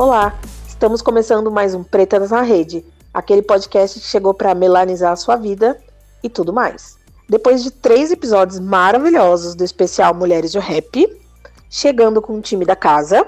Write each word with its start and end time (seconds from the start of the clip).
Olá, 0.00 0.40
estamos 0.66 1.02
começando 1.02 1.50
mais 1.50 1.74
um 1.74 1.84
Pretas 1.84 2.30
na 2.30 2.40
Rede, 2.40 2.82
aquele 3.12 3.42
podcast 3.42 4.00
que 4.00 4.06
chegou 4.06 4.32
para 4.32 4.54
melanizar 4.54 5.12
a 5.12 5.16
sua 5.16 5.36
vida 5.36 5.78
e 6.22 6.28
tudo 6.30 6.54
mais. 6.54 6.96
Depois 7.28 7.62
de 7.62 7.70
três 7.70 8.10
episódios 8.10 8.58
maravilhosos 8.58 9.54
do 9.54 9.62
especial 9.62 10.14
Mulheres 10.14 10.52
de 10.52 10.58
Rap, 10.58 11.06
chegando 11.68 12.22
com 12.22 12.38
o 12.38 12.40
time 12.40 12.64
da 12.64 12.74
casa, 12.74 13.26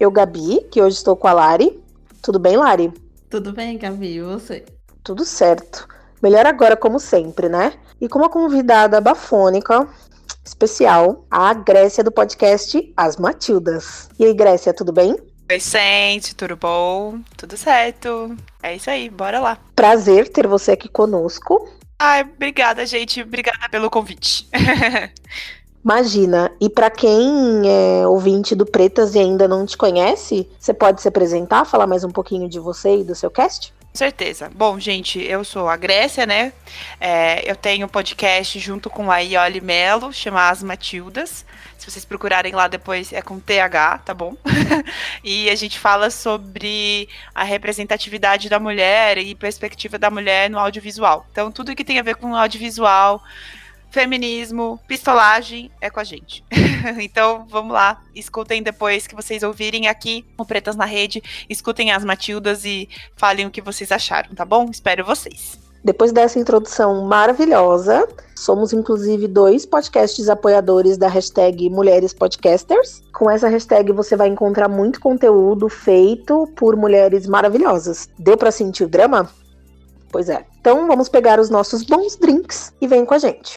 eu, 0.00 0.10
Gabi, 0.10 0.66
que 0.70 0.80
hoje 0.80 0.96
estou 0.96 1.14
com 1.14 1.28
a 1.28 1.34
Lari. 1.34 1.78
Tudo 2.22 2.38
bem, 2.38 2.56
Lari? 2.56 2.90
Tudo 3.28 3.52
bem, 3.52 3.76
Gabi, 3.76 4.16
e 4.16 4.22
você? 4.22 4.64
Tudo 5.02 5.26
certo. 5.26 5.86
Melhor 6.22 6.46
agora, 6.46 6.74
como 6.74 6.98
sempre, 6.98 7.50
né? 7.50 7.74
E 8.00 8.08
com 8.08 8.18
uma 8.18 8.30
convidada 8.30 8.98
bafônica, 8.98 9.86
especial, 10.42 11.26
a 11.30 11.52
Grécia 11.52 12.02
do 12.02 12.10
podcast 12.10 12.94
As 12.96 13.18
Matildas. 13.18 14.08
E 14.18 14.24
aí, 14.24 14.32
Grécia, 14.32 14.72
tudo 14.72 14.90
bem? 14.90 15.18
Oi, 15.54 15.60
gente, 15.60 16.34
tudo 16.34 16.56
bom? 16.56 17.20
Tudo 17.36 17.56
certo. 17.56 18.36
É 18.60 18.74
isso 18.74 18.90
aí, 18.90 19.08
bora 19.08 19.38
lá. 19.38 19.56
Prazer 19.76 20.28
ter 20.28 20.48
você 20.48 20.72
aqui 20.72 20.88
conosco. 20.88 21.68
Ai, 21.96 22.22
obrigada, 22.22 22.84
gente. 22.84 23.22
Obrigada 23.22 23.68
pelo 23.70 23.88
convite. 23.88 24.48
Imagina, 25.84 26.50
e 26.60 26.68
para 26.68 26.90
quem 26.90 27.62
é 27.66 28.04
ouvinte 28.04 28.56
do 28.56 28.66
Pretas 28.66 29.14
e 29.14 29.20
ainda 29.20 29.46
não 29.46 29.64
te 29.64 29.76
conhece, 29.76 30.48
você 30.58 30.74
pode 30.74 31.00
se 31.00 31.06
apresentar, 31.06 31.64
falar 31.64 31.86
mais 31.86 32.02
um 32.02 32.10
pouquinho 32.10 32.48
de 32.48 32.58
você 32.58 32.96
e 32.96 33.04
do 33.04 33.14
seu 33.14 33.30
cast? 33.30 33.72
Com 33.94 33.98
certeza. 33.98 34.50
Bom, 34.52 34.80
gente, 34.80 35.22
eu 35.22 35.44
sou 35.44 35.68
a 35.68 35.76
Grécia, 35.76 36.26
né? 36.26 36.52
É, 37.00 37.48
eu 37.48 37.54
tenho 37.54 37.86
um 37.86 37.88
podcast 37.88 38.58
junto 38.58 38.90
com 38.90 39.08
a 39.08 39.20
Ioli 39.20 39.60
Melo, 39.60 40.12
chama 40.12 40.48
As 40.48 40.64
Matildas. 40.64 41.46
Se 41.84 41.90
vocês 41.90 42.04
procurarem 42.06 42.54
lá 42.54 42.66
depois, 42.66 43.12
é 43.12 43.20
com 43.20 43.38
TH, 43.38 43.98
tá 43.98 44.14
bom? 44.14 44.34
e 45.22 45.50
a 45.50 45.54
gente 45.54 45.78
fala 45.78 46.08
sobre 46.08 47.06
a 47.34 47.44
representatividade 47.44 48.48
da 48.48 48.58
mulher 48.58 49.18
e 49.18 49.34
perspectiva 49.34 49.98
da 49.98 50.10
mulher 50.10 50.48
no 50.48 50.58
audiovisual. 50.58 51.26
Então, 51.30 51.52
tudo 51.52 51.76
que 51.76 51.84
tem 51.84 51.98
a 51.98 52.02
ver 52.02 52.16
com 52.16 52.34
audiovisual, 52.34 53.22
feminismo, 53.90 54.80
pistolagem 54.88 55.70
é 55.78 55.90
com 55.90 56.00
a 56.00 56.04
gente. 56.04 56.42
então 57.02 57.46
vamos 57.50 57.74
lá, 57.74 58.02
escutem 58.14 58.62
depois 58.62 59.06
que 59.06 59.14
vocês 59.14 59.42
ouvirem 59.42 59.86
aqui 59.86 60.24
o 60.38 60.44
Pretas 60.46 60.76
na 60.76 60.86
Rede, 60.86 61.22
escutem 61.50 61.92
as 61.92 62.02
Matildas 62.02 62.64
e 62.64 62.88
falem 63.14 63.44
o 63.44 63.50
que 63.50 63.60
vocês 63.60 63.92
acharam, 63.92 64.34
tá 64.34 64.46
bom? 64.46 64.70
Espero 64.70 65.04
vocês. 65.04 65.63
Depois 65.84 66.12
dessa 66.12 66.38
introdução 66.38 67.04
maravilhosa, 67.04 68.08
somos 68.34 68.72
inclusive 68.72 69.28
dois 69.28 69.66
podcasts 69.66 70.30
apoiadores 70.30 70.96
da 70.96 71.08
hashtag 71.08 71.68
Mulheres 71.68 72.14
Podcasters. 72.14 73.02
Com 73.12 73.30
essa 73.30 73.48
hashtag 73.48 73.92
você 73.92 74.16
vai 74.16 74.28
encontrar 74.28 74.66
muito 74.66 74.98
conteúdo 74.98 75.68
feito 75.68 76.48
por 76.56 76.74
mulheres 76.74 77.26
maravilhosas. 77.26 78.08
Deu 78.18 78.34
para 78.34 78.50
sentir 78.50 78.84
o 78.84 78.88
drama? 78.88 79.28
Pois 80.10 80.30
é. 80.30 80.46
Então 80.58 80.86
vamos 80.86 81.10
pegar 81.10 81.38
os 81.38 81.50
nossos 81.50 81.84
bons 81.84 82.16
drinks 82.16 82.72
e 82.80 82.86
vem 82.86 83.04
com 83.04 83.12
a 83.12 83.18
gente. 83.18 83.52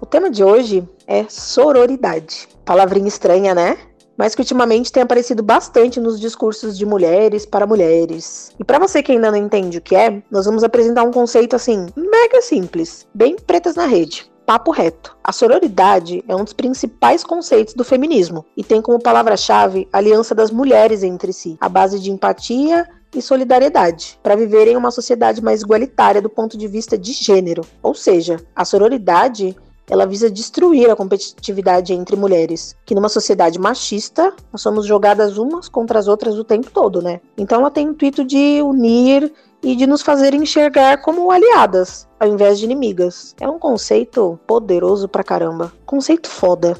O 0.00 0.06
tema 0.06 0.30
de 0.30 0.44
hoje 0.44 0.86
é 1.06 1.24
sororidade. 1.28 2.48
Palavrinha 2.64 3.08
estranha, 3.08 3.54
né? 3.54 3.78
mas 4.16 4.34
que 4.34 4.40
ultimamente 4.40 4.90
tem 4.90 5.02
aparecido 5.02 5.42
bastante 5.42 6.00
nos 6.00 6.18
discursos 6.18 6.76
de 6.76 6.86
mulheres 6.86 7.44
para 7.44 7.66
mulheres. 7.66 8.50
E 8.58 8.64
para 8.64 8.78
você 8.78 9.02
que 9.02 9.12
ainda 9.12 9.30
não 9.30 9.38
entende 9.38 9.78
o 9.78 9.82
que 9.82 9.94
é, 9.94 10.22
nós 10.30 10.46
vamos 10.46 10.64
apresentar 10.64 11.02
um 11.02 11.12
conceito 11.12 11.54
assim, 11.54 11.86
mega 11.94 12.40
simples, 12.40 13.06
bem 13.14 13.36
pretas 13.36 13.74
na 13.74 13.84
rede. 13.84 14.30
Papo 14.46 14.70
reto. 14.70 15.16
A 15.24 15.32
sororidade 15.32 16.24
é 16.28 16.34
um 16.34 16.44
dos 16.44 16.52
principais 16.52 17.24
conceitos 17.24 17.74
do 17.74 17.84
feminismo 17.84 18.46
e 18.56 18.62
tem 18.62 18.80
como 18.80 19.02
palavra-chave 19.02 19.88
a 19.92 19.98
aliança 19.98 20.34
das 20.34 20.50
mulheres 20.50 21.02
entre 21.02 21.32
si, 21.32 21.58
a 21.60 21.68
base 21.68 21.98
de 21.98 22.10
empatia 22.10 22.88
e 23.14 23.20
solidariedade, 23.20 24.18
para 24.22 24.36
viverem 24.36 24.76
uma 24.76 24.90
sociedade 24.90 25.42
mais 25.42 25.62
igualitária 25.62 26.22
do 26.22 26.30
ponto 26.30 26.56
de 26.56 26.68
vista 26.68 26.96
de 26.96 27.12
gênero. 27.12 27.62
Ou 27.82 27.94
seja, 27.94 28.36
a 28.54 28.64
sororidade 28.64 29.56
ela 29.88 30.06
visa 30.06 30.30
destruir 30.30 30.90
a 30.90 30.96
competitividade 30.96 31.92
entre 31.92 32.16
mulheres, 32.16 32.76
que 32.84 32.94
numa 32.94 33.08
sociedade 33.08 33.58
machista, 33.58 34.32
nós 34.52 34.60
somos 34.60 34.86
jogadas 34.86 35.38
umas 35.38 35.68
contra 35.68 35.98
as 35.98 36.08
outras 36.08 36.36
o 36.36 36.44
tempo 36.44 36.70
todo, 36.70 37.00
né? 37.00 37.20
Então 37.36 37.60
ela 37.60 37.70
tem 37.70 37.86
o 37.86 37.90
intuito 37.90 38.24
de 38.24 38.60
unir 38.62 39.32
e 39.62 39.74
de 39.74 39.86
nos 39.86 40.02
fazer 40.02 40.34
enxergar 40.34 41.02
como 41.02 41.30
aliadas, 41.30 42.06
ao 42.20 42.28
invés 42.28 42.58
de 42.58 42.64
inimigas. 42.64 43.34
É 43.40 43.48
um 43.48 43.58
conceito 43.58 44.38
poderoso 44.46 45.08
pra 45.08 45.24
caramba. 45.24 45.72
Conceito 45.84 46.28
foda. 46.28 46.76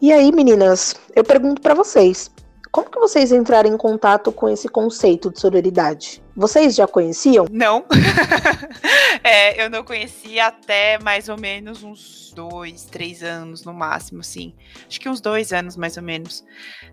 E 0.00 0.12
aí, 0.12 0.30
meninas, 0.32 0.94
eu 1.14 1.24
pergunto 1.24 1.60
para 1.60 1.74
vocês, 1.74 2.30
como 2.70 2.90
que 2.90 3.00
vocês 3.00 3.32
entraram 3.32 3.70
em 3.70 3.76
contato 3.76 4.30
com 4.30 4.48
esse 4.48 4.68
conceito 4.68 5.30
de 5.30 5.40
sororidade? 5.40 6.22
Vocês 6.38 6.76
já 6.76 6.86
conheciam? 6.86 7.46
Não. 7.50 7.84
é, 9.24 9.60
eu 9.60 9.68
não 9.68 9.82
conhecia 9.82 10.46
até 10.46 10.96
mais 11.00 11.28
ou 11.28 11.36
menos 11.36 11.82
uns 11.82 12.32
dois, 12.32 12.84
três 12.84 13.24
anos 13.24 13.64
no 13.64 13.74
máximo, 13.74 14.20
assim. 14.20 14.54
Acho 14.86 15.00
que 15.00 15.08
uns 15.08 15.20
dois 15.20 15.52
anos 15.52 15.76
mais 15.76 15.96
ou 15.96 16.02
menos. 16.04 16.44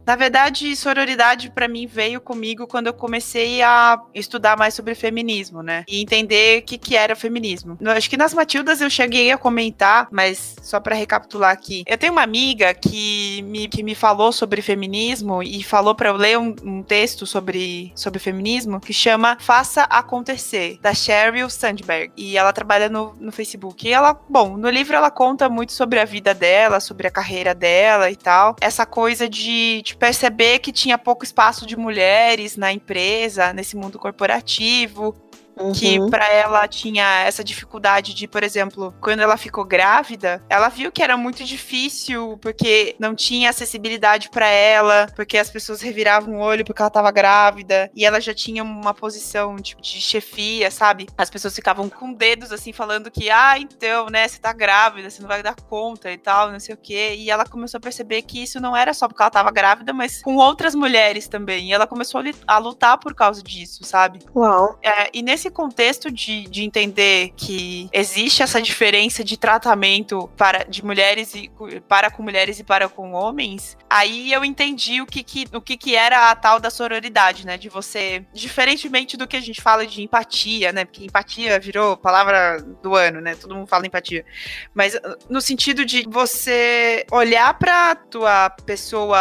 Na 0.03 0.15
verdade, 0.15 0.75
sororidade 0.75 1.51
para 1.51 1.67
mim 1.67 1.85
veio 1.85 2.19
comigo 2.19 2.65
quando 2.65 2.87
eu 2.87 2.93
comecei 2.93 3.61
a 3.61 4.01
estudar 4.15 4.57
mais 4.57 4.73
sobre 4.73 4.95
feminismo, 4.95 5.61
né? 5.61 5.83
E 5.87 6.01
entender 6.01 6.61
o 6.61 6.63
que, 6.63 6.79
que 6.79 6.95
era 6.95 7.15
feminismo. 7.15 7.77
Acho 7.95 8.09
que 8.09 8.17
nas 8.17 8.33
Matildas 8.33 8.81
eu 8.81 8.89
cheguei 8.89 9.31
a 9.31 9.37
comentar, 9.37 10.07
mas 10.11 10.55
só 10.63 10.79
para 10.79 10.95
recapitular 10.95 11.51
aqui. 11.51 11.83
Eu 11.85 11.99
tenho 11.99 12.13
uma 12.13 12.23
amiga 12.23 12.73
que 12.73 13.43
me, 13.43 13.67
que 13.67 13.83
me 13.83 13.93
falou 13.93 14.31
sobre 14.31 14.59
feminismo 14.63 15.43
e 15.43 15.61
falou 15.61 15.93
para 15.93 16.09
eu 16.09 16.15
ler 16.15 16.39
um, 16.39 16.55
um 16.63 16.81
texto 16.81 17.27
sobre, 17.27 17.91
sobre 17.95 18.17
feminismo 18.17 18.79
que 18.79 18.91
chama 18.91 19.34
Faça 19.39 19.83
Acontecer, 19.83 20.79
da 20.81 20.93
Sheryl 20.93 21.49
Sandberg. 21.49 22.11
E 22.15 22.37
ela 22.37 22.53
trabalha 22.53 22.89
no, 22.89 23.15
no 23.19 23.31
Facebook. 23.31 23.87
E 23.87 23.93
ela, 23.93 24.19
bom, 24.29 24.57
no 24.57 24.69
livro 24.69 24.95
ela 24.95 25.11
conta 25.11 25.49
muito 25.49 25.73
sobre 25.73 25.99
a 25.99 26.05
vida 26.05 26.33
dela, 26.33 26.79
sobre 26.79 27.07
a 27.07 27.11
carreira 27.11 27.53
dela 27.53 28.09
e 28.09 28.15
tal. 28.15 28.55
Essa 28.61 28.85
coisa 28.85 29.29
de, 29.29 29.81
de 29.81 29.95
perceber 29.95 30.59
que 30.59 30.71
tinha 30.71 30.97
pouco 30.97 31.23
espaço 31.23 31.65
de 31.65 31.77
mulheres 31.77 32.57
na 32.57 32.71
empresa, 32.71 33.53
nesse 33.53 33.75
mundo 33.75 33.99
corporativo, 33.99 35.15
Uhum. 35.59 35.71
Que 35.71 35.99
para 36.09 36.27
ela 36.31 36.67
tinha 36.67 37.23
essa 37.23 37.43
dificuldade 37.43 38.13
de, 38.13 38.27
por 38.27 38.43
exemplo, 38.43 38.93
quando 39.01 39.21
ela 39.21 39.37
ficou 39.37 39.63
grávida, 39.63 40.43
ela 40.49 40.69
viu 40.69 40.91
que 40.91 41.01
era 41.01 41.15
muito 41.15 41.43
difícil 41.43 42.37
porque 42.41 42.95
não 42.99 43.15
tinha 43.15 43.49
acessibilidade 43.49 44.29
para 44.29 44.47
ela, 44.47 45.07
porque 45.15 45.37
as 45.37 45.49
pessoas 45.49 45.81
reviravam 45.81 46.35
o 46.35 46.39
olho 46.39 46.65
porque 46.65 46.81
ela 46.81 46.89
tava 46.89 47.11
grávida 47.11 47.89
e 47.95 48.05
ela 48.05 48.19
já 48.19 48.33
tinha 48.33 48.63
uma 48.63 48.93
posição 48.93 49.55
tipo 49.57 49.81
de 49.81 50.01
chefia, 50.01 50.69
sabe? 50.69 51.07
As 51.17 51.29
pessoas 51.29 51.55
ficavam 51.55 51.89
com 51.89 52.13
dedos 52.13 52.51
assim 52.51 52.73
falando 52.73 53.09
que, 53.09 53.29
ah, 53.29 53.57
então, 53.57 54.07
né, 54.07 54.27
você 54.27 54.39
tá 54.39 54.51
grávida, 54.53 55.09
você 55.09 55.21
não 55.21 55.27
vai 55.27 55.41
dar 55.41 55.55
conta 55.55 56.11
e 56.11 56.17
tal, 56.17 56.51
não 56.51 56.59
sei 56.59 56.75
o 56.75 56.77
quê. 56.77 57.15
E 57.17 57.29
ela 57.29 57.45
começou 57.45 57.77
a 57.77 57.81
perceber 57.81 58.21
que 58.23 58.41
isso 58.41 58.59
não 58.59 58.75
era 58.75 58.93
só 58.93 59.07
porque 59.07 59.21
ela 59.21 59.31
tava 59.31 59.51
grávida, 59.51 59.93
mas 59.93 60.21
com 60.21 60.35
outras 60.35 60.75
mulheres 60.75 61.27
também. 61.27 61.69
E 61.69 61.73
ela 61.73 61.87
começou 61.87 62.21
a 62.47 62.57
lutar 62.57 62.97
por 62.97 63.13
causa 63.13 63.41
disso, 63.41 63.83
sabe? 63.83 64.19
Uau. 64.35 64.77
É, 64.83 65.09
e 65.13 65.21
nesse 65.21 65.44
nesse 65.45 65.51
contexto 65.51 66.11
de, 66.11 66.43
de 66.47 66.63
entender 66.63 67.31
que 67.35 67.87
existe 67.91 68.41
essa 68.41 68.61
diferença 68.61 69.23
de 69.23 69.37
tratamento 69.37 70.29
para 70.35 70.63
de 70.63 70.83
mulheres 70.83 71.35
e 71.35 71.51
para 71.87 72.09
com 72.09 72.23
mulheres 72.23 72.59
e 72.59 72.63
para 72.63 72.89
com 72.89 73.11
homens, 73.11 73.77
aí 73.89 74.31
eu 74.31 74.43
entendi 74.43 75.01
o 75.01 75.05
que, 75.05 75.23
que, 75.23 75.45
o 75.53 75.61
que, 75.61 75.77
que 75.77 75.95
era 75.95 76.31
a 76.31 76.35
tal 76.35 76.59
da 76.59 76.69
sororidade, 76.69 77.45
né? 77.45 77.57
De 77.57 77.69
você, 77.69 78.25
diferentemente 78.33 79.17
do 79.17 79.27
que 79.27 79.37
a 79.37 79.41
gente 79.41 79.61
fala 79.61 79.85
de 79.85 80.01
empatia, 80.01 80.71
né? 80.71 80.85
Porque 80.85 81.05
empatia 81.05 81.59
virou 81.59 81.95
palavra 81.97 82.61
do 82.81 82.95
ano, 82.95 83.21
né? 83.21 83.35
Todo 83.35 83.55
mundo 83.55 83.67
fala 83.67 83.85
empatia. 83.85 84.25
Mas 84.73 84.97
no 85.29 85.41
sentido 85.41 85.85
de 85.85 86.07
você 86.09 87.05
olhar 87.11 87.53
para 87.59 87.95
tua 87.95 88.49
pessoa, 88.49 89.19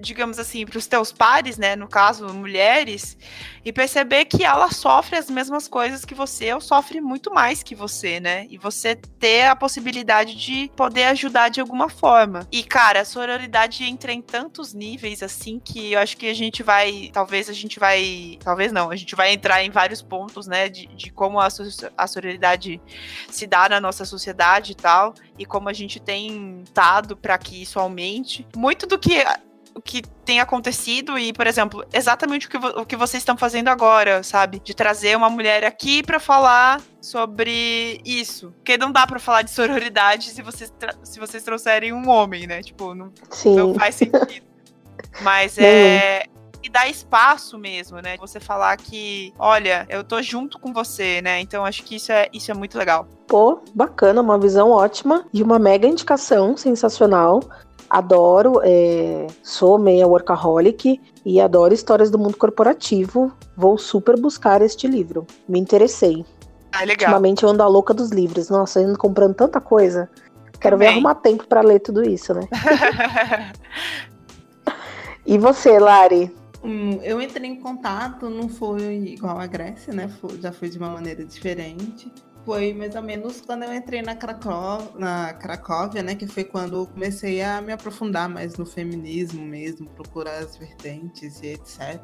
digamos 0.00 0.38
assim, 0.38 0.66
para 0.66 0.78
os 0.78 0.86
teus 0.86 1.12
pares, 1.12 1.56
né? 1.56 1.76
No 1.76 1.88
caso, 1.88 2.28
mulheres, 2.28 3.16
e 3.64 3.72
perceber 3.72 4.24
que 4.24 4.44
ela 4.44 4.70
sofre 4.70 5.16
as 5.16 5.28
mesmas 5.28 5.68
coisas 5.68 6.04
que 6.04 6.14
você 6.14 6.52
ou 6.52 6.60
sofre 6.60 7.00
muito 7.00 7.32
mais 7.32 7.62
que 7.62 7.74
você, 7.74 8.20
né? 8.20 8.46
E 8.48 8.58
você 8.58 8.94
ter 8.94 9.46
a 9.46 9.56
possibilidade 9.56 10.34
de 10.34 10.70
poder 10.76 11.04
ajudar 11.04 11.48
de 11.48 11.60
alguma 11.60 11.88
forma. 11.88 12.46
E, 12.50 12.62
cara, 12.62 13.00
a 13.00 13.04
sororidade 13.04 13.84
entra 13.84 14.12
em 14.12 14.22
tantos 14.22 14.72
níveis 14.72 15.22
assim 15.22 15.58
que 15.58 15.92
eu 15.92 15.98
acho 15.98 16.16
que 16.16 16.28
a 16.28 16.34
gente 16.34 16.62
vai. 16.62 17.10
Talvez 17.12 17.48
a 17.48 17.52
gente 17.52 17.78
vai. 17.78 18.38
Talvez 18.42 18.72
não, 18.72 18.90
a 18.90 18.96
gente 18.96 19.14
vai 19.14 19.32
entrar 19.32 19.62
em 19.62 19.70
vários 19.70 20.02
pontos, 20.02 20.46
né? 20.46 20.68
De, 20.68 20.86
de 20.86 21.10
como 21.10 21.40
a, 21.40 21.48
a 21.96 22.06
sororidade 22.06 22.80
se 23.28 23.46
dá 23.46 23.68
na 23.68 23.80
nossa 23.80 24.04
sociedade 24.04 24.72
e 24.72 24.74
tal. 24.74 25.14
E 25.38 25.44
como 25.44 25.68
a 25.68 25.72
gente 25.72 26.00
tem 26.00 26.64
dado 26.74 27.16
para 27.16 27.36
que 27.38 27.62
isso 27.62 27.78
aumente. 27.78 28.46
Muito 28.56 28.86
do 28.86 28.98
que 28.98 29.24
o 29.80 29.82
que 29.82 30.02
tem 30.24 30.40
acontecido 30.40 31.18
e, 31.18 31.32
por 31.32 31.46
exemplo, 31.46 31.84
exatamente 31.90 32.46
o 32.46 32.50
que, 32.50 32.56
o 32.58 32.84
que 32.84 32.96
vocês 32.96 33.22
estão 33.22 33.36
fazendo 33.36 33.68
agora, 33.68 34.22
sabe? 34.22 34.60
De 34.60 34.74
trazer 34.74 35.16
uma 35.16 35.30
mulher 35.30 35.64
aqui 35.64 36.02
para 36.02 36.20
falar 36.20 36.80
sobre 37.00 38.00
isso. 38.04 38.52
Porque 38.58 38.76
não 38.76 38.92
dá 38.92 39.06
para 39.06 39.18
falar 39.18 39.42
de 39.42 39.50
sororidade 39.50 40.30
se 40.30 40.42
vocês, 40.42 40.72
se 41.02 41.18
vocês 41.18 41.42
trouxerem 41.42 41.94
um 41.94 42.08
homem, 42.08 42.46
né? 42.46 42.62
Tipo, 42.62 42.94
não, 42.94 43.10
não 43.46 43.74
faz 43.74 43.94
sentido. 43.94 44.46
Mas 45.22 45.56
é, 45.58 46.24
e 46.62 46.68
dar 46.68 46.88
espaço 46.88 47.58
mesmo, 47.58 48.00
né? 48.00 48.16
Você 48.18 48.38
falar 48.38 48.76
que, 48.76 49.32
olha, 49.38 49.86
eu 49.88 50.04
tô 50.04 50.20
junto 50.20 50.58
com 50.58 50.72
você, 50.72 51.22
né? 51.22 51.40
Então 51.40 51.64
acho 51.64 51.82
que 51.82 51.96
isso 51.96 52.12
é, 52.12 52.28
isso 52.32 52.50
é 52.50 52.54
muito 52.54 52.76
legal. 52.76 53.08
Pô, 53.26 53.60
bacana, 53.74 54.20
uma 54.20 54.38
visão 54.38 54.70
ótima 54.70 55.24
e 55.32 55.42
uma 55.42 55.58
mega 55.58 55.88
indicação 55.88 56.56
sensacional. 56.56 57.40
Adoro, 57.90 58.60
é, 58.62 59.26
sou 59.42 59.76
meia 59.76 60.06
workaholic 60.06 61.00
e 61.26 61.40
adoro 61.40 61.74
histórias 61.74 62.08
do 62.08 62.18
mundo 62.20 62.36
corporativo. 62.36 63.32
Vou 63.56 63.76
super 63.76 64.16
buscar 64.18 64.62
este 64.62 64.86
livro. 64.86 65.26
Me 65.48 65.58
interessei. 65.58 66.24
Ah, 66.70 66.84
legal. 66.84 67.08
Ultimamente 67.08 67.42
eu 67.42 67.48
ando 67.48 67.64
a 67.64 67.66
louca 67.66 67.92
dos 67.92 68.10
livros. 68.10 68.48
Nossa, 68.48 68.80
eu 68.80 68.88
ando 68.88 68.98
comprando 68.98 69.34
tanta 69.34 69.60
coisa. 69.60 70.08
Quero 70.60 70.76
Também. 70.76 70.88
ver 70.88 70.94
arrumar 70.94 71.16
tempo 71.16 71.48
para 71.48 71.62
ler 71.62 71.80
tudo 71.80 72.08
isso, 72.08 72.32
né? 72.32 72.42
e 75.26 75.36
você, 75.36 75.76
Lari? 75.80 76.32
Hum, 76.62 77.00
eu 77.02 77.20
entrei 77.20 77.50
em 77.50 77.56
contato, 77.56 78.28
não 78.30 78.48
foi 78.48 78.98
igual 78.98 79.40
a 79.40 79.46
Grécia, 79.46 79.92
né? 79.92 80.08
Foi, 80.20 80.38
já 80.40 80.52
foi 80.52 80.68
de 80.68 80.78
uma 80.78 80.90
maneira 80.90 81.24
diferente. 81.24 82.12
Foi 82.44 82.72
mais 82.72 82.94
ou 82.94 83.02
menos 83.02 83.40
quando 83.40 83.64
eu 83.64 83.74
entrei 83.74 84.02
na, 84.02 84.16
na 84.98 85.32
Cracóvia, 85.34 86.02
né? 86.02 86.14
Que 86.14 86.26
foi 86.26 86.44
quando 86.44 86.76
eu 86.76 86.86
comecei 86.86 87.42
a 87.42 87.60
me 87.60 87.72
aprofundar 87.72 88.28
mais 88.28 88.56
no 88.56 88.64
feminismo 88.64 89.44
mesmo, 89.44 89.88
procurar 89.90 90.38
as 90.38 90.56
vertentes 90.56 91.42
e 91.42 91.48
etc. 91.48 92.00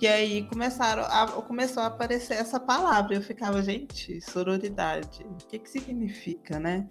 E 0.00 0.06
aí 0.06 0.46
começaram 0.48 1.02
a, 1.04 1.26
começou 1.42 1.82
a 1.82 1.86
aparecer 1.86 2.34
essa 2.34 2.60
palavra. 2.60 3.14
Eu 3.14 3.22
ficava, 3.22 3.62
gente, 3.62 4.20
sororidade, 4.20 5.24
o 5.24 5.46
que, 5.46 5.58
que 5.58 5.70
significa, 5.70 6.60
né? 6.60 6.86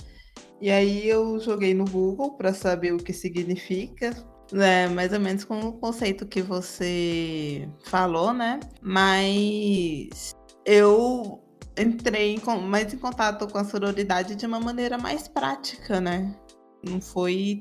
E 0.60 0.72
aí 0.72 1.08
eu 1.08 1.40
joguei 1.40 1.74
no 1.74 1.86
Google 1.86 2.36
para 2.36 2.54
saber 2.54 2.94
o 2.94 2.98
que 2.98 3.14
significa 3.14 4.12
é, 4.54 4.88
mais 4.88 5.12
ou 5.14 5.20
menos 5.20 5.44
com 5.44 5.60
o 5.60 5.74
conceito 5.74 6.26
que 6.26 6.42
você 6.42 7.68
falou, 7.86 8.34
né? 8.34 8.60
Mas 8.82 10.32
eu 10.66 11.44
entrei 11.78 12.36
em, 12.36 12.62
mais 12.62 12.94
em 12.94 12.98
contato 12.98 13.48
com 13.48 13.58
a 13.58 13.64
sororidade 13.64 14.36
de 14.36 14.46
uma 14.46 14.60
maneira 14.60 14.98
mais 14.98 15.28
prática, 15.28 16.02
né? 16.02 16.36
Não 16.84 17.00
foi 17.02 17.60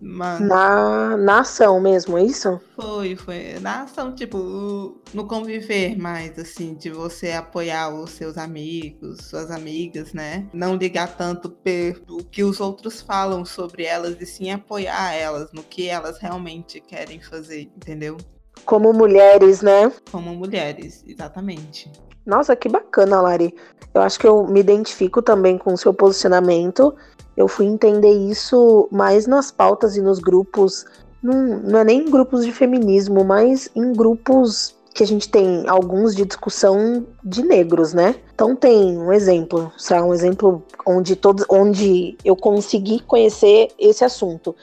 uma... 0.00 0.38
Na, 0.38 1.16
na 1.16 1.40
ação 1.40 1.80
mesmo, 1.80 2.18
é 2.18 2.24
isso? 2.24 2.60
Foi, 2.76 3.16
foi. 3.16 3.58
Na 3.60 3.82
ação, 3.82 4.14
tipo, 4.14 5.00
no 5.12 5.26
conviver 5.26 5.96
mais, 5.96 6.38
assim, 6.38 6.74
de 6.74 6.90
você 6.90 7.32
apoiar 7.32 7.88
os 7.94 8.10
seus 8.10 8.36
amigos, 8.36 9.26
suas 9.26 9.50
amigas, 9.50 10.12
né? 10.12 10.46
Não 10.52 10.76
ligar 10.76 11.16
tanto 11.16 11.48
pelo 11.48 12.24
que 12.24 12.44
os 12.44 12.60
outros 12.60 13.00
falam 13.00 13.44
sobre 13.44 13.84
elas 13.84 14.20
e 14.20 14.26
sim 14.26 14.50
apoiar 14.50 15.14
elas 15.14 15.52
no 15.52 15.62
que 15.62 15.88
elas 15.88 16.18
realmente 16.18 16.80
querem 16.80 17.20
fazer, 17.20 17.62
entendeu? 17.76 18.16
Como 18.64 18.92
mulheres, 18.92 19.62
né? 19.62 19.92
Como 20.10 20.34
mulheres, 20.34 21.02
exatamente. 21.06 21.90
Nossa, 22.26 22.56
que 22.56 22.68
bacana, 22.68 23.20
Lari. 23.20 23.54
Eu 23.92 24.02
acho 24.02 24.18
que 24.18 24.26
eu 24.26 24.46
me 24.46 24.60
identifico 24.60 25.22
também 25.22 25.56
com 25.56 25.72
o 25.72 25.78
seu 25.78 25.94
posicionamento 25.94 26.94
eu 27.36 27.48
fui 27.48 27.66
entender 27.66 28.12
isso 28.12 28.88
mais 28.90 29.26
nas 29.26 29.50
pautas 29.50 29.96
e 29.96 30.00
nos 30.00 30.18
grupos, 30.18 30.84
não, 31.22 31.58
não 31.58 31.78
é 31.80 31.84
nem 31.84 32.02
em 32.02 32.10
grupos 32.10 32.44
de 32.44 32.52
feminismo, 32.52 33.24
mas 33.24 33.68
em 33.74 33.92
grupos 33.92 34.74
que 34.94 35.02
a 35.02 35.06
gente 35.06 35.28
tem 35.28 35.68
alguns 35.68 36.14
de 36.14 36.24
discussão 36.24 37.04
de 37.24 37.42
negros, 37.42 37.92
né? 37.92 38.14
Então 38.32 38.54
tem 38.54 38.96
um 38.96 39.12
exemplo, 39.12 39.72
será 39.76 40.04
um 40.04 40.14
exemplo 40.14 40.62
onde 40.86 41.16
todos, 41.16 41.44
onde 41.50 42.16
eu 42.24 42.36
consegui 42.36 43.00
conhecer 43.00 43.68
esse 43.76 44.04
assunto. 44.04 44.54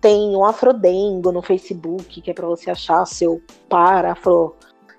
Tem 0.00 0.34
o 0.34 0.44
Afrodengo 0.44 1.30
no 1.30 1.40
Facebook, 1.40 2.20
que 2.20 2.30
é 2.30 2.34
para 2.34 2.48
você 2.48 2.70
achar 2.70 3.06
seu 3.06 3.40
par 3.68 4.04
afro 4.04 4.56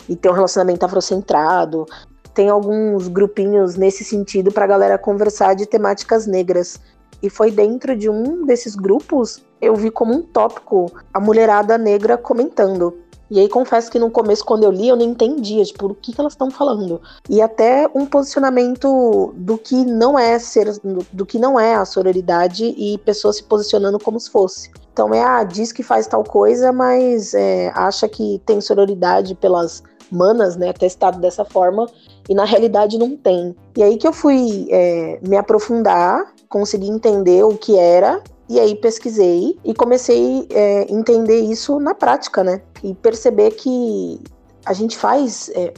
e 0.07 0.15
ter 0.15 0.30
um 0.30 0.33
relacionamento 0.33 0.86
afrocentrado. 0.86 1.86
Tem 2.33 2.50
alguns 2.50 3.07
grupinhos 3.07 3.75
nesse 3.75 4.04
sentido 4.04 4.51
para 4.51 4.68
galera 4.68 4.98
conversar 4.98 5.56
de 5.56 5.65
temáticas 5.65 6.27
negras. 6.27 6.80
E 7.21 7.30
foi 7.30 7.50
dentro 7.50 7.95
de 7.95 8.09
um 8.09 8.45
desses 8.45 8.75
grupos 8.75 9.42
eu 9.62 9.75
vi 9.75 9.89
como 9.89 10.13
um 10.13 10.21
tópico 10.21 10.92
a 11.13 11.19
mulherada 11.19 11.77
negra 11.77 12.18
comentando. 12.18 12.95
E 13.30 13.39
aí 13.42 13.50
confesso 13.50 13.92
que 13.92 14.00
no 14.00 14.09
começo, 14.09 14.45
quando 14.45 14.63
eu 14.63 14.71
li, 14.71 14.88
eu 14.88 14.95
não 14.95 15.04
entendia, 15.04 15.62
tipo, 15.65 15.88
o 15.88 15.95
que, 15.95 16.13
que 16.13 16.21
elas 16.21 16.31
estão 16.31 16.50
falando. 16.50 17.01
E 17.30 17.42
até 17.42 17.89
um 17.94 18.06
posicionamento 18.06 19.33
do 19.36 19.57
que 19.57 19.83
não 19.83 20.18
é 20.18 20.39
ser, 20.39 20.71
do 21.12 21.25
que 21.25 21.38
não 21.38 21.59
é 21.59 21.75
a 21.75 21.83
sororidade 21.83 22.65
e 22.65 22.98
pessoas 23.00 23.38
se 23.38 23.44
posicionando 23.44 24.00
como 24.00 24.18
se 24.18 24.30
fosse. 24.30 24.71
Então 24.94 25.13
é, 25.13 25.21
ah, 25.21 25.44
diz 25.44 25.74
que 25.74 25.83
faz 25.83 26.07
tal 26.07 26.24
coisa, 26.24 26.71
mas 26.71 27.33
é, 27.33 27.69
acha 27.75 28.07
que 28.07 28.42
tem 28.45 28.62
sororidade 28.62 29.36
pelas 29.36 29.83
manas, 30.12 30.56
né, 30.56 30.74
testado 30.74 31.19
dessa 31.19 31.45
forma, 31.45 31.88
e 32.30 32.36
na 32.36 32.45
realidade 32.45 32.98
não 32.98 33.15
tem. 33.15 33.56
E 33.75 33.83
aí 33.83 33.98
que 33.98 34.07
eu 34.07 34.13
fui 34.13 34.68
é, 34.69 35.19
me 35.21 35.38
aprofundar 35.38 36.33
consegui 36.50 36.88
entender 36.88 37.44
o 37.44 37.57
que 37.57 37.77
era 37.77 38.21
e 38.50 38.59
aí 38.59 38.75
pesquisei 38.75 39.57
e 39.63 39.74
comecei 39.74 40.48
a 40.51 40.57
é, 40.57 40.92
entender 40.92 41.42
isso 41.42 41.80
na 41.80 41.94
prática, 41.94 42.44
né? 42.44 42.62
E 42.83 42.94
perceber 42.94 43.51
que 43.51 44.21
a 44.65 44.74
gente 44.74 44.98
faz, 44.98 45.50
é, 45.50 45.74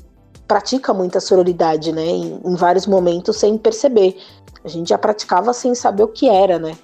pratica 0.48 0.94
muita 0.94 1.20
sororidade, 1.20 1.92
né? 1.92 2.06
Em, 2.06 2.40
em, 2.46 2.56
vários 2.56 2.86
momentos 2.86 3.38
sem 3.38 3.58
perceber. 3.58 4.18
A 4.64 4.68
gente 4.68 4.90
já 4.90 4.98
praticava 4.98 5.52
sem 5.54 5.74
saber 5.74 6.04
o 6.04 6.08
que 6.08 6.30
era, 6.30 6.60
né? 6.60 6.78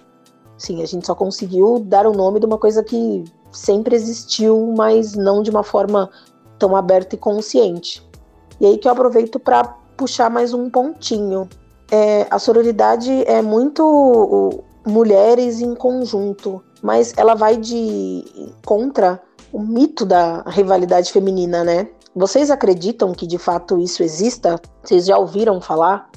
Sim, 0.58 0.82
a 0.82 0.86
gente 0.86 1.06
só 1.06 1.14
conseguiu 1.14 1.80
dar 1.80 2.08
o 2.08 2.14
nome 2.14 2.40
de 2.40 2.46
uma 2.46 2.58
coisa 2.58 2.84
que 2.84 3.24
sempre 3.52 3.96
existiu, 3.96 4.74
mas 4.76 5.14
não 5.14 5.44
de 5.44 5.52
uma 5.52 5.64
forma 5.64 6.10
tão 6.58 6.76
aberta 6.76 7.16
e 7.16 7.18
consciente. 7.18 8.06
E 8.60 8.66
aí 8.66 8.78
que 8.78 8.88
eu 8.88 8.92
aproveito 8.92 9.40
para 9.40 9.64
puxar 9.98 10.30
mais 10.30 10.54
um 10.54 10.70
pontinho 10.70 11.48
é, 11.92 12.26
a 12.30 12.40
sororidade 12.40 13.12
é 13.26 13.42
muito 13.42 14.64
mulheres 14.86 15.62
em 15.62 15.76
conjunto, 15.76 16.64
mas 16.82 17.14
ela 17.18 17.36
vai 17.36 17.58
de 17.58 18.24
contra 18.66 19.22
o 19.52 19.60
mito 19.60 20.06
da 20.06 20.42
rivalidade 20.48 21.12
feminina, 21.12 21.64
né? 21.64 21.88
Vocês 22.16 22.50
acreditam 22.50 23.14
que 23.14 23.28
de 23.28 23.38
fato 23.38 23.80
isso 23.80 24.02
exista? 24.02 24.60
Vocês 24.84 25.06
já 25.06 25.18
ouviram 25.18 25.62
falar? 25.62 26.10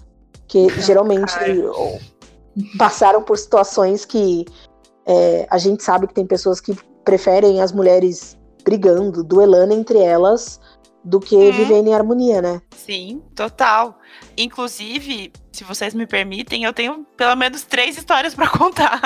Que 0.46 0.68
geralmente 0.80 1.32
passaram 2.78 3.22
por 3.22 3.36
situações 3.36 4.04
que 4.04 4.46
é, 5.06 5.46
a 5.50 5.58
gente 5.58 5.82
sabe 5.82 6.06
que 6.06 6.14
tem 6.14 6.26
pessoas 6.26 6.60
que 6.60 6.76
preferem 7.04 7.60
as 7.60 7.72
mulheres 7.72 8.37
brigando, 8.68 9.24
duelando 9.24 9.72
entre 9.72 9.98
elas, 9.98 10.60
do 11.02 11.18
que 11.18 11.34
uhum. 11.34 11.52
vivendo 11.52 11.88
em 11.88 11.94
harmonia, 11.94 12.42
né? 12.42 12.60
Sim, 12.76 13.22
total. 13.34 13.98
Inclusive, 14.36 15.32
se 15.50 15.64
vocês 15.64 15.94
me 15.94 16.06
permitem, 16.06 16.64
eu 16.64 16.72
tenho 16.74 17.06
pelo 17.16 17.34
menos 17.34 17.62
três 17.62 17.96
histórias 17.96 18.34
para 18.34 18.48
contar. 18.52 19.00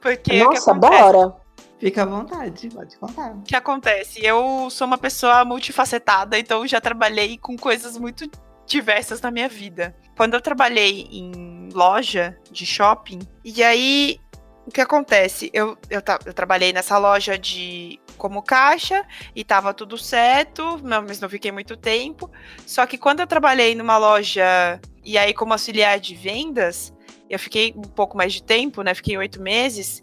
Porque 0.00 0.38
Nossa, 0.38 0.72
bora. 0.72 1.34
Fica 1.80 2.02
à 2.02 2.06
vontade, 2.06 2.68
pode 2.68 2.96
contar. 2.96 3.32
O 3.32 3.42
que 3.42 3.56
acontece? 3.56 4.24
Eu 4.24 4.70
sou 4.70 4.86
uma 4.86 4.96
pessoa 4.96 5.44
multifacetada, 5.44 6.38
então 6.38 6.66
já 6.66 6.80
trabalhei 6.80 7.36
com 7.36 7.56
coisas 7.56 7.98
muito 7.98 8.30
diversas 8.64 9.20
na 9.20 9.32
minha 9.32 9.48
vida. 9.48 9.94
Quando 10.16 10.34
eu 10.34 10.40
trabalhei 10.40 11.08
em 11.10 11.68
loja 11.74 12.38
de 12.50 12.64
shopping, 12.64 13.18
e 13.44 13.62
aí 13.64 14.20
o 14.66 14.70
que 14.70 14.80
acontece? 14.80 15.50
Eu, 15.52 15.76
eu, 15.90 16.00
eu, 16.24 16.32
trabalhei 16.32 16.72
nessa 16.72 16.96
loja 16.96 17.38
de 17.38 18.00
como 18.16 18.42
caixa 18.42 19.04
e 19.34 19.44
tava 19.44 19.74
tudo 19.74 19.96
certo, 19.98 20.80
mas 20.82 21.20
não 21.20 21.28
fiquei 21.28 21.52
muito 21.52 21.76
tempo. 21.76 22.30
Só 22.66 22.86
que 22.86 22.98
quando 22.98 23.20
eu 23.20 23.26
trabalhei 23.26 23.74
numa 23.74 23.96
loja 23.96 24.80
e 25.04 25.18
aí 25.18 25.34
como 25.34 25.52
auxiliar 25.52 26.00
de 26.00 26.14
vendas, 26.14 26.92
eu 27.28 27.38
fiquei 27.38 27.74
um 27.76 27.82
pouco 27.82 28.16
mais 28.16 28.32
de 28.32 28.42
tempo, 28.42 28.82
né? 28.82 28.94
Fiquei 28.94 29.16
oito 29.16 29.40
meses. 29.40 30.02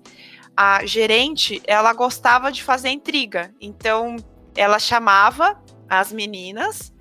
A 0.56 0.86
gerente, 0.86 1.62
ela 1.66 1.94
gostava 1.94 2.52
de 2.52 2.64
fazer 2.64 2.90
intriga. 2.90 3.54
Então, 3.60 4.18
ela 4.56 4.80
chamava 4.80 5.62
as 5.90 6.12
meninas, 6.12 6.94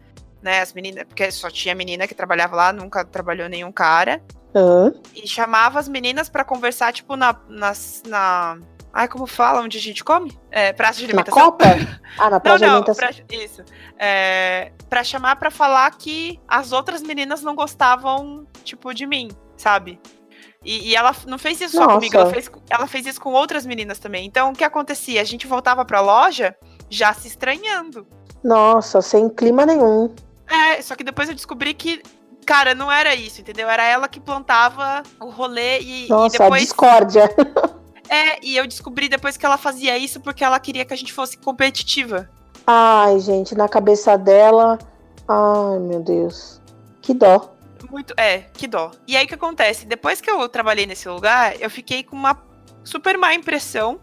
né? 0.43 0.61
As 0.61 0.73
meninas, 0.73 1.05
porque 1.05 1.31
só 1.31 1.50
tinha 1.50 1.75
menina 1.75 2.07
que 2.07 2.14
trabalhava 2.14 2.57
lá, 2.57 2.73
nunca 2.73 3.05
trabalhou 3.05 3.49
nenhum 3.49 3.73
cara. 3.73 4.23
Uhum. 4.55 4.93
E 5.14 5.26
chamava 5.29 5.79
as 5.79 5.88
meninas 5.88 6.29
para 6.29 6.45
conversar, 6.45 6.93
tipo, 6.93 7.17
na, 7.17 7.37
na, 7.49 7.73
na. 8.07 8.59
Ai, 8.92 9.06
como 9.06 9.26
fala? 9.26 9.61
Onde 9.61 9.78
a 9.78 9.80
gente 9.80 10.02
come? 10.02 10.37
É, 10.50 10.73
praça 10.73 10.99
de 10.99 11.04
alimentação. 11.04 11.38
Na 11.38 11.50
Copa? 11.50 11.64
Ah, 12.18 12.28
na 12.28 12.40
praça 12.40 12.59
de 12.59 12.64
alimentação. 12.64 13.09
Pra, 13.09 13.37
isso. 13.37 13.64
É, 13.99 14.73
pra 14.88 15.04
chamar 15.04 15.37
pra 15.37 15.50
falar 15.50 15.90
que 15.92 16.40
as 16.47 16.73
outras 16.73 17.02
meninas 17.02 17.42
não 17.42 17.54
gostavam, 17.54 18.47
tipo, 18.64 18.92
de 18.92 19.06
mim, 19.06 19.28
sabe? 19.56 20.00
E, 20.64 20.90
e, 20.90 20.97
ela 20.97 21.14
não 21.26 21.38
fez 21.38 21.61
isso 21.61 21.76
Nossa. 21.76 21.88
só 21.88 21.94
comigo, 21.94 22.16
ela 22.16 22.30
fez, 22.30 22.50
ela 22.68 22.87
fez 22.87 23.06
isso 23.06 23.20
com 23.20 23.32
outras 23.32 23.64
meninas 23.64 23.99
também. 23.99 24.26
Então, 24.26 24.50
o 24.50 24.52
que 24.52 24.64
acontecia? 24.64 25.20
A 25.20 25.25
gente 25.25 25.47
voltava 25.47 25.85
pra 25.85 26.00
loja 26.00 26.54
já 26.90 27.14
se 27.14 27.28
estranhando. 27.28 28.06
Nossa, 28.42 29.00
sem 29.00 29.28
clima 29.28 29.64
nenhum. 29.64 30.14
É, 30.47 30.82
só 30.82 30.97
que 30.97 31.04
depois 31.04 31.28
eu 31.28 31.35
descobri 31.35 31.73
que, 31.73 32.02
cara, 32.44 32.75
não 32.75 32.90
era 32.90 33.14
isso, 33.14 33.40
entendeu? 33.40 33.70
Era 33.70 33.85
ela 33.85 34.09
que 34.09 34.20
plantava 34.20 35.02
o 35.20 35.30
rolê 35.30 35.80
e, 35.80 36.09
Nossa, 36.09 36.37
e 36.37 36.38
depois. 36.38 36.62
A 36.62 36.64
discórdia. 36.64 37.30
É, 38.11 38.45
e 38.45 38.57
eu 38.57 38.67
descobri 38.67 39.09
depois 39.09 39.37
que 39.37 39.47
ela 39.47 39.57
fazia 39.57 39.97
isso 39.97 40.21
porque 40.21 40.43
ela 40.43 40.59
queria 40.59 40.85
que 40.85 40.93
a 40.93 40.97
gente 40.97 41.12
fosse 41.12 41.38
competitiva. 41.38 42.29
Ai, 42.67 43.21
gente, 43.21 43.55
na 43.55 43.69
cabeça 43.69 44.19
dela. 44.19 44.79
Ai, 45.29 45.79
meu 45.79 46.00
Deus. 46.00 46.61
Que 47.00 47.14
dó. 47.14 47.55
Muito, 47.88 48.12
é, 48.17 48.40
que 48.52 48.67
dó. 48.67 48.90
E 49.07 49.17
aí 49.17 49.25
o 49.25 49.29
que 49.29 49.35
acontece? 49.35 49.87
Depois 49.87 50.21
que 50.21 50.31
eu 50.31 50.49
trabalhei 50.49 50.87
nesse 50.87 51.09
lugar, 51.09 51.61
eu 51.61 51.71
fiquei 51.71 52.02
com 52.02 52.17
uma 52.17 52.37
super 52.85 53.17
má 53.17 53.33
impressão 53.33 54.00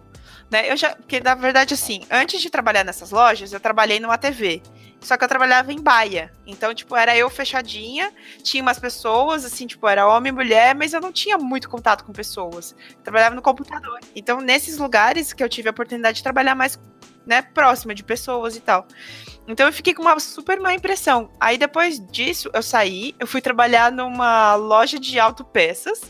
né? 0.49 0.71
Eu 0.71 0.77
já, 0.77 0.95
porque 0.95 1.19
na 1.19 1.35
verdade 1.35 1.73
assim, 1.73 2.01
antes 2.09 2.41
de 2.41 2.49
trabalhar 2.49 2.83
nessas 2.83 3.11
lojas, 3.11 3.51
eu 3.51 3.59
trabalhei 3.59 3.99
numa 3.99 4.17
TV. 4.17 4.61
Só 5.01 5.15
que 5.15 5.23
eu 5.23 5.27
trabalhava 5.27 5.71
em 5.71 5.79
baia. 5.79 6.33
Então, 6.45 6.73
tipo, 6.73 6.95
era 6.95 7.15
eu 7.15 7.29
fechadinha, 7.29 8.11
tinha 8.41 8.63
umas 8.63 8.79
pessoas, 8.79 9.45
assim, 9.45 9.67
tipo, 9.67 9.87
era 9.87 10.07
homem 10.07 10.31
e 10.31 10.35
mulher, 10.35 10.75
mas 10.75 10.93
eu 10.93 10.99
não 10.99 11.11
tinha 11.11 11.37
muito 11.37 11.69
contato 11.69 12.03
com 12.03 12.11
pessoas. 12.11 12.75
Eu 12.89 13.03
trabalhava 13.03 13.35
no 13.35 13.41
computador. 13.41 13.99
Então, 14.15 14.41
nesses 14.41 14.77
lugares 14.77 15.33
que 15.33 15.43
eu 15.43 15.49
tive 15.49 15.69
a 15.69 15.71
oportunidade 15.71 16.17
de 16.17 16.23
trabalhar 16.23 16.55
mais, 16.55 16.79
né, 17.25 17.41
próxima 17.41 17.93
de 17.93 18.03
pessoas 18.03 18.55
e 18.55 18.59
tal. 18.59 18.87
Então 19.47 19.65
eu 19.65 19.73
fiquei 19.73 19.93
com 19.93 20.01
uma 20.01 20.19
super 20.19 20.59
má 20.59 20.73
impressão. 20.73 21.29
Aí 21.39 21.57
depois 21.57 22.05
disso, 22.07 22.49
eu 22.53 22.61
saí, 22.61 23.15
eu 23.17 23.25
fui 23.25 23.39
trabalhar 23.39 23.91
numa 23.91 24.55
loja 24.55 24.99
de 24.99 25.17
autopeças. 25.17 26.01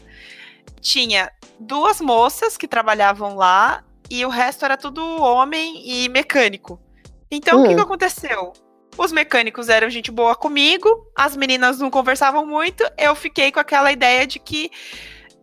Tinha 0.82 1.32
duas 1.60 2.02
moças 2.02 2.58
que 2.58 2.68
trabalhavam 2.68 3.36
lá 3.36 3.84
e 4.10 4.26
o 4.26 4.30
resto 4.30 4.66
era 4.66 4.76
tudo 4.76 5.04
homem 5.22 5.84
e 5.86 6.10
mecânico. 6.10 6.82
Então, 7.30 7.60
hum. 7.60 7.64
o 7.64 7.68
que, 7.68 7.76
que 7.76 7.82
hum. 7.82 7.84
aconteceu? 7.84 8.54
Os 8.98 9.12
mecânicos 9.12 9.70
eram 9.70 9.90
gente 9.90 10.12
boa 10.12 10.36
comigo, 10.36 11.08
as 11.16 11.38
meninas 11.38 11.80
não 11.80 11.92
conversavam 11.92 12.46
muito, 12.46 12.84
eu 12.98 13.14
fiquei 13.14 13.52
com 13.52 13.60
aquela 13.60 13.92
ideia 13.92 14.26
de 14.26 14.40
que 14.40 14.72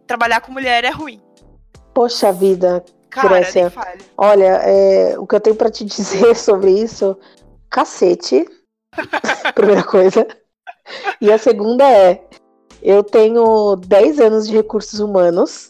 trabalhar 0.06 0.40
com 0.40 0.52
mulher 0.52 0.84
é 0.84 0.90
ruim. 0.90 1.20
Poxa 1.94 2.32
vida, 2.32 2.84
Cara, 3.08 3.28
Grécia. 3.28 3.72
Olha, 4.16 4.60
é, 4.64 5.18
o 5.18 5.26
que 5.26 5.36
eu 5.36 5.40
tenho 5.40 5.56
para 5.56 5.70
te 5.70 5.84
dizer 5.86 6.34
sobre 6.34 6.72
isso, 6.72 7.16
cacete, 7.70 8.44
primeira 9.54 9.84
coisa. 9.84 10.26
E 11.20 11.30
a 11.30 11.38
segunda 11.38 11.88
é, 11.88 12.22
eu 12.82 13.04
tenho 13.04 13.76
10 13.76 14.20
anos 14.20 14.48
de 14.48 14.56
recursos 14.56 14.98
humanos, 14.98 15.68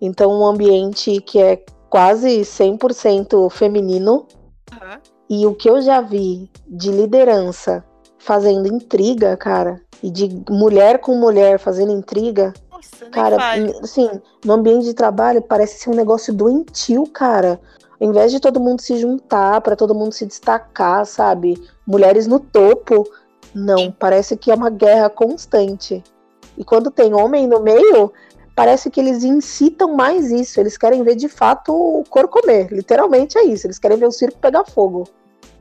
então 0.00 0.30
um 0.30 0.46
ambiente 0.46 1.20
que 1.22 1.40
é 1.40 1.56
quase 1.90 2.40
100% 2.40 3.50
feminino. 3.50 4.28
Uhum. 4.72 5.15
E 5.28 5.46
o 5.46 5.54
que 5.54 5.68
eu 5.68 5.80
já 5.82 6.00
vi 6.00 6.50
de 6.66 6.90
liderança 6.90 7.84
fazendo 8.18 8.66
intriga, 8.66 9.36
cara, 9.36 9.80
e 10.02 10.10
de 10.10 10.42
mulher 10.48 10.98
com 10.98 11.14
mulher 11.16 11.58
fazendo 11.58 11.92
intriga. 11.92 12.52
Nossa, 12.70 13.06
cara, 13.06 13.36
assim, 13.82 14.08
no 14.44 14.52
ambiente 14.52 14.84
de 14.84 14.94
trabalho 14.94 15.42
parece 15.42 15.78
ser 15.78 15.90
um 15.90 15.94
negócio 15.94 16.32
doentio, 16.32 17.06
cara. 17.06 17.60
Ao 18.00 18.06
invés 18.06 18.30
de 18.30 18.40
todo 18.40 18.60
mundo 18.60 18.82
se 18.82 18.98
juntar, 18.98 19.60
para 19.60 19.76
todo 19.76 19.94
mundo 19.94 20.12
se 20.12 20.26
destacar, 20.26 21.06
sabe? 21.06 21.60
Mulheres 21.86 22.26
no 22.26 22.38
topo. 22.38 23.08
Não, 23.54 23.90
parece 23.90 24.36
que 24.36 24.50
é 24.50 24.54
uma 24.54 24.68
guerra 24.68 25.08
constante. 25.08 26.04
E 26.58 26.64
quando 26.64 26.90
tem 26.90 27.14
homem 27.14 27.46
no 27.46 27.60
meio, 27.60 28.12
parece 28.54 28.90
que 28.90 29.00
eles 29.00 29.24
incitam 29.24 29.94
mais 29.94 30.30
isso. 30.30 30.60
Eles 30.60 30.76
querem 30.76 31.02
ver 31.02 31.14
de 31.14 31.28
fato 31.28 31.72
o 31.72 32.04
cor 32.08 32.28
comer. 32.28 32.70
Literalmente 32.70 33.38
é 33.38 33.44
isso. 33.44 33.66
Eles 33.66 33.78
querem 33.78 33.96
ver 33.96 34.06
o 34.06 34.12
circo 34.12 34.38
pegar 34.38 34.64
fogo. 34.64 35.04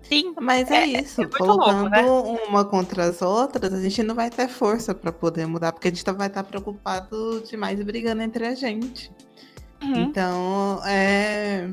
Sim, 0.08 0.36
mas 0.40 0.70
é, 0.70 0.84
é 0.84 1.02
isso. 1.02 1.22
É 1.22 1.26
Colocando 1.26 1.84
louco, 1.84 1.90
né? 1.90 2.46
uma 2.48 2.64
contra 2.64 3.06
as 3.06 3.22
outras, 3.22 3.74
a 3.74 3.82
gente 3.82 4.04
não 4.04 4.16
vai 4.16 4.30
ter 4.30 4.48
força 4.48 4.94
para 4.94 5.12
poder 5.12 5.48
mudar, 5.48 5.72
porque 5.72 5.88
a 5.88 5.92
gente 5.92 6.04
vai 6.12 6.28
estar 6.28 6.44
preocupado 6.44 7.42
demais 7.42 7.82
brigando 7.84 8.22
entre 8.22 8.46
a 8.46 8.54
gente. 8.54 9.12
Uhum. 9.82 10.04
Então, 10.04 10.82
é, 10.86 11.70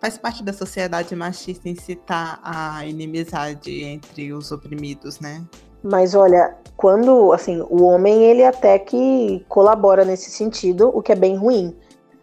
faz 0.00 0.16
parte 0.16 0.42
da 0.42 0.52
sociedade 0.52 1.14
machista 1.14 1.68
incitar 1.68 2.40
a 2.42 2.84
inimizade 2.86 3.82
entre 3.84 4.32
os 4.32 4.50
oprimidos, 4.50 5.20
né? 5.20 5.44
Mas 5.82 6.14
olha, 6.14 6.56
quando, 6.76 7.32
assim, 7.32 7.60
o 7.70 7.84
homem 7.84 8.24
ele 8.24 8.44
até 8.44 8.78
que 8.78 9.44
colabora 9.48 10.04
nesse 10.04 10.30
sentido, 10.30 10.90
o 10.92 11.02
que 11.02 11.12
é 11.12 11.16
bem 11.16 11.36
ruim. 11.36 11.76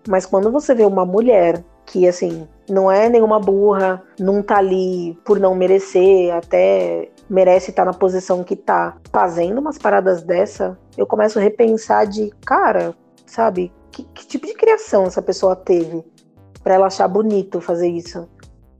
Mas 0.07 0.25
quando 0.25 0.51
você 0.51 0.75
vê 0.75 0.83
uma 0.83 1.05
mulher 1.05 1.63
que, 1.85 2.07
assim, 2.07 2.47
não 2.69 2.91
é 2.91 3.09
nenhuma 3.09 3.39
burra, 3.39 4.01
não 4.19 4.41
tá 4.41 4.57
ali 4.57 5.17
por 5.25 5.39
não 5.39 5.55
merecer, 5.55 6.33
até 6.33 7.09
merece 7.29 7.69
estar 7.69 7.83
tá 7.83 7.91
na 7.91 7.97
posição 7.97 8.43
que 8.43 8.55
tá, 8.55 8.97
fazendo 9.11 9.59
umas 9.59 9.77
paradas 9.77 10.23
dessa, 10.23 10.77
eu 10.97 11.05
começo 11.05 11.39
a 11.39 11.41
repensar 11.41 12.05
de, 12.05 12.31
cara, 12.45 12.95
sabe, 13.25 13.71
que, 13.91 14.03
que 14.03 14.25
tipo 14.25 14.47
de 14.47 14.53
criação 14.53 15.05
essa 15.05 15.21
pessoa 15.21 15.55
teve 15.55 16.03
para 16.63 16.75
ela 16.75 16.87
achar 16.87 17.07
bonito 17.07 17.59
fazer 17.59 17.89
isso? 17.89 18.27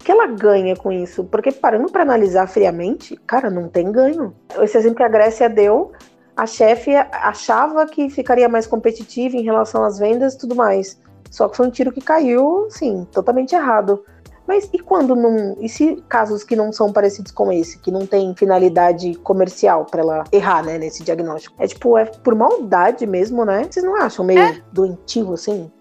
que 0.03 0.12
ela 0.12 0.27
ganha 0.27 0.75
com 0.75 0.91
isso? 0.91 1.24
Porque 1.24 1.51
parando 1.51 1.89
para 1.89 2.03
analisar 2.03 2.48
friamente, 2.48 3.15
cara, 3.25 3.50
não 3.50 3.69
tem 3.69 3.91
ganho. 3.91 4.36
Esse 4.62 4.77
exemplo 4.77 4.98
que 4.98 5.03
a 5.03 5.07
Grécia 5.07 5.50
deu, 5.50 5.93
a 6.36 6.45
chefe 6.45 6.91
achava 6.95 7.86
que 7.86 8.10
ficaria 8.10 8.50
mais 8.50 8.67
competitiva 8.67 9.38
em 9.38 9.43
relação 9.43 9.83
às 9.83 9.98
vendas 9.98 10.33
e 10.33 10.38
tudo 10.38 10.55
mais. 10.55 11.00
Só 11.34 11.50
que 11.50 11.58
foi 11.58 11.66
um 11.66 11.72
tiro 11.72 11.92
que 11.92 12.00
caiu, 12.00 12.68
sim, 12.70 13.08
totalmente 13.12 13.56
errado. 13.56 14.06
Mas 14.48 14.70
e 14.72 14.78
quando 14.78 15.16
não. 15.16 15.58
E 15.60 15.68
se 15.68 15.96
casos 16.08 16.44
que 16.44 16.56
não 16.56 16.72
são 16.72 16.94
parecidos 16.94 17.32
com 17.32 17.52
esse, 17.52 17.80
que 17.80 17.90
não 17.90 18.06
tem 18.06 18.36
finalidade 18.36 19.16
comercial 19.16 19.84
para 19.86 20.02
ela 20.02 20.24
errar, 20.32 20.63
né, 20.63 20.78
nesse 20.78 21.04
diagnóstico? 21.04 21.56
É 21.58 21.66
tipo, 21.66 21.98
é 21.98 22.06
por 22.06 22.36
maldade 22.36 23.08
mesmo, 23.08 23.44
né? 23.44 23.63
Vocês 23.63 23.84
não 23.84 23.96
acham 23.96 24.24
meio 24.24 24.42
é. 24.42 24.62
doentio 24.72 25.34
assim? 25.34 25.72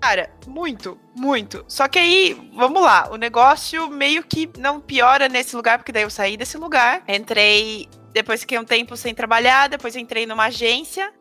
Cara, 0.00 0.30
muito, 0.46 0.96
muito. 1.14 1.62
Só 1.68 1.86
que 1.88 1.98
aí, 1.98 2.50
vamos 2.56 2.80
lá, 2.80 3.10
o 3.12 3.16
negócio 3.16 3.90
meio 3.90 4.22
que 4.22 4.48
não 4.58 4.80
piora 4.80 5.28
nesse 5.28 5.54
lugar, 5.54 5.76
porque 5.76 5.92
daí 5.92 6.04
eu 6.04 6.10
saí 6.10 6.38
desse 6.38 6.56
lugar, 6.56 7.02
entrei 7.06 7.86
depois 8.12 8.40
fiquei 8.40 8.58
um 8.58 8.64
tempo 8.64 8.96
sem 8.96 9.14
trabalhar, 9.14 9.68
depois 9.68 9.96
entrei 9.96 10.26
numa 10.26 10.44
agência 10.44 11.12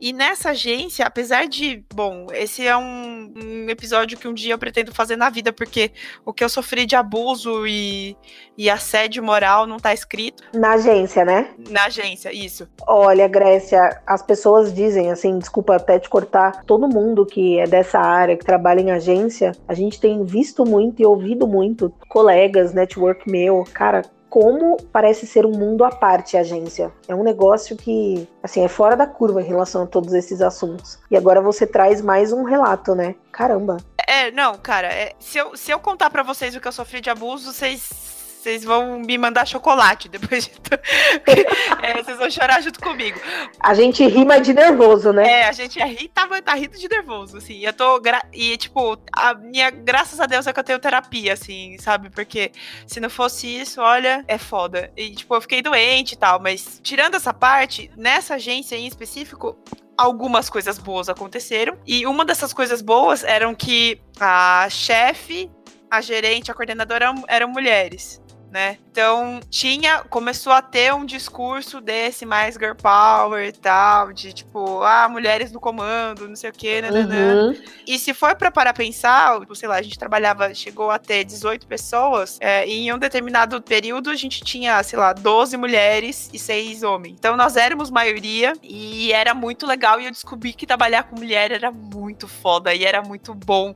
e 0.00 0.12
nessa 0.12 0.50
agência, 0.50 1.04
apesar 1.04 1.46
de. 1.46 1.84
Bom, 1.94 2.26
esse 2.32 2.66
é 2.66 2.76
um, 2.76 3.32
um, 3.36 3.68
episódio 3.68 4.18
que 4.18 4.28
um 4.28 4.34
dia 4.34 4.54
eu 4.54 4.58
pretendo 4.58 4.94
fazer 4.94 5.16
na 5.16 5.30
vida, 5.30 5.52
porque 5.52 5.90
o 6.24 6.32
que 6.32 6.44
eu 6.44 6.48
sofri 6.48 6.86
de 6.86 6.96
abuso 6.96 7.66
e, 7.66 8.16
e 8.56 8.70
assédio 8.70 9.22
moral 9.22 9.66
não 9.66 9.78
tá 9.78 9.92
escrito. 9.92 10.42
Na 10.54 10.72
agência, 10.72 11.24
né? 11.24 11.50
Na 11.70 11.84
agência, 11.86 12.32
isso. 12.32 12.68
Olha, 12.86 13.26
Grécia, 13.28 14.00
as 14.06 14.22
pessoas 14.22 14.72
dizem, 14.72 15.10
assim, 15.10 15.38
desculpa 15.38 15.76
até 15.76 15.98
te 15.98 16.08
cortar, 16.08 16.64
todo 16.64 16.88
mundo 16.88 17.26
que 17.26 17.58
é 17.58 17.66
dessa 17.66 17.98
área, 17.98 18.36
que 18.36 18.44
trabalha 18.44 18.80
em 18.80 18.90
agência, 18.90 19.52
a 19.66 19.74
gente 19.74 20.00
tem 20.00 20.24
visto 20.24 20.64
muito 20.64 21.02
e 21.02 21.06
ouvido 21.06 21.46
muito 21.46 21.92
colegas, 22.08 22.72
network 22.72 23.30
meu, 23.30 23.64
cara, 23.72 24.02
como 24.28 24.76
parece 24.92 25.26
ser 25.26 25.46
um 25.46 25.52
mundo 25.52 25.84
à 25.84 25.90
parte 25.90 26.36
a 26.36 26.40
agência. 26.40 26.92
É 27.06 27.14
um 27.14 27.22
negócio 27.22 27.76
que, 27.76 28.28
assim, 28.42 28.64
é 28.64 28.68
fora 28.68 28.96
da 28.96 29.06
curva 29.06 29.40
em 29.40 29.46
relação 29.46 29.84
a 29.84 29.86
todos 29.86 30.12
esses 30.14 30.40
assuntos. 30.40 30.98
E 31.10 31.16
agora 31.16 31.40
você 31.40 31.66
traz 31.66 32.00
mais 32.00 32.32
um 32.32 32.44
relato, 32.44 32.94
né? 32.94 33.14
Caramba. 33.32 33.78
É, 34.06 34.30
não, 34.30 34.56
cara, 34.56 34.88
é, 34.88 35.14
se, 35.18 35.38
eu, 35.38 35.56
se 35.56 35.70
eu 35.70 35.78
contar 35.78 36.10
para 36.10 36.22
vocês 36.22 36.54
o 36.54 36.60
que 36.60 36.68
eu 36.68 36.72
sofri 36.72 37.00
de 37.00 37.10
abuso, 37.10 37.52
vocês 37.52 38.17
vocês 38.38 38.62
vão 38.62 39.00
me 39.00 39.18
mandar 39.18 39.46
chocolate 39.46 40.08
depois 40.08 40.44
de. 40.46 40.52
é, 41.82 42.02
vocês 42.02 42.16
vão 42.16 42.30
chorar 42.30 42.62
junto 42.62 42.80
comigo. 42.80 43.18
A 43.58 43.74
gente 43.74 44.06
rima 44.06 44.40
de 44.40 44.54
nervoso, 44.54 45.12
né? 45.12 45.28
É, 45.28 45.48
a 45.48 45.52
gente 45.52 45.78
ri, 45.82 46.08
tá, 46.08 46.26
tá 46.40 46.54
rindo 46.54 46.78
de 46.78 46.88
nervoso, 46.88 47.38
assim. 47.38 47.58
Eu 47.64 47.72
tô. 47.72 48.00
E, 48.32 48.56
tipo, 48.56 48.96
a 49.12 49.34
minha. 49.34 49.70
Graças 49.70 50.20
a 50.20 50.26
Deus 50.26 50.46
é 50.46 50.52
que 50.52 50.60
eu 50.60 50.64
tenho 50.64 50.78
terapia, 50.78 51.32
assim, 51.32 51.76
sabe? 51.78 52.10
Porque 52.10 52.52
se 52.86 53.00
não 53.00 53.10
fosse 53.10 53.48
isso, 53.48 53.80
olha, 53.80 54.24
é 54.28 54.38
foda. 54.38 54.92
E, 54.96 55.10
tipo, 55.10 55.34
eu 55.34 55.40
fiquei 55.40 55.60
doente 55.60 56.12
e 56.12 56.16
tal, 56.16 56.40
mas 56.40 56.80
tirando 56.82 57.16
essa 57.16 57.34
parte, 57.34 57.90
nessa 57.96 58.36
agência 58.36 58.76
em 58.76 58.86
específico, 58.86 59.58
algumas 59.96 60.48
coisas 60.48 60.78
boas 60.78 61.08
aconteceram. 61.08 61.76
E 61.84 62.06
uma 62.06 62.24
dessas 62.24 62.52
coisas 62.52 62.80
boas 62.80 63.24
eram 63.24 63.52
que 63.52 64.00
a 64.20 64.68
chefe, 64.70 65.50
a 65.90 66.00
gerente, 66.00 66.52
a 66.52 66.54
coordenadora 66.54 67.06
eram, 67.06 67.24
eram 67.26 67.48
mulheres. 67.48 68.22
Né? 68.50 68.78
Então 68.90 69.40
tinha, 69.50 70.02
começou 70.04 70.52
a 70.52 70.62
ter 70.62 70.92
um 70.92 71.04
discurso 71.04 71.80
desse 71.80 72.26
mais 72.26 72.54
girl 72.56 72.74
power 72.74 73.46
e 73.46 73.52
tal, 73.52 74.12
de 74.12 74.32
tipo, 74.32 74.82
ah, 74.82 75.08
mulheres 75.08 75.52
no 75.52 75.60
comando, 75.60 76.28
não 76.28 76.34
sei 76.34 76.50
o 76.50 76.52
quê, 76.52 76.82
né, 76.82 76.90
né, 76.90 77.04
né. 77.04 77.34
Uhum. 77.34 77.62
E 77.86 77.98
se 77.98 78.12
for 78.14 78.34
pra 78.34 78.50
parar 78.50 78.72
pensar, 78.72 79.38
tipo, 79.40 79.54
sei 79.54 79.68
lá, 79.68 79.76
a 79.76 79.82
gente 79.82 79.98
trabalhava, 79.98 80.52
chegou 80.54 80.90
a 80.90 80.98
ter 80.98 81.24
18 81.24 81.66
pessoas, 81.66 82.38
é, 82.40 82.66
e 82.66 82.86
em 82.86 82.92
um 82.92 82.98
determinado 82.98 83.60
período 83.62 84.10
a 84.10 84.16
gente 84.16 84.42
tinha, 84.42 84.82
sei 84.82 84.98
lá, 84.98 85.12
12 85.12 85.56
mulheres 85.56 86.30
e 86.32 86.38
6 86.38 86.82
homens. 86.82 87.14
Então 87.18 87.36
nós 87.36 87.56
éramos 87.56 87.90
maioria 87.90 88.54
e 88.62 89.12
era 89.12 89.34
muito 89.34 89.66
legal 89.66 90.00
e 90.00 90.06
eu 90.06 90.10
descobri 90.10 90.52
que 90.52 90.66
trabalhar 90.66 91.04
com 91.04 91.16
mulher 91.16 91.52
era 91.52 91.70
muito 91.70 92.26
foda 92.26 92.74
e 92.74 92.84
era 92.84 93.02
muito 93.02 93.34
bom. 93.34 93.74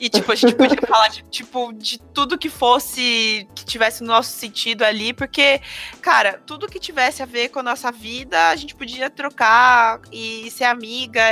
E 0.00 0.08
tipo, 0.08 0.32
a 0.32 0.34
gente 0.34 0.54
podia 0.54 0.80
falar 0.86 1.08
de, 1.08 1.22
tipo, 1.24 1.72
de 1.72 2.00
tudo 2.00 2.38
que 2.38 2.48
fosse, 2.48 3.46
que 3.54 3.64
tivesse 3.64 4.02
no 4.02 4.13
nosso 4.14 4.36
sentido 4.36 4.82
ali, 4.82 5.12
porque, 5.12 5.60
cara, 6.00 6.40
tudo 6.46 6.68
que 6.68 6.78
tivesse 6.78 7.22
a 7.22 7.26
ver 7.26 7.48
com 7.48 7.58
a 7.58 7.62
nossa 7.62 7.90
vida, 7.90 8.48
a 8.48 8.56
gente 8.56 8.74
podia 8.74 9.10
trocar 9.10 10.00
e 10.12 10.50
ser 10.50 10.64
amiga. 10.64 11.22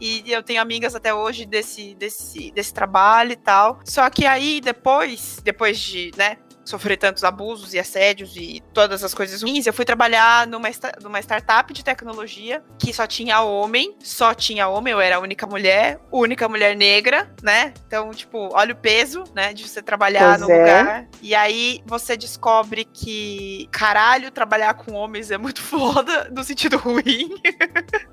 E 0.00 0.30
eu 0.30 0.42
tenho 0.42 0.60
amigas 0.60 0.94
até 0.94 1.14
hoje 1.14 1.46
desse, 1.46 1.94
desse, 1.94 2.50
desse 2.50 2.74
trabalho 2.74 3.32
e 3.32 3.36
tal. 3.36 3.80
Só 3.84 4.08
que 4.10 4.26
aí 4.26 4.60
depois, 4.60 5.40
depois 5.44 5.78
de, 5.78 6.10
né, 6.16 6.38
sofrer 6.64 6.96
tantos 6.96 7.24
abusos 7.24 7.74
e 7.74 7.78
assédios 7.78 8.36
e 8.36 8.62
todas 8.72 9.04
as 9.04 9.14
coisas 9.14 9.42
ruins, 9.42 9.66
eu 9.66 9.72
fui 9.72 9.84
trabalhar 9.84 10.46
numa, 10.46 10.68
numa 11.02 11.20
startup 11.20 11.72
de 11.72 11.84
tecnologia 11.84 12.62
que 12.78 12.92
só 12.92 13.06
tinha 13.06 13.40
homem, 13.42 13.96
só 14.02 14.34
tinha 14.34 14.68
homem, 14.68 14.92
eu 14.92 15.00
era 15.00 15.16
a 15.16 15.20
única 15.20 15.46
mulher, 15.46 16.00
única 16.10 16.48
mulher 16.48 16.76
negra, 16.76 17.30
né? 17.42 17.72
Então, 17.86 18.10
tipo, 18.12 18.50
olha 18.52 18.72
o 18.72 18.76
peso, 18.76 19.24
né, 19.34 19.52
de 19.52 19.68
você 19.68 19.82
trabalhar 19.82 20.38
Pois 20.38 20.40
no 20.40 20.50
é. 20.50 20.58
lugar. 20.58 21.08
E 21.20 21.34
aí 21.34 21.80
você 21.86 22.16
descobre 22.16 22.84
que, 22.84 23.68
caralho, 23.70 24.30
trabalhar 24.30 24.74
com 24.74 24.94
homens 24.94 25.30
é 25.30 25.38
muito 25.38 25.60
foda, 25.62 26.30
no 26.34 26.42
sentido 26.42 26.76
ruim. 26.76 27.34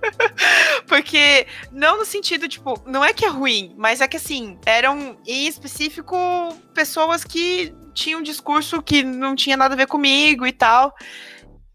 Porque, 0.88 1.48
não 1.72 2.00
no 2.00 2.05
sentido, 2.05 2.48
tipo, 2.48 2.81
não 2.86 3.03
é 3.03 3.13
que 3.13 3.25
é 3.25 3.29
ruim, 3.29 3.74
mas 3.77 4.01
é 4.01 4.08
que 4.08 4.17
assim, 4.17 4.58
eram 4.65 5.17
em 5.25 5.48
específico 5.48 6.15
pessoas 6.74 7.24
que 7.24 7.74
tinham 7.94 8.20
um 8.20 8.24
discurso 8.24 8.82
que 8.82 9.04
não 9.04 9.36
tinha 9.36 9.58
nada 9.58 9.74
a 9.74 9.78
ver 9.78 9.88
comigo 9.88 10.46
e 10.46 10.51
tal. 10.51 10.94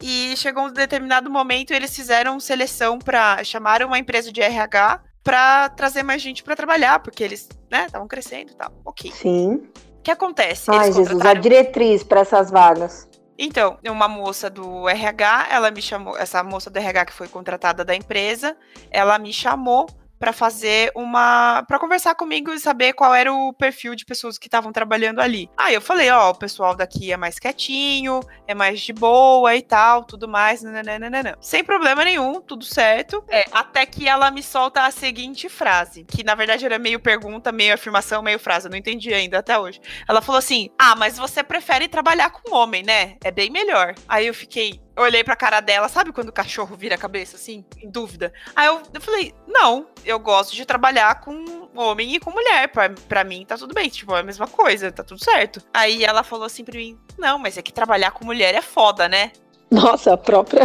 E 0.03 0.35
chegou 0.37 0.65
um 0.67 0.73
determinado 0.73 1.31
momento, 1.31 1.73
eles 1.73 1.95
fizeram 1.95 2.39
seleção 2.39 2.99
para 2.99 3.43
chamaram 3.45 3.87
uma 3.87 3.99
empresa 3.99 4.31
de 4.31 4.41
RH 4.43 5.03
para 5.25 5.69
trazer 5.71 6.03
mais 6.03 6.23
gente 6.23 6.43
para 6.43 6.55
trabalhar, 6.55 7.01
porque 7.01 7.25
eles, 7.25 7.49
né, 7.71 7.87
estavam 7.87 8.07
crescendo 8.07 8.53
e 8.53 8.55
tal. 8.55 8.71
OK. 8.85 9.11
Sim. 9.13 9.55
O 9.99 10.03
que 10.03 10.11
acontece? 10.11 10.71
Ai, 10.71 10.87
Eles 10.87 10.97
Jesus, 10.97 11.21
a 11.21 11.35
diretriz 11.35 12.05
para 12.05 12.21
essas 12.21 12.51
vagas. 12.51 13.09
então, 13.37 13.77
uma 13.89 14.07
moça 14.07 14.49
do 14.49 14.89
RH, 14.89 15.49
ela 15.51 15.71
me 15.71 15.83
chamou, 15.83 16.17
essa 16.17 16.45
moça 16.45 16.71
do 16.71 16.77
RH 16.79 17.07
que 17.07 17.13
foi 17.13 17.27
contratada 17.27 17.85
da 17.85 17.97
empresa, 17.97 18.57
ela 18.91 19.19
me 19.19 19.33
chamou 19.33 19.87
para 20.19 20.33
fazer 20.33 20.91
uma, 20.95 21.63
para 21.67 21.79
conversar 21.79 22.15
comigo 22.15 22.53
e 22.53 22.59
saber 22.59 22.93
qual 22.93 23.15
era 23.15 23.33
o 23.33 23.53
perfil 23.53 23.95
de 23.95 24.05
pessoas 24.05 24.39
que 24.39 24.47
estavam 24.47 24.73
trabalhando 24.73 25.21
ali. 25.21 25.51
Aí 25.57 25.75
eu 25.75 25.81
falei, 25.81 26.11
ó, 26.11 26.31
o 26.31 26.35
pessoal 26.35 26.75
daqui 26.75 27.13
é 27.13 27.17
mais 27.17 27.39
quietinho, 27.39 28.21
é 28.47 28.55
mais 28.55 28.81
de 28.81 28.93
boa 28.93 29.55
e 29.55 29.63
tal, 29.63 30.05
tudo 30.05 30.29
mais, 30.29 30.63
nananana. 30.63 31.37
Sem 31.41 31.63
problema 31.63 32.05
nenhum, 32.05 32.41
tudo 32.41 32.65
certo. 32.65 33.25
É, 33.29 33.45
até 33.53 33.85
que 33.87 34.09
ela 34.09 34.31
me 34.31 34.43
solta 34.43 34.85
a 34.85 34.91
seguinte 34.91 35.49
frase, 35.49 36.05
que 36.05 36.25
na 36.25 36.35
verdade 36.35 36.65
era 36.65 36.79
meio 36.79 37.01
pergunta, 37.01 37.53
meio 37.53 37.75
afirmação, 37.75 38.23
meio 38.23 38.39
frase, 38.39 38.67
eu 38.67 38.71
não 38.71 38.79
entendi 38.79 39.13
ainda 39.13 39.39
até 39.39 39.59
hoje. 39.59 39.81
Ela 40.09 40.23
falou 40.23 40.39
assim: 40.39 40.71
Ah, 40.79 40.95
mas 40.95 41.17
você 41.17 41.43
prefere 41.43 41.89
trabalhar 41.89 42.31
com 42.31 42.55
homem, 42.55 42.83
né? 42.83 43.17
É 43.23 43.31
bem 43.31 43.51
melhor. 43.51 43.95
Aí 44.09 44.27
eu 44.27 44.35
fiquei. 44.35 44.81
Eu 44.97 45.03
Olhei 45.03 45.23
pra 45.23 45.37
cara 45.37 45.61
dela, 45.61 45.89
sabe 45.89 46.11
quando 46.11 46.31
o 46.31 46.33
cachorro 46.33 46.75
vira 46.75 46.95
a 46.95 46.99
cabeça, 46.99 47.37
assim, 47.37 47.65
em 47.83 47.91
dúvida? 47.91 48.33
Aí 48.55 48.67
eu, 48.67 48.83
eu 48.95 49.01
falei, 49.01 49.35
não, 49.47 49.87
eu 50.05 50.19
gosto 50.19 50.55
de 50.55 50.65
trabalhar 50.65 51.21
com 51.21 51.69
homem 51.75 52.15
e 52.15 52.21
com 52.21 52.31
mulher. 52.31 52.69
Pra, 52.69 52.89
pra 52.89 53.23
mim 53.23 53.45
tá 53.45 53.57
tudo 53.57 53.75
bem, 53.75 53.89
tipo, 53.89 54.17
é 54.17 54.21
a 54.21 54.23
mesma 54.23 54.47
coisa, 54.47 54.91
tá 54.91 55.05
tudo 55.05 55.23
certo. 55.23 55.61
Aí 55.73 56.03
ela 56.03 56.23
falou 56.23 56.47
assim 56.47 56.65
pra 56.65 56.77
mim, 56.77 56.99
não, 57.19 57.39
mas 57.39 57.59
é 57.59 57.63
que 57.63 57.73
trabalhar 57.73 58.11
com 58.13 58.25
mulher 58.25 58.55
é 58.55 58.63
foda, 58.63 59.09
né? 59.09 59.33
Nossa, 59.71 60.15
a 60.15 60.17
própria. 60.17 60.65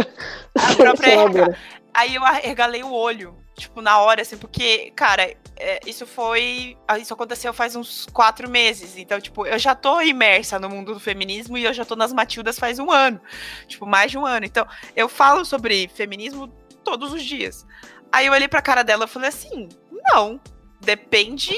A 0.56 0.74
própria. 0.74 1.58
Aí 1.94 2.14
eu 2.14 2.24
arregalei 2.24 2.82
o 2.82 2.90
olho, 2.90 3.36
tipo, 3.56 3.80
na 3.80 3.98
hora, 3.98 4.22
assim, 4.22 4.36
porque, 4.36 4.90
cara, 4.96 5.34
é, 5.56 5.80
isso 5.86 6.06
foi. 6.06 6.76
ah, 6.88 6.98
Isso 6.98 7.12
aconteceu 7.14 7.52
faz 7.52 7.76
uns 7.76 8.06
quatro 8.12 8.48
meses. 8.50 8.96
Então, 8.96 9.20
tipo, 9.20 9.46
eu 9.46 9.58
já 9.58 9.74
tô 9.74 10.00
imersa 10.00 10.58
no 10.58 10.68
mundo 10.68 10.94
do 10.94 11.00
feminismo 11.00 11.56
e 11.58 11.64
eu 11.64 11.72
já 11.72 11.84
tô 11.84 11.94
nas 11.96 12.12
Matildas 12.12 12.58
faz 12.58 12.78
um 12.78 12.90
ano. 12.90 13.20
Tipo, 13.66 13.86
mais 13.86 14.10
de 14.10 14.18
um 14.18 14.26
ano. 14.26 14.44
Então, 14.46 14.66
eu 14.96 15.08
falo 15.08 15.44
sobre 15.44 15.88
feminismo 15.94 16.48
todos 16.82 17.12
os 17.12 17.22
dias. 17.22 17.66
Aí 18.10 18.26
eu 18.26 18.32
olhei 18.32 18.48
pra 18.48 18.60
cara 18.62 18.82
dela 18.82 19.04
e 19.04 19.08
falei 19.08 19.28
assim: 19.28 19.68
não, 19.90 20.40
depende 20.80 21.56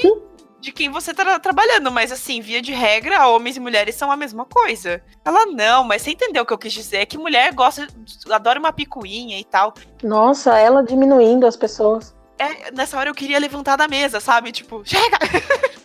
de 0.65 0.71
quem 0.71 0.89
você 0.89 1.13
tá 1.13 1.37
trabalhando, 1.39 1.91
mas 1.91 2.11
assim, 2.11 2.41
via 2.41 2.59
de 2.59 2.73
regra, 2.73 3.27
homens 3.27 3.55
e 3.55 3.59
mulheres 3.59 3.93
são 3.93 4.11
a 4.11 4.17
mesma 4.17 4.45
coisa. 4.45 4.99
Ela, 5.23 5.45
não, 5.45 5.83
mas 5.83 6.01
você 6.01 6.11
entendeu 6.11 6.41
o 6.41 6.45
que 6.45 6.53
eu 6.53 6.57
quis 6.57 6.73
dizer? 6.73 6.97
É 6.97 7.05
que 7.05 7.19
mulher 7.19 7.53
gosta, 7.53 7.87
adora 8.31 8.59
uma 8.59 8.73
picuinha 8.73 9.39
e 9.39 9.43
tal. 9.43 9.75
Nossa, 10.03 10.57
ela 10.57 10.83
diminuindo 10.83 11.45
as 11.45 11.55
pessoas. 11.55 12.15
É, 12.39 12.71
nessa 12.71 12.97
hora 12.97 13.09
eu 13.09 13.13
queria 13.13 13.39
levantar 13.39 13.75
da 13.75 13.87
mesa, 13.87 14.19
sabe? 14.19 14.51
Tipo, 14.51 14.81
chega! 14.83 15.17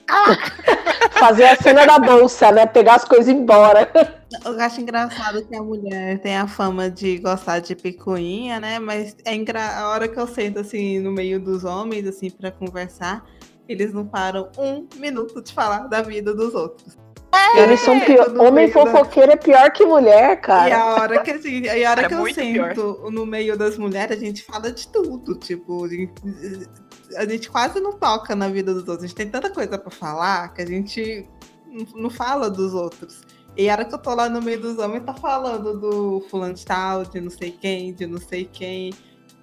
Cala! 0.07 0.37
Fazer 1.13 1.45
a 1.45 1.57
cena 1.57 1.87
da 1.87 1.99
bolsa, 1.99 2.51
né? 2.51 2.65
Pegar 2.67 2.95
as 2.95 3.05
coisas 3.05 3.29
e 3.29 3.33
ir 3.33 3.35
embora. 3.35 3.89
Eu 4.45 4.59
acho 4.61 4.81
engraçado 4.81 5.45
que 5.47 5.55
a 5.55 5.63
mulher 5.63 6.19
tem 6.21 6.37
a 6.37 6.49
fama 6.49 6.91
de 6.91 7.19
gostar 7.19 7.61
de 7.61 7.77
picuinha, 7.77 8.59
né? 8.59 8.79
Mas 8.79 9.15
é 9.25 9.35
engra... 9.35 9.79
a 9.79 9.91
hora 9.91 10.09
que 10.09 10.19
eu 10.19 10.27
sento 10.27 10.59
assim 10.59 10.99
no 10.99 11.13
meio 11.13 11.39
dos 11.39 11.65
homens, 11.65 12.07
assim, 12.07 12.31
para 12.31 12.51
conversar, 12.51 13.25
eles 13.73 13.93
não 13.93 14.07
param 14.07 14.51
um 14.59 14.87
minuto 14.97 15.41
de 15.43 15.53
falar 15.53 15.87
da 15.89 16.03
vida 16.03 16.35
dos 16.35 16.55
outros. 16.55 16.99
Eles 17.57 17.81
são 17.81 17.99
pior. 18.01 18.29
Homem 18.39 18.53
meio 18.53 18.75
da- 18.75 18.81
fofoqueiro 18.87 19.33
é 19.33 19.37
pior 19.37 19.71
que 19.71 19.85
mulher, 19.87 20.33
E 20.33 20.37
cara. 20.37 20.77
a 20.79 20.95
hora 20.95 21.23
que, 21.23 21.31
assim, 21.31 21.61
e 21.63 21.85
a 21.85 21.91
hora 21.93 22.03
Cara, 22.03 22.09
que 22.09 22.15
eu 22.15 22.25
pior. 22.35 22.75
sento 22.75 23.11
no 23.11 23.25
meio 23.25 23.57
das 23.57 23.79
mulheres, 23.79 24.17
a 24.17 24.21
gente 24.21 24.43
fala 24.43 24.73
de 24.73 24.89
tudo. 24.89 25.37
Tipo, 25.37 25.85
a 25.85 25.89
gente, 25.89 26.13
a 27.17 27.25
gente 27.25 27.49
quase 27.51 27.79
não 27.81 27.93
toca 27.93 28.35
na 28.35 28.49
vida 28.49 28.73
dos 28.75 28.83
outros. 28.89 29.05
A 29.05 29.07
gente 29.07 29.15
tem 29.17 29.29
tanta 29.31 29.49
coisa 29.51 29.79
pra 29.79 29.91
falar 29.91 30.53
que 30.53 30.63
a 30.63 30.67
gente 30.67 31.27
não- 31.67 32.03
não 32.03 32.11
fala 32.11 32.51
dos 32.51 32.75
outros. 32.75 33.21
E 33.57 33.69
a 33.69 33.73
hora 33.75 33.85
que 33.85 33.95
eu 33.95 33.99
tô 33.99 34.15
lá 34.15 34.29
no 34.29 34.43
meio 34.43 34.61
dos 34.61 34.79
homens, 34.79 35.05
tá 35.05 35.15
falando 35.15 35.79
do 35.79 36.25
fulano 36.31 36.55
de 36.55 36.65
tal, 36.65 37.05
de 37.05 37.21
não 37.21 37.31
sei 37.31 37.51
quem, 37.53 37.93
de 37.93 38.07
não 38.07 38.19
sei 38.19 38.45
quem. 38.45 38.93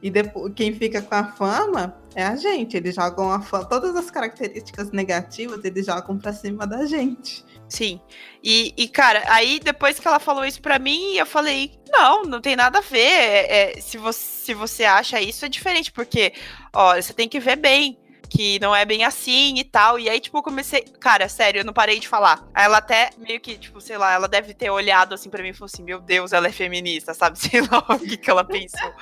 E 0.02 0.12
depois, 0.12 0.54
quem 0.56 0.74
fica 0.74 1.02
com 1.02 1.16
a 1.16 1.24
fama 1.24 1.98
é 2.14 2.24
a 2.24 2.36
gente. 2.36 2.78
Eles 2.78 2.96
jogam 2.96 3.32
a 3.32 3.42
fama. 3.42 3.66
Todas 3.66 3.96
as 3.96 4.12
características 4.12 4.92
negativas, 4.92 5.64
eles 5.64 5.86
jogam 5.86 6.18
pra 6.18 6.34
cima 6.34 6.68
da 6.68 6.86
gente. 6.86 7.44
Sim. 7.68 8.00
E, 8.44 8.74
e, 8.78 8.88
cara, 8.88 9.24
aí 9.28 9.60
depois 9.60 10.00
que 10.00 10.08
ela 10.08 10.20
falou 10.20 10.46
isso 10.46 10.62
pra 10.62 10.80
mim, 10.80 11.16
eu 11.16 11.26
falei, 11.26 11.78
não, 11.90 12.24
não 12.24 12.40
tem 12.40 12.56
nada 12.56 12.80
a 12.80 12.82
ver. 12.82 13.00
É, 13.00 13.78
é, 13.78 13.82
se, 13.82 13.98
você, 13.98 14.20
se 14.20 14.54
você 14.54 14.86
acha 14.86 15.20
isso, 15.22 15.46
é 15.46 15.50
diferente, 15.50 15.92
porque, 15.92 16.34
ó, 16.74 16.96
você 16.96 17.14
tem 17.14 17.28
que 17.28 17.40
ver 17.40 17.58
bem. 17.58 17.98
Que 18.30 18.60
não 18.60 18.76
é 18.76 18.86
bem 18.86 19.04
assim 19.04 19.56
e 19.58 19.64
tal. 19.64 19.98
E 20.00 20.10
aí, 20.10 20.20
tipo, 20.20 20.38
eu 20.38 20.44
comecei. 20.44 20.82
Cara, 21.00 21.28
sério, 21.30 21.62
eu 21.62 21.66
não 21.66 21.74
parei 21.74 22.00
de 22.00 22.08
falar. 22.08 22.46
Aí 22.54 22.66
ela 22.66 22.78
até 22.78 23.10
meio 23.18 23.40
que, 23.40 23.58
tipo, 23.58 23.80
sei 23.80 23.98
lá, 23.98 24.14
ela 24.14 24.28
deve 24.28 24.54
ter 24.54 24.70
olhado 24.70 25.14
assim 25.14 25.30
pra 25.30 25.42
mim 25.42 25.50
e 25.50 25.54
falou 25.54 25.70
assim: 25.74 25.84
Meu 25.84 26.00
Deus, 26.00 26.34
ela 26.34 26.48
é 26.48 26.52
feminista, 26.52 27.14
sabe? 27.14 27.38
Sei 27.40 27.62
lá 27.62 27.86
o 27.90 28.00
que, 28.00 28.18
que 28.18 28.30
ela 28.30 28.44
pensou. 28.44 28.94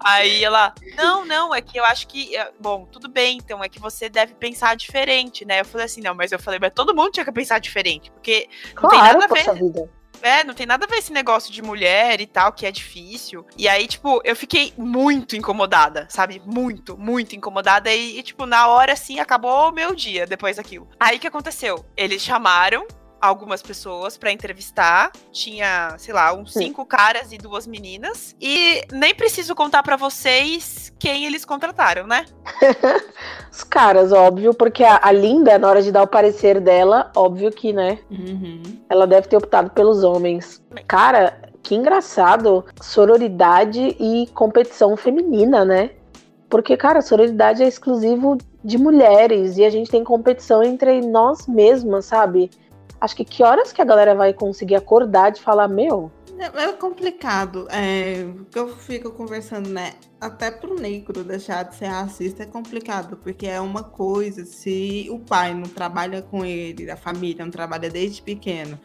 Aí 0.00 0.42
ela, 0.44 0.74
não, 0.96 1.24
não, 1.24 1.54
é 1.54 1.60
que 1.60 1.78
eu 1.78 1.84
acho 1.84 2.06
que. 2.08 2.36
é, 2.36 2.50
Bom, 2.60 2.86
tudo 2.86 3.08
bem, 3.08 3.38
então 3.38 3.62
é 3.62 3.68
que 3.68 3.78
você 3.80 4.08
deve 4.08 4.34
pensar 4.34 4.76
diferente, 4.76 5.44
né? 5.44 5.60
Eu 5.60 5.64
falei 5.64 5.86
assim, 5.86 6.00
não, 6.00 6.14
mas 6.14 6.32
eu 6.32 6.38
falei, 6.38 6.58
mas 6.60 6.72
todo 6.74 6.94
mundo 6.94 7.12
tinha 7.12 7.24
que 7.24 7.32
pensar 7.32 7.58
diferente, 7.58 8.10
porque 8.10 8.48
não 8.80 8.88
tem 8.88 8.98
Claro, 8.98 9.18
nada 9.20 9.24
a 9.24 9.52
ver. 9.52 9.54
vida. 9.54 9.90
É, 10.22 10.44
não 10.44 10.54
tem 10.54 10.66
nada 10.66 10.86
a 10.86 10.88
ver 10.88 10.98
esse 10.98 11.12
negócio 11.12 11.52
de 11.52 11.60
mulher 11.60 12.20
e 12.20 12.26
tal, 12.26 12.52
que 12.52 12.64
é 12.64 12.70
difícil. 12.70 13.44
E 13.56 13.68
aí, 13.68 13.86
tipo, 13.86 14.20
eu 14.24 14.36
fiquei 14.36 14.72
muito 14.78 15.36
incomodada, 15.36 16.06
sabe? 16.08 16.40
Muito, 16.46 16.96
muito 16.96 17.34
incomodada. 17.34 17.92
E, 17.92 18.18
e, 18.18 18.22
tipo, 18.22 18.46
na 18.46 18.68
hora, 18.68 18.92
assim, 18.92 19.18
acabou 19.18 19.68
o 19.68 19.72
meu 19.72 19.94
dia 19.94 20.26
depois 20.26 20.56
daquilo. 20.56 20.88
Aí, 20.98 21.16
o 21.16 21.20
que 21.20 21.26
aconteceu? 21.26 21.84
Eles 21.96 22.22
chamaram 22.22 22.86
algumas 23.22 23.62
pessoas 23.62 24.18
pra 24.18 24.32
entrevistar. 24.32 25.12
Tinha, 25.30 25.94
sei 25.96 26.12
lá, 26.12 26.34
uns 26.34 26.52
cinco 26.52 26.84
caras 26.84 27.32
e 27.32 27.38
duas 27.38 27.66
meninas. 27.68 28.34
E 28.40 28.82
nem 28.90 29.14
preciso 29.14 29.54
contar 29.54 29.84
pra 29.84 29.96
vocês 29.96 30.92
quem 30.98 31.24
eles 31.24 31.44
contrataram, 31.44 32.06
né? 32.06 32.26
Os 33.50 33.62
caras, 33.62 34.12
óbvio, 34.12 34.52
porque 34.52 34.82
a, 34.82 35.00
a 35.02 35.12
Linda, 35.12 35.56
na 35.58 35.68
hora 35.68 35.82
de 35.82 35.92
dar 35.92 36.02
o 36.02 36.06
parecer 36.06 36.60
dela, 36.60 37.12
óbvio 37.14 37.52
que, 37.52 37.72
né? 37.72 38.00
Uhum. 38.10 38.62
Ela 38.90 39.06
deve 39.06 39.28
ter 39.28 39.36
optado 39.36 39.70
pelos 39.70 40.02
homens. 40.02 40.60
Cara, 40.88 41.40
que 41.62 41.76
engraçado. 41.76 42.64
Sororidade 42.80 43.96
e 44.00 44.26
competição 44.34 44.96
feminina, 44.96 45.64
né? 45.64 45.90
Porque, 46.48 46.76
cara, 46.76 47.00
sororidade 47.00 47.62
é 47.62 47.68
exclusivo 47.68 48.36
de 48.64 48.76
mulheres 48.76 49.56
e 49.56 49.64
a 49.64 49.70
gente 49.70 49.90
tem 49.90 50.04
competição 50.04 50.62
entre 50.62 51.00
nós 51.00 51.46
mesmas, 51.46 52.04
sabe? 52.04 52.50
Acho 53.02 53.16
que 53.16 53.24
que 53.24 53.42
horas 53.42 53.72
que 53.72 53.82
a 53.82 53.84
galera 53.84 54.14
vai 54.14 54.32
conseguir 54.32 54.76
acordar 54.76 55.32
de 55.32 55.42
falar, 55.42 55.66
meu, 55.66 56.08
é, 56.38 56.64
é 56.64 56.72
complicado. 56.72 57.66
É, 57.68 58.24
eu 58.54 58.76
fico 58.76 59.10
conversando, 59.10 59.68
né? 59.68 59.94
Até 60.20 60.52
pro 60.52 60.76
negro 60.76 61.24
deixar 61.24 61.64
de 61.64 61.74
ser 61.74 61.86
racista 61.86 62.44
é 62.44 62.46
complicado, 62.46 63.16
porque 63.16 63.48
é 63.48 63.60
uma 63.60 63.82
coisa, 63.82 64.44
se 64.44 65.08
o 65.10 65.18
pai 65.18 65.52
não 65.52 65.64
trabalha 65.64 66.22
com 66.22 66.44
ele, 66.44 66.88
a 66.88 66.96
família 66.96 67.44
não 67.44 67.50
trabalha 67.50 67.90
desde 67.90 68.22
pequeno, 68.22 68.78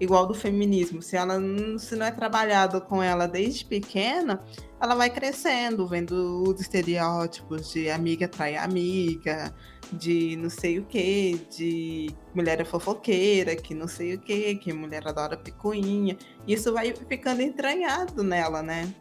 igual 0.00 0.26
do 0.26 0.34
feminismo, 0.34 1.00
se 1.00 1.16
ela 1.16 1.38
se 1.78 1.94
não 1.94 2.06
é 2.06 2.10
trabalhado 2.10 2.80
com 2.80 3.00
ela 3.00 3.28
desde 3.28 3.64
pequena, 3.64 4.42
ela 4.80 4.96
vai 4.96 5.10
crescendo, 5.10 5.86
vendo 5.86 6.42
os 6.42 6.60
estereótipos 6.60 7.70
de 7.70 7.88
amiga 7.88 8.26
trai 8.26 8.56
amiga, 8.56 9.54
de 9.92 10.36
não 10.36 10.50
sei 10.50 10.78
o 10.78 10.84
que, 10.84 11.40
de 11.50 12.10
mulher 12.34 12.60
é 12.60 12.64
fofoqueira, 12.64 13.56
que 13.56 13.74
não 13.74 13.88
sei 13.88 14.14
o 14.14 14.18
que, 14.18 14.54
que 14.56 14.72
mulher 14.72 15.06
adora 15.06 15.36
picuinha. 15.36 16.16
Isso 16.46 16.72
vai 16.72 16.94
ficando 17.08 17.42
entranhado 17.42 18.22
nela, 18.22 18.62
né? 18.62 18.92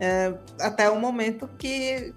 É, 0.00 0.34
até 0.60 0.90
o 0.90 0.98
momento 0.98 1.48
que, 1.58 2.12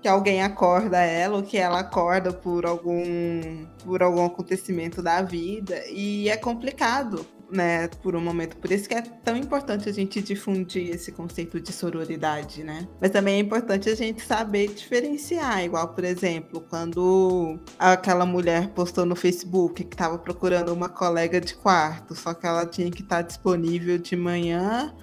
que 0.00 0.08
alguém 0.08 0.42
acorda 0.42 0.98
ela, 0.98 1.36
ou 1.36 1.42
que 1.42 1.58
ela 1.58 1.80
acorda 1.80 2.32
por 2.32 2.64
algum, 2.64 3.66
por 3.84 4.02
algum 4.02 4.24
acontecimento 4.24 5.02
da 5.02 5.22
vida, 5.22 5.82
e 5.88 6.28
é 6.28 6.36
complicado 6.36 7.26
né, 7.50 7.88
por 8.02 8.14
um 8.16 8.20
momento. 8.20 8.56
Por 8.56 8.70
isso 8.70 8.88
que 8.88 8.94
é 8.94 9.02
tão 9.02 9.36
importante 9.36 9.88
a 9.88 9.92
gente 9.92 10.20
difundir 10.20 10.90
esse 10.94 11.12
conceito 11.12 11.60
de 11.60 11.72
sororidade, 11.72 12.62
né? 12.62 12.86
Mas 13.00 13.10
também 13.10 13.36
é 13.36 13.38
importante 13.38 13.88
a 13.88 13.94
gente 13.94 14.22
saber 14.22 14.68
diferenciar, 14.68 15.64
igual, 15.64 15.88
por 15.88 16.04
exemplo, 16.04 16.60
quando 16.60 17.58
aquela 17.78 18.26
mulher 18.26 18.68
postou 18.68 19.04
no 19.04 19.16
Facebook 19.16 19.84
que 19.84 19.94
estava 19.94 20.18
procurando 20.18 20.72
uma 20.72 20.88
colega 20.88 21.40
de 21.40 21.54
quarto, 21.54 22.14
só 22.14 22.34
que 22.34 22.46
ela 22.46 22.66
tinha 22.66 22.90
que 22.90 23.02
estar 23.02 23.22
disponível 23.22 23.98
de 23.98 24.16
manhã 24.16 24.94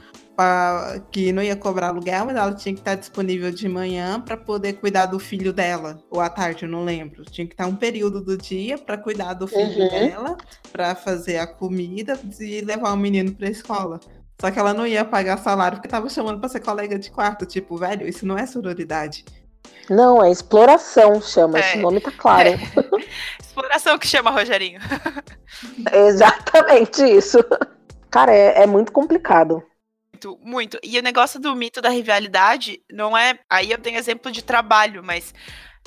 pra, 0.42 1.00
que 1.12 1.32
não 1.32 1.44
ia 1.44 1.56
cobrar 1.56 1.90
aluguel, 1.90 2.26
mas 2.26 2.36
ela 2.36 2.54
tinha 2.54 2.74
que 2.74 2.82
estar 2.82 2.96
disponível 2.96 3.52
de 3.52 3.70
manhã 3.70 4.20
para 4.20 4.36
poder 4.36 4.74
cuidar 4.74 5.06
do 5.06 5.20
filho 5.20 5.54
dela, 5.54 6.00
ou 6.10 6.20
à 6.20 6.30
tarde, 6.30 6.64
eu 6.64 6.70
não 6.70 6.84
lembro. 6.84 7.24
Tinha 7.26 7.46
que 7.46 7.54
estar 7.54 7.68
um 7.68 7.76
período 7.76 8.22
do 8.22 8.36
dia 8.36 8.78
para 8.78 8.98
cuidar 8.98 9.34
do 9.34 9.48
filho 9.48 9.84
uhum. 9.84 9.90
dela, 9.90 10.38
para 10.72 10.96
fazer 10.96 11.38
a 11.38 11.46
comida 11.46 12.20
e 12.40 12.62
levar 12.62 12.92
o 12.92 12.98
menino 12.98 13.32
para 13.32 13.48
a 13.48 13.52
escola. 13.52 14.00
Só 14.40 14.50
que 14.50 14.58
ela 14.58 14.74
não 14.74 14.88
ia 14.88 15.06
pagar 15.06 15.38
salário 15.38 15.78
porque 15.78 15.88
tava 15.88 16.10
chamando 16.10 16.40
para 16.40 16.50
ser 16.50 16.62
colega 16.62 16.98
de 16.98 17.12
quarto. 17.12 17.46
Tipo, 17.46 17.78
velho, 17.78 18.08
isso 18.08 18.26
não 18.26 18.36
é 18.36 18.48
sororidade. 18.48 19.24
Não, 19.88 20.24
é 20.24 20.32
exploração, 20.32 21.22
chama. 21.22 21.60
É. 21.60 21.62
Esse 21.62 21.78
nome 21.78 22.00
tá 22.00 22.12
claro. 22.12 22.50
É. 22.50 22.58
exploração 23.40 24.00
que 24.00 24.08
chama, 24.08 24.32
Rogerinho. 24.32 24.80
exatamente 25.94 27.04
isso. 27.04 27.38
Cara, 28.10 28.34
é, 28.34 28.64
é 28.64 28.66
muito 28.66 28.92
complicado. 28.92 29.62
Muito, 30.22 30.38
muito. 30.44 30.80
E 30.84 31.00
o 31.00 31.02
negócio 31.02 31.40
do 31.40 31.56
mito 31.56 31.82
da 31.82 31.90
rivalidade 31.90 32.80
não 32.92 33.18
é. 33.18 33.40
Aí 33.50 33.72
eu 33.72 33.78
tenho 33.80 33.98
exemplo 33.98 34.32
de 34.32 34.44
trabalho, 34.44 35.04
mas 35.04 35.34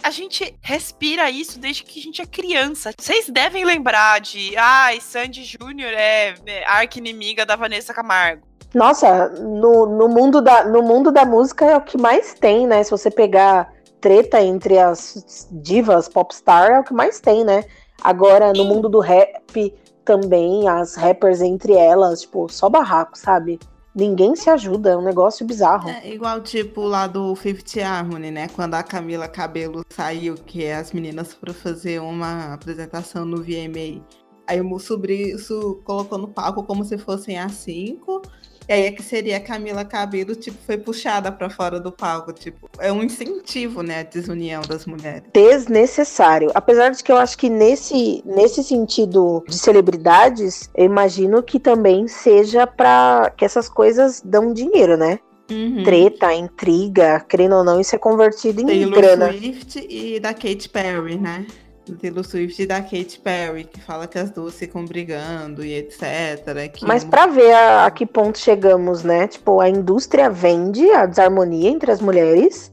a 0.02 0.10
gente 0.10 0.58
respira 0.60 1.30
isso 1.30 1.58
desde 1.58 1.84
que 1.84 2.00
a 2.00 2.02
gente 2.02 2.20
é 2.20 2.26
criança. 2.26 2.90
Vocês 2.98 3.28
devem 3.28 3.64
lembrar 3.64 4.20
de. 4.20 4.56
Ai, 4.56 4.96
ah, 4.96 5.00
Sandy 5.00 5.44
Júnior 5.44 5.92
é, 5.92 6.34
é 6.46 6.64
arqui-inimiga 6.66 7.46
da 7.46 7.54
Vanessa 7.54 7.94
Camargo. 7.94 8.44
Nossa, 8.74 9.28
no, 9.28 9.86
no, 9.86 10.08
mundo 10.08 10.40
da, 10.40 10.64
no 10.64 10.82
mundo 10.82 11.12
da 11.12 11.24
música 11.24 11.66
é 11.66 11.76
o 11.76 11.80
que 11.80 11.96
mais 11.96 12.34
tem, 12.34 12.66
né? 12.66 12.82
Se 12.82 12.90
você 12.90 13.08
pegar 13.08 13.72
treta 14.00 14.42
entre 14.42 14.78
as 14.78 15.48
divas 15.52 16.08
popstar, 16.08 16.72
é 16.72 16.80
o 16.80 16.84
que 16.84 16.92
mais 16.92 17.20
tem, 17.20 17.44
né? 17.44 17.62
Agora, 18.02 18.52
no 18.52 18.64
mundo 18.64 18.88
do 18.88 18.98
rap 18.98 19.72
também, 20.04 20.68
as 20.68 20.96
rappers 20.96 21.40
entre 21.40 21.74
elas, 21.74 22.22
tipo, 22.22 22.48
só 22.50 22.68
barraco, 22.68 23.16
sabe? 23.16 23.60
Ninguém 23.94 24.35
se 24.35 24.50
ajuda, 24.50 24.90
é 24.90 24.96
um 24.96 25.04
negócio 25.04 25.46
bizarro. 25.46 25.88
É 25.88 26.12
igual, 26.12 26.40
tipo, 26.40 26.83
lá 26.83 27.07
do 27.07 27.35
Fifth 27.37 27.76
Harmony, 27.78 28.30
né? 28.30 28.48
Quando 28.48 28.74
a 28.74 28.83
Camila 28.83 29.28
Cabelo 29.28 29.85
saiu, 29.88 30.35
que 30.35 30.66
as 30.68 30.92
meninas 30.92 31.33
foram 31.33 31.54
fazer 31.54 32.00
uma 32.00 32.54
apresentação 32.54 33.24
no 33.24 33.37
VMA. 33.37 34.04
Aí 34.48 34.61
o 34.61 34.78
sobrinho 34.80 35.38
colocou 35.85 36.18
no 36.18 36.28
palco 36.28 36.64
como 36.64 36.85
se 36.85 36.98
fossem 36.98 37.38
as 37.38 37.52
cinco. 37.52 38.20
E 38.68 38.72
aí 38.72 38.83
é 38.87 38.90
que 38.92 39.03
seria 39.03 39.37
a 39.37 39.40
Camila 39.40 39.85
Cabelo, 39.85 40.35
tipo, 40.35 40.57
foi 40.64 40.79
puxada 40.79 41.31
para 41.31 41.50
fora 41.50 41.79
do 41.79 41.92
palco, 41.92 42.33
tipo, 42.33 42.68
é 42.79 42.90
um 42.90 43.03
incentivo, 43.03 43.83
né, 43.83 44.00
a 44.00 44.03
desunião 44.03 44.62
das 44.62 44.87
mulheres. 44.87 45.22
Desnecessário. 45.33 46.50
Apesar 46.55 46.90
de 46.90 47.03
que 47.03 47.12
eu 47.12 47.16
acho 47.16 47.37
que 47.37 47.50
nesse, 47.50 48.22
nesse 48.24 48.64
sentido 48.64 49.44
de 49.46 49.59
celebridades, 49.59 50.70
eu 50.74 50.87
imagino 50.87 51.42
que 51.42 51.61
também 51.61 52.09
seja 52.09 52.66
para 52.66 53.33
que 53.37 53.44
essas 53.44 53.68
coisas 53.68 54.22
dão 54.24 54.53
dinheiro, 54.53 54.96
né? 54.96 55.18
Uhum. 55.50 55.83
Treta, 55.83 56.33
intriga, 56.33 57.20
querendo 57.29 57.57
ou 57.57 57.64
não, 57.64 57.79
isso 57.79 57.94
é 57.94 57.98
convertido 57.98 58.62
em 58.62 58.66
Taylor 58.66 58.94
grana. 58.94 59.31
Swift 59.31 59.87
e 59.90 60.18
da 60.18 60.33
Katy 60.33 60.70
Perry, 60.70 61.18
né? 61.18 61.46
Do 61.84 61.96
Taylor 61.96 62.24
Swift 62.24 62.62
e 62.62 62.66
da 62.66 62.80
Katy 62.80 63.20
Perry, 63.22 63.64
que 63.64 63.80
fala 63.80 64.06
que 64.06 64.18
as 64.18 64.30
duas 64.30 64.54
ficam 64.54 64.84
brigando 64.84 65.64
e 65.64 65.74
etc. 65.74 66.44
Mas 66.82 67.04
para 67.04 67.26
ver 67.26 67.52
a, 67.52 67.86
a, 67.86 67.90
que 67.90 68.06
ponto 68.06 68.38
chegamos, 68.38 69.02
né? 69.02 69.28
Tipo, 69.28 69.60
a 69.60 69.68
indústria 69.68 70.30
vende 70.30 70.90
a 70.90 71.06
desarmonia 71.06 71.70
entre 71.70 71.90
as 71.90 72.00
mulheres 72.00 72.70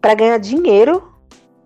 para 0.00 0.14
ganhar 0.14 0.38
dinheiro 0.38 1.12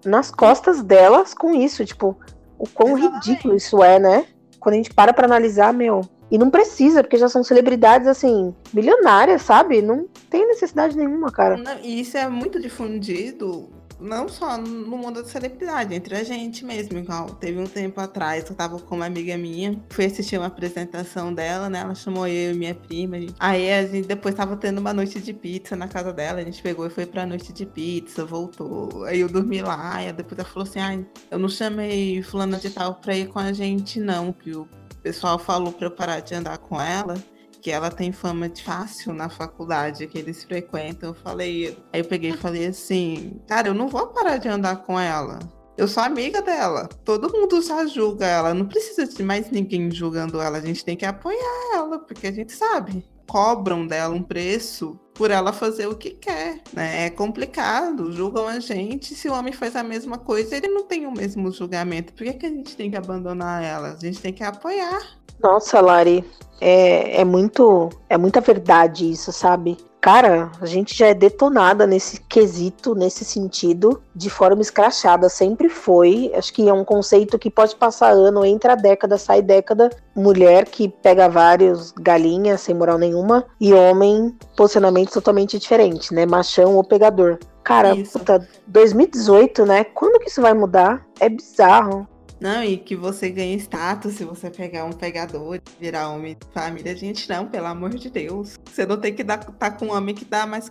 nas 0.05 0.31
costas 0.31 0.83
delas 0.83 1.35
com 1.35 1.55
isso. 1.55 1.85
Tipo, 1.85 2.19
o 2.59 2.69
quão 2.69 2.99
Exatamente. 2.99 3.29
ridículo 3.29 3.57
isso 3.57 3.83
é, 3.83 3.99
né? 3.99 4.27
Quando 4.59 4.75
a 4.75 4.77
gente 4.77 4.93
para 4.93 5.13
pra 5.13 5.27
analisar, 5.27 5.73
meu. 5.73 6.03
E 6.31 6.39
não 6.39 6.49
precisa, 6.49 7.03
porque 7.03 7.17
já 7.17 7.29
são 7.29 7.43
celebridades, 7.43 8.07
assim, 8.07 8.55
milionárias, 8.73 9.43
sabe? 9.43 9.83
Não 9.83 10.07
tem 10.29 10.47
necessidade 10.47 10.97
nenhuma, 10.97 11.31
cara. 11.33 11.61
E 11.83 12.01
isso 12.01 12.17
é 12.17 12.29
muito 12.29 12.61
difundido 12.61 13.69
não 14.01 14.29
só 14.29 14.57
no 14.57 14.97
mundo 14.97 15.23
da 15.23 15.29
celebridade, 15.29 15.95
entre 15.95 16.17
a 16.17 16.25
gente 16.25 16.65
mesmo. 16.65 16.99
Igual 16.99 17.31
teve 17.35 17.59
um 17.61 17.67
tempo 17.67 18.01
atrás, 18.01 18.49
eu 18.49 18.57
tava 18.57 18.79
com 18.79 18.97
uma 18.97 19.07
amiga 19.07 19.37
minha, 19.37 19.81
fui 19.91 20.07
assistir 20.07 20.39
uma 20.39 20.47
apresentação 20.47 21.33
dela, 21.33 21.69
né? 21.69 21.81
Ela 21.81 21.95
chamou 21.95 22.27
eu 22.27 22.53
e 22.53 22.55
minha 22.55 22.75
prima. 22.75 23.17
Aí 23.39 23.71
a 23.73 23.87
gente 23.87 24.09
depois 24.09 24.35
tava 24.35 24.57
tendo 24.57 24.79
uma 24.79 24.93
noite 24.93 25.21
de 25.21 25.33
pizza 25.33 25.77
na 25.77 25.89
casa 25.89 26.13
dela, 26.13 26.41
a 26.41 26.45
gente 26.45 26.63
pegou 26.63 26.87
e 26.87 26.91
foi 26.91 27.07
pra 27.07 27.27
noite 27.27 27.53
de 27.53 27.67
pizza, 27.67 28.25
voltou. 28.25 29.05
Aí 29.05 29.21
eu 29.21 29.29
dormi 29.29 29.61
lá, 29.61 30.03
e 30.03 30.13
depois 30.13 30.39
ela 30.39 30.49
falou 30.49 30.69
assim: 30.69 30.81
ai, 30.81 31.07
eu 31.31 31.39
não 31.39 31.49
chamei 31.49 32.23
fulana 32.23 32.59
de 32.59 32.71
tal 32.71 32.95
pra 32.95 33.17
ir 33.17 33.29
com 33.29 33.39
a 33.39 33.53
gente, 33.53 34.01
não, 34.01 34.33
que 34.33 34.53
o 34.53 34.69
pessoal 35.03 35.39
falou 35.39 35.73
pra 35.73 35.87
eu 35.87 35.91
parar 35.91 36.21
de 36.21 36.35
andar 36.35 36.59
com 36.59 36.81
ela 36.81 37.15
que 37.61 37.71
ela 37.71 37.91
tem 37.91 38.11
fama 38.13 38.49
de 38.49 38.63
fácil 38.63 39.13
na 39.13 39.29
faculdade 39.29 40.07
que 40.07 40.19
eles 40.19 40.45
frequentam. 40.45 41.11
Eu 41.11 41.15
falei, 41.15 41.79
aí 41.93 42.01
eu 42.01 42.05
peguei 42.05 42.31
e 42.31 42.37
falei 42.37 42.67
assim, 42.67 43.41
cara, 43.47 43.69
eu 43.69 43.75
não 43.75 43.89
vou 43.89 44.07
parar 44.09 44.39
de 44.39 44.49
andar 44.49 44.77
com 44.85 44.99
ela. 44.99 45.39
Eu 45.77 45.89
sou 45.89 46.03
amiga 46.03 46.43
dela. 46.43 46.89
Todo 47.05 47.33
mundo 47.33 47.63
já 47.63 47.87
julga 47.87 48.27
ela. 48.27 48.53
Não 48.53 48.67
precisa 48.67 49.07
de 49.07 49.23
mais 49.23 49.51
ninguém 49.51 49.91
julgando 49.91 50.41
ela. 50.41 50.59
A 50.59 50.61
gente 50.61 50.85
tem 50.85 50.97
que 50.97 51.07
apoiar 51.07 51.75
ela, 51.75 51.99
porque 51.99 52.27
a 52.27 52.33
gente 52.33 52.53
sabe. 52.53 53.03
Cobram 53.31 53.87
dela 53.87 54.13
um 54.13 54.25
preço 54.25 54.99
por 55.15 55.31
ela 55.31 55.53
fazer 55.53 55.87
o 55.87 55.95
que 55.95 56.11
quer. 56.11 56.61
Né? 56.73 57.07
É 57.07 57.11
complicado. 57.11 58.11
Julgam 58.11 58.49
a 58.49 58.59
gente. 58.59 59.15
Se 59.15 59.29
o 59.29 59.33
homem 59.33 59.53
faz 59.53 59.77
a 59.77 59.85
mesma 59.85 60.19
coisa, 60.19 60.57
ele 60.57 60.67
não 60.67 60.83
tem 60.83 61.07
o 61.07 61.13
mesmo 61.13 61.49
julgamento. 61.53 62.13
Por 62.13 62.25
que, 62.25 62.33
que 62.33 62.47
a 62.47 62.49
gente 62.49 62.77
tem 62.77 62.91
que 62.91 62.97
abandonar 62.97 63.63
ela? 63.63 63.93
A 63.93 63.97
gente 63.97 64.21
tem 64.21 64.33
que 64.33 64.43
apoiar. 64.43 65.01
Nossa, 65.41 65.81
Lari, 65.81 66.25
é, 66.61 67.21
é 67.21 67.25
muito. 67.25 67.89
É 68.09 68.19
muita 68.19 68.41
verdade 68.41 69.09
isso, 69.09 69.31
sabe? 69.31 69.79
Cara, 70.01 70.51
a 70.61 70.65
gente 70.65 70.97
já 70.97 71.09
é 71.09 71.15
detonada 71.15 71.87
nesse 71.87 72.21
quesito, 72.23 72.95
nesse 72.95 73.23
sentido, 73.23 74.03
de 74.15 74.31
forma 74.31 74.63
escrachada. 74.63 75.29
Sempre 75.29 75.69
foi. 75.69 76.33
Acho 76.35 76.53
que 76.55 76.67
é 76.67 76.73
um 76.73 76.85
conceito 76.85 77.39
que 77.39 77.51
pode 77.51 77.77
passar 77.77 78.13
ano, 78.13 78.45
entra 78.45 78.75
década, 78.75 79.19
sai 79.19 79.43
década. 79.43 79.91
Mulher 80.17 80.65
que 80.65 80.89
pega 80.89 81.29
vários 81.29 81.93
galinhas 81.93 82.63
sem 82.63 82.75
moral 82.75 82.97
nenhuma. 82.97 83.45
E 83.61 83.75
homem, 83.75 84.35
posicionamento 84.57 85.13
totalmente 85.13 85.59
diferente, 85.59 86.15
né? 86.15 86.25
Machão 86.25 86.77
ou 86.77 86.85
pegador. 86.85 87.39
Cara, 87.63 87.95
puta, 88.11 88.49
2018, 88.67 89.67
né? 89.67 89.85
Quando 89.85 90.19
que 90.19 90.31
isso 90.31 90.41
vai 90.41 90.55
mudar? 90.55 91.07
É 91.21 91.29
bizarro. 91.29 92.09
Não, 92.41 92.65
e 92.65 92.79
que 92.79 92.97
você 92.97 93.29
ganha 93.29 93.55
status 93.57 94.15
se 94.15 94.25
você 94.25 94.51
pegar 94.51 94.85
um 94.85 94.93
pegador 94.93 95.57
e 95.57 95.63
virar 95.79 96.09
homem 96.09 96.35
de 96.35 96.53
família. 96.53 96.97
Gente, 96.97 97.29
não, 97.29 97.47
pelo 97.47 97.67
amor 97.67 97.91
de 97.91 98.09
Deus. 98.09 98.59
Você 98.65 98.87
não 98.87 98.97
tem 98.97 99.15
que 99.15 99.23
dar, 99.23 99.39
tá 99.39 99.71
com 99.71 99.87
um 99.87 99.93
homem 99.93 100.15
que 100.15 100.25
dá 100.25 100.47
mais, 100.47 100.71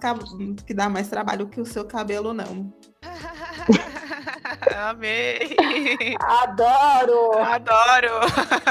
que 0.66 0.74
dá 0.74 0.90
mais 0.90 1.10
trabalho 1.10 1.48
que 1.48 1.62
o 1.62 1.66
seu 1.66 1.86
cabelo, 1.86 2.34
não. 2.34 2.74
Amei! 4.76 5.56
Adoro! 6.20 7.38
Adoro! 7.38 8.10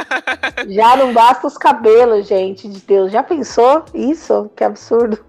Já 0.68 0.96
não 0.96 1.12
basta 1.12 1.46
os 1.46 1.56
cabelos, 1.56 2.26
gente 2.26 2.68
de 2.68 2.80
Deus. 2.80 3.12
Já 3.12 3.22
pensou 3.22 3.84
isso? 3.94 4.50
Que 4.56 4.64
absurdo. 4.64 5.24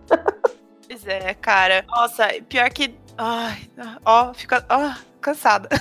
Pois 0.88 1.06
é, 1.06 1.34
cara. 1.36 1.86
Nossa, 1.88 2.28
pior 2.48 2.70
que. 2.72 2.96
Ai, 3.22 3.70
ó, 4.06 4.34
fica. 4.34 4.66
Ó, 4.70 4.94
cansada. 5.22 5.68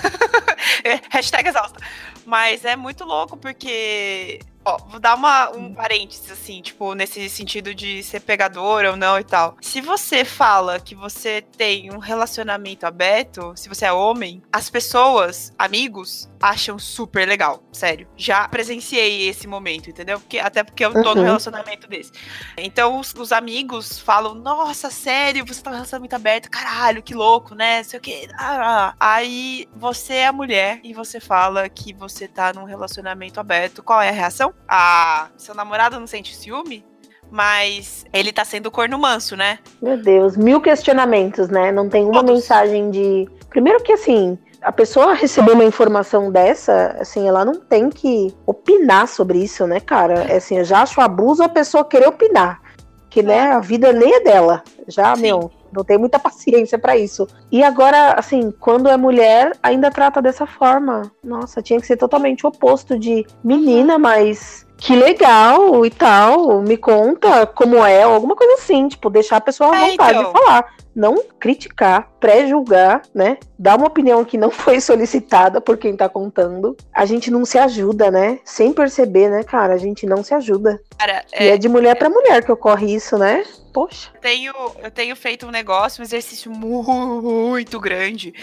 É, 0.81 1.01
hashtag 1.09 1.49
exausta. 1.49 1.77
Mas 2.25 2.63
é 2.63 2.75
muito 2.75 3.03
louco 3.03 3.35
porque 3.35 4.39
Ó, 4.69 4.77
vou 4.87 4.99
dar 4.99 5.15
uma, 5.15 5.49
um 5.49 5.73
parênteses, 5.73 6.29
assim, 6.31 6.61
tipo, 6.61 6.93
nesse 6.93 7.27
sentido 7.27 7.73
de 7.73 8.03
ser 8.03 8.19
pegador 8.19 8.85
ou 8.85 8.95
não 8.95 9.17
e 9.17 9.23
tal. 9.23 9.57
Se 9.61 9.81
você 9.81 10.23
fala 10.23 10.79
que 10.79 10.93
você 10.93 11.41
tem 11.41 11.91
um 11.91 11.97
relacionamento 11.97 12.85
aberto, 12.85 13.53
se 13.55 13.67
você 13.67 13.85
é 13.85 13.91
homem, 13.91 14.43
as 14.51 14.69
pessoas, 14.69 15.51
amigos, 15.57 16.29
acham 16.39 16.77
super 16.77 17.27
legal. 17.27 17.63
Sério. 17.71 18.07
Já 18.15 18.47
presenciei 18.47 19.27
esse 19.27 19.47
momento, 19.47 19.89
entendeu? 19.89 20.19
Porque, 20.19 20.37
até 20.37 20.63
porque 20.63 20.85
eu 20.85 20.91
tô 20.91 21.09
uhum. 21.09 21.15
num 21.15 21.23
relacionamento 21.23 21.87
desse. 21.87 22.11
Então, 22.57 22.99
os, 22.99 23.13
os, 23.15 23.31
amigos 23.31 23.99
falam: 23.99 24.35
Nossa, 24.35 24.89
sério, 24.91 25.45
você 25.45 25.61
tá 25.61 25.71
num 25.71 25.77
relacionamento 25.77 26.15
aberto, 26.15 26.49
caralho, 26.49 27.01
que 27.01 27.15
louco, 27.15 27.55
né? 27.55 27.81
Sei 27.83 27.97
o 27.97 28.01
quê. 28.01 28.27
Ah, 28.37 28.93
aí 28.99 29.67
você 29.75 30.13
é 30.15 30.27
a 30.27 30.33
mulher 30.33 30.79
e 30.83 30.93
você 30.93 31.19
fala 31.19 31.67
que 31.67 31.93
você 31.93 32.27
tá 32.27 32.53
num 32.53 32.65
relacionamento 32.65 33.39
aberto. 33.39 33.81
Qual 33.81 34.01
é 34.01 34.09
a 34.09 34.13
reação? 34.13 34.53
A 34.67 35.29
seu 35.37 35.55
namorado 35.55 35.99
não 35.99 36.07
sente 36.07 36.35
ciúme, 36.35 36.85
mas 37.31 38.05
ele 38.11 38.31
tá 38.31 38.43
sendo 38.43 38.71
corno 38.71 38.97
manso, 38.97 39.35
né? 39.35 39.59
Meu 39.81 39.97
Deus, 40.01 40.35
mil 40.35 40.59
questionamentos, 40.61 41.49
né? 41.49 41.71
Não 41.71 41.87
tem 41.87 42.03
uma 42.03 42.13
Todos. 42.23 42.31
mensagem 42.31 42.89
de. 42.89 43.27
Primeiro 43.49 43.81
que 43.83 43.93
assim, 43.93 44.37
a 44.61 44.71
pessoa 44.71 45.13
receber 45.13 45.51
uma 45.51 45.63
informação 45.63 46.31
dessa, 46.31 46.97
assim, 46.99 47.27
ela 47.27 47.45
não 47.45 47.55
tem 47.55 47.89
que 47.89 48.33
opinar 48.45 49.07
sobre 49.07 49.39
isso, 49.39 49.65
né, 49.65 49.79
cara? 49.79 50.25
É 50.25 50.37
assim, 50.37 50.57
eu 50.57 50.65
já 50.65 50.81
acho 50.81 50.99
abuso 50.99 51.43
a 51.43 51.49
pessoa 51.49 51.85
querer 51.85 52.07
opinar. 52.07 52.61
Que, 53.09 53.23
né, 53.23 53.53
a 53.53 53.59
vida 53.59 53.91
nem 53.91 54.13
é 54.13 54.19
dela. 54.19 54.63
Já, 54.89 55.15
Sim. 55.15 55.21
meu, 55.21 55.51
não 55.71 55.83
tem 55.83 55.97
muita 55.97 56.19
paciência 56.19 56.77
para 56.77 56.97
isso. 56.97 57.27
E 57.51 57.63
agora, 57.63 58.13
assim, 58.13 58.51
quando 58.59 58.89
é 58.89 58.97
mulher, 58.97 59.55
ainda 59.61 59.91
trata 59.91 60.21
dessa 60.21 60.45
forma. 60.45 61.11
Nossa, 61.23 61.61
tinha 61.61 61.79
que 61.79 61.87
ser 61.87 61.97
totalmente 61.97 62.45
o 62.45 62.49
oposto 62.49 62.97
de 62.97 63.25
menina, 63.43 63.97
mas 63.97 64.65
que 64.79 64.95
legal 64.95 65.85
e 65.85 65.89
tal, 65.89 66.61
me 66.61 66.77
conta 66.77 67.45
como 67.45 67.85
é, 67.85 68.03
alguma 68.03 68.35
coisa 68.35 68.53
assim, 68.53 68.87
tipo, 68.87 69.09
deixar 69.09 69.37
a 69.37 69.41
pessoa 69.41 69.75
à 69.75 69.75
é, 69.75 69.91
vontade 69.91 70.17
então. 70.17 70.31
de 70.31 70.39
falar. 70.39 70.79
Não 70.95 71.23
criticar, 71.39 72.09
pré-julgar, 72.19 73.03
né? 73.13 73.37
Dar 73.57 73.77
uma 73.77 73.87
opinião 73.87 74.25
que 74.25 74.37
não 74.37 74.49
foi 74.51 74.81
solicitada 74.81 75.61
por 75.61 75.77
quem 75.77 75.95
tá 75.95 76.07
contando. 76.09 76.75
A 76.93 77.05
gente 77.05 77.29
não 77.29 77.45
se 77.45 77.57
ajuda, 77.57 78.09
né? 78.09 78.39
Sem 78.43 78.73
perceber, 78.73 79.29
né, 79.29 79.43
cara? 79.43 79.73
A 79.73 79.77
gente 79.77 80.05
não 80.05 80.23
se 80.23 80.33
ajuda. 80.33 80.81
Cara, 80.97 81.23
é, 81.31 81.45
e 81.45 81.49
é 81.49 81.57
de 81.57 81.69
mulher 81.69 81.91
é... 81.91 81.95
para 81.95 82.09
mulher 82.09 82.43
que 82.43 82.51
ocorre 82.51 82.93
isso, 82.93 83.17
né? 83.17 83.43
Poxa. 83.73 84.09
Eu 84.15 84.21
tenho, 84.21 84.53
eu 84.81 84.91
tenho 84.91 85.15
feito 85.15 85.45
um 85.45 85.51
negócio, 85.51 86.01
um 86.01 86.05
exercício 86.05 86.51
muito 86.51 87.79
grande. 87.79 88.33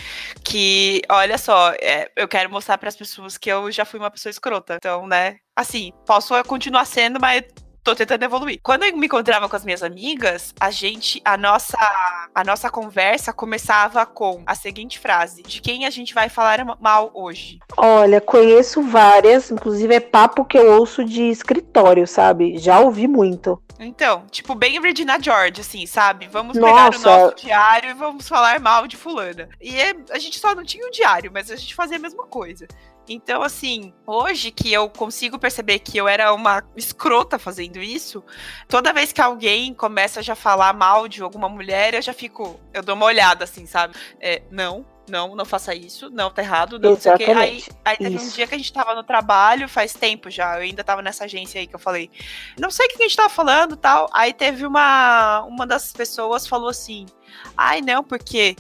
Que, 0.44 1.03
olha 1.09 1.37
só, 1.37 1.72
é, 1.81 2.11
eu 2.14 2.29
quero 2.29 2.51
mostrar 2.51 2.79
para 2.79 2.88
as 2.88 2.96
pessoas 2.96 3.37
que 3.37 3.51
eu 3.51 3.70
já 3.70 3.85
fui 3.85 3.99
uma 3.99 4.11
pessoa 4.11 4.31
escrota. 4.31 4.77
Então, 4.77 5.07
né? 5.07 5.37
Assim, 5.56 5.90
posso 6.04 6.34
continuar 6.44 6.84
sendo, 6.84 7.18
mas 7.18 7.42
tô 7.82 7.94
tentando 7.94 8.24
evoluir. 8.24 8.60
Quando 8.62 8.82
eu 8.82 8.94
me 8.96 9.06
encontrava 9.06 9.48
com 9.48 9.56
as 9.56 9.64
minhas 9.64 9.82
amigas, 9.82 10.52
a 10.60 10.70
gente, 10.70 11.22
a 11.24 11.36
nossa, 11.38 11.78
a 12.34 12.44
nossa 12.44 12.68
conversa 12.68 13.32
começava 13.32 14.04
com 14.04 14.42
a 14.44 14.54
seguinte 14.54 14.98
frase: 14.98 15.42
de 15.42 15.62
quem 15.62 15.86
a 15.86 15.90
gente 15.90 16.12
vai 16.12 16.28
falar 16.28 16.62
mal 16.80 17.10
hoje? 17.14 17.58
Olha, 17.76 18.20
conheço 18.20 18.82
várias, 18.82 19.50
inclusive 19.50 19.94
é 19.94 20.00
papo 20.00 20.44
que 20.44 20.58
eu 20.58 20.78
ouço 20.78 21.02
de 21.02 21.22
escritório, 21.22 22.06
sabe? 22.06 22.58
Já 22.58 22.80
ouvi 22.80 23.08
muito. 23.08 23.62
Então, 23.78 24.26
tipo, 24.30 24.54
bem 24.54 24.80
Regina 24.80 25.18
George, 25.20 25.60
assim, 25.60 25.86
sabe? 25.86 26.26
Vamos 26.28 26.56
Nossa. 26.56 26.72
pegar 26.72 26.98
o 26.98 27.02
nosso 27.02 27.36
diário 27.36 27.90
e 27.90 27.94
vamos 27.94 28.28
falar 28.28 28.58
mal 28.58 28.86
de 28.86 28.96
fulana. 28.96 29.48
E 29.60 29.78
é, 29.78 29.94
a 30.10 30.18
gente 30.18 30.38
só 30.38 30.54
não 30.54 30.64
tinha 30.64 30.86
um 30.86 30.90
diário, 30.90 31.30
mas 31.32 31.50
a 31.50 31.56
gente 31.56 31.74
fazia 31.74 31.96
a 31.96 32.00
mesma 32.00 32.26
coisa. 32.26 32.66
Então, 33.08 33.42
assim, 33.42 33.92
hoje 34.06 34.50
que 34.50 34.72
eu 34.72 34.88
consigo 34.90 35.38
perceber 35.38 35.78
que 35.78 35.96
eu 35.96 36.08
era 36.08 36.32
uma 36.32 36.62
escrota 36.76 37.38
fazendo 37.38 37.78
isso, 37.78 38.24
toda 38.68 38.92
vez 38.92 39.12
que 39.12 39.20
alguém 39.20 39.72
começa 39.72 40.20
a 40.20 40.22
já 40.22 40.34
falar 40.34 40.72
mal 40.72 41.06
de 41.06 41.22
alguma 41.22 41.48
mulher, 41.48 41.94
eu 41.94 42.02
já 42.02 42.12
fico, 42.12 42.60
eu 42.74 42.82
dou 42.82 42.96
uma 42.96 43.06
olhada 43.06 43.44
assim, 43.44 43.64
sabe? 43.66 43.94
É, 44.20 44.42
não, 44.50 44.84
não, 45.08 45.36
não 45.36 45.44
faça 45.44 45.74
isso, 45.74 46.10
não, 46.10 46.30
tá 46.30 46.42
errado, 46.42 46.78
não, 46.78 46.96
sei 46.96 47.12
o 47.12 47.16
quê. 47.16 47.24
Aí, 47.26 47.64
aí 47.84 47.96
teve 47.96 48.16
isso. 48.16 48.26
um 48.26 48.30
dia 48.30 48.46
que 48.46 48.54
a 48.54 48.58
gente 48.58 48.72
tava 48.72 48.94
no 48.94 49.04
trabalho, 49.04 49.68
faz 49.68 49.92
tempo 49.92 50.30
já, 50.30 50.56
eu 50.56 50.62
ainda 50.62 50.82
tava 50.82 51.00
nessa 51.00 51.24
agência 51.24 51.60
aí 51.60 51.66
que 51.66 51.74
eu 51.74 51.80
falei, 51.80 52.10
não 52.58 52.70
sei 52.70 52.86
o 52.86 52.88
que 52.88 52.96
a 52.96 53.06
gente 53.06 53.16
tava 53.16 53.28
falando 53.28 53.76
tal. 53.76 54.08
Aí 54.12 54.32
teve 54.32 54.66
uma, 54.66 55.42
uma 55.42 55.66
das 55.66 55.92
pessoas 55.92 56.46
falou 56.46 56.68
assim, 56.68 57.06
ai 57.56 57.80
não, 57.80 58.02
porque 58.02 58.56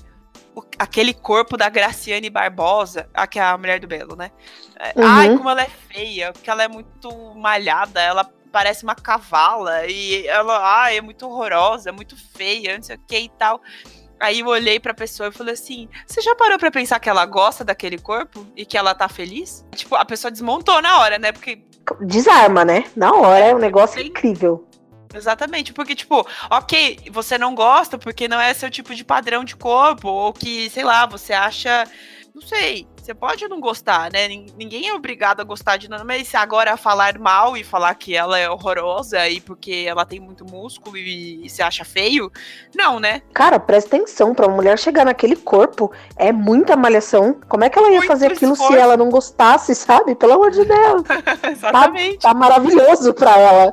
aquele 0.78 1.12
corpo 1.12 1.56
da 1.56 1.68
Graciane 1.68 2.30
Barbosa, 2.30 3.08
a 3.12 3.26
que 3.26 3.38
é 3.38 3.42
a 3.42 3.56
mulher 3.56 3.80
do 3.80 3.86
Belo, 3.86 4.16
né? 4.16 4.30
É, 4.78 4.98
uhum. 5.00 5.06
Ai, 5.06 5.36
como 5.36 5.50
ela 5.50 5.62
é 5.62 5.70
feia, 5.88 6.32
porque 6.32 6.50
ela 6.50 6.62
é 6.62 6.68
muito 6.68 7.10
malhada, 7.34 8.00
ela 8.00 8.30
parece 8.50 8.84
uma 8.84 8.94
cavala, 8.94 9.86
e 9.86 10.26
ela, 10.26 10.58
ai, 10.84 10.98
é 10.98 11.00
muito 11.00 11.26
horrorosa, 11.26 11.90
é 11.90 11.92
muito 11.92 12.16
feia, 12.16 12.76
não 12.76 12.82
sei 12.82 12.96
o 12.96 13.00
que 13.06 13.18
e 13.18 13.28
tal. 13.28 13.60
Aí 14.18 14.40
eu 14.40 14.46
olhei 14.46 14.80
pra 14.80 14.94
pessoa 14.94 15.28
e 15.28 15.32
falei 15.32 15.52
assim: 15.52 15.88
Você 16.06 16.22
já 16.22 16.34
parou 16.34 16.58
pra 16.58 16.70
pensar 16.70 16.98
que 16.98 17.08
ela 17.08 17.26
gosta 17.26 17.62
daquele 17.64 17.98
corpo 17.98 18.46
e 18.56 18.64
que 18.64 18.78
ela 18.78 18.94
tá 18.94 19.08
feliz? 19.08 19.64
Tipo, 19.74 19.94
a 19.94 20.04
pessoa 20.04 20.30
desmontou 20.30 20.80
na 20.80 21.00
hora, 21.00 21.18
né? 21.18 21.32
Porque. 21.32 21.62
Desarma, 22.00 22.64
né? 22.64 22.84
Na 22.96 23.12
hora, 23.12 23.44
é 23.44 23.54
um 23.54 23.58
negócio 23.58 24.00
incrível. 24.00 24.66
Exatamente, 25.14 25.72
porque, 25.72 25.94
tipo, 25.94 26.26
ok, 26.50 26.98
você 27.10 27.38
não 27.38 27.54
gosta 27.54 27.98
porque 27.98 28.28
não 28.28 28.40
é 28.40 28.52
seu 28.54 28.70
tipo 28.70 28.94
de 28.94 29.04
padrão 29.04 29.44
de 29.44 29.56
corpo, 29.56 30.08
ou 30.08 30.32
que, 30.32 30.68
sei 30.70 30.84
lá, 30.84 31.06
você 31.06 31.32
acha. 31.32 31.84
Não 32.34 32.42
sei, 32.42 32.86
você 33.06 33.14
pode 33.14 33.48
não 33.48 33.60
gostar, 33.60 34.10
né? 34.12 34.28
Ninguém 34.28 34.88
é 34.88 34.92
obrigado 34.92 35.40
a 35.40 35.44
gostar 35.44 35.78
de 35.78 35.88
nada, 35.88 36.04
mas 36.04 36.34
agora 36.34 36.76
falar 36.76 37.18
mal 37.18 37.56
e 37.56 37.64
falar 37.64 37.94
que 37.94 38.14
ela 38.14 38.38
é 38.38 38.50
horrorosa 38.50 39.26
e 39.26 39.40
porque 39.40 39.86
ela 39.88 40.04
tem 40.04 40.20
muito 40.20 40.44
músculo 40.44 40.98
e, 40.98 41.46
e 41.46 41.48
se 41.48 41.62
acha 41.62 41.82
feio, 41.82 42.30
não, 42.74 43.00
né? 43.00 43.22
Cara, 43.32 43.58
presta 43.58 43.96
atenção, 43.96 44.34
pra 44.34 44.46
uma 44.46 44.56
mulher 44.56 44.78
chegar 44.78 45.06
naquele 45.06 45.36
corpo 45.36 45.90
é 46.14 46.30
muita 46.30 46.76
malhação. 46.76 47.40
Como 47.48 47.64
é 47.64 47.70
que 47.70 47.78
ela 47.78 47.88
ia 47.88 47.98
muito 47.98 48.08
fazer 48.08 48.32
aquilo 48.32 48.52
esforço. 48.52 48.74
se 48.74 48.78
ela 48.78 48.98
não 48.98 49.08
gostasse, 49.08 49.74
sabe? 49.74 50.14
Pelo 50.14 50.34
amor 50.34 50.50
de 50.50 50.64
Deus. 50.64 51.02
Exatamente. 51.50 52.18
Tá, 52.18 52.28
tá 52.28 52.34
maravilhoso 52.34 53.14
pra 53.14 53.38
ela 53.38 53.72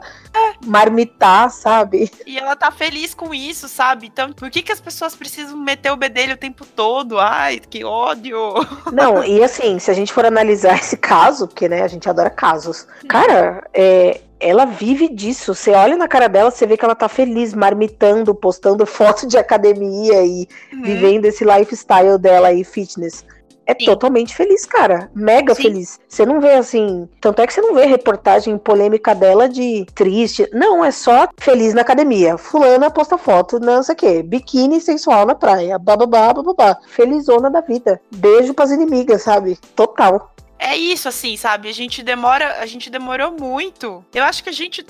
marmitar, 0.65 1.49
sabe? 1.49 2.11
E 2.25 2.37
ela 2.37 2.55
tá 2.55 2.71
feliz 2.71 3.13
com 3.13 3.33
isso, 3.33 3.67
sabe? 3.67 4.07
Então, 4.07 4.31
por 4.31 4.49
que, 4.49 4.61
que 4.61 4.71
as 4.71 4.81
pessoas 4.81 5.15
precisam 5.15 5.57
meter 5.57 5.91
o 5.91 5.97
bedelho 5.97 6.33
o 6.33 6.37
tempo 6.37 6.65
todo? 6.65 7.19
Ai, 7.19 7.59
que 7.59 7.83
ódio! 7.83 8.53
Não, 8.91 9.23
e 9.23 9.43
assim, 9.43 9.77
se 9.79 9.91
a 9.91 9.93
gente 9.93 10.13
for 10.13 10.25
analisar 10.25 10.75
esse 10.79 10.97
caso, 10.97 11.47
porque, 11.47 11.67
né, 11.67 11.81
a 11.81 11.87
gente 11.87 12.09
adora 12.09 12.29
casos, 12.29 12.87
cara, 13.07 13.67
é, 13.73 14.21
ela 14.39 14.65
vive 14.65 15.07
disso. 15.07 15.53
Você 15.53 15.71
olha 15.71 15.95
na 15.95 16.07
cara 16.07 16.27
dela, 16.27 16.51
você 16.51 16.65
vê 16.65 16.77
que 16.77 16.85
ela 16.85 16.95
tá 16.95 17.07
feliz, 17.07 17.53
marmitando, 17.53 18.33
postando 18.33 18.85
foto 18.87 19.27
de 19.27 19.37
academia 19.37 20.23
e 20.23 20.47
uhum. 20.71 20.83
vivendo 20.83 21.25
esse 21.25 21.43
lifestyle 21.43 22.17
dela 22.17 22.49
aí, 22.49 22.63
fitness 22.63 23.25
é 23.65 23.73
Sim. 23.73 23.85
totalmente 23.85 24.35
feliz, 24.35 24.65
cara. 24.65 25.09
Mega 25.15 25.55
Sim. 25.55 25.63
feliz. 25.63 25.99
Você 26.07 26.25
não 26.25 26.39
vê 26.39 26.53
assim. 26.53 27.07
Tanto 27.19 27.41
é 27.41 27.47
que 27.47 27.53
você 27.53 27.61
não 27.61 27.73
vê 27.73 27.85
reportagem 27.85 28.57
polêmica 28.57 29.15
dela 29.15 29.47
de 29.47 29.85
triste. 29.93 30.49
Não, 30.53 30.83
é 30.83 30.91
só 30.91 31.27
feliz 31.37 31.73
na 31.73 31.81
academia. 31.81 32.37
Fulana 32.37 32.91
posta 32.91 33.17
foto, 33.17 33.59
não 33.59 33.81
sei 33.83 33.93
o 33.93 33.97
quê. 33.97 34.23
Biquíni 34.23 34.81
sensual 34.81 35.25
na 35.25 35.35
praia. 35.35 35.79
Bababá, 35.79 36.33
bababá. 36.33 36.77
Felizona 36.87 37.49
da 37.49 37.61
vida. 37.61 38.01
Beijo 38.15 38.53
pras 38.53 38.71
inimigas, 38.71 39.21
sabe? 39.21 39.57
Total. 39.75 40.33
É 40.59 40.77
isso, 40.77 41.09
assim, 41.09 41.35
sabe? 41.35 41.67
A 41.67 41.73
gente 41.73 42.01
demora. 42.01 42.59
A 42.59 42.65
gente 42.65 42.89
demorou 42.89 43.31
muito. 43.37 44.03
Eu 44.13 44.23
acho 44.23 44.43
que 44.43 44.49
a 44.49 44.53
gente 44.53 44.85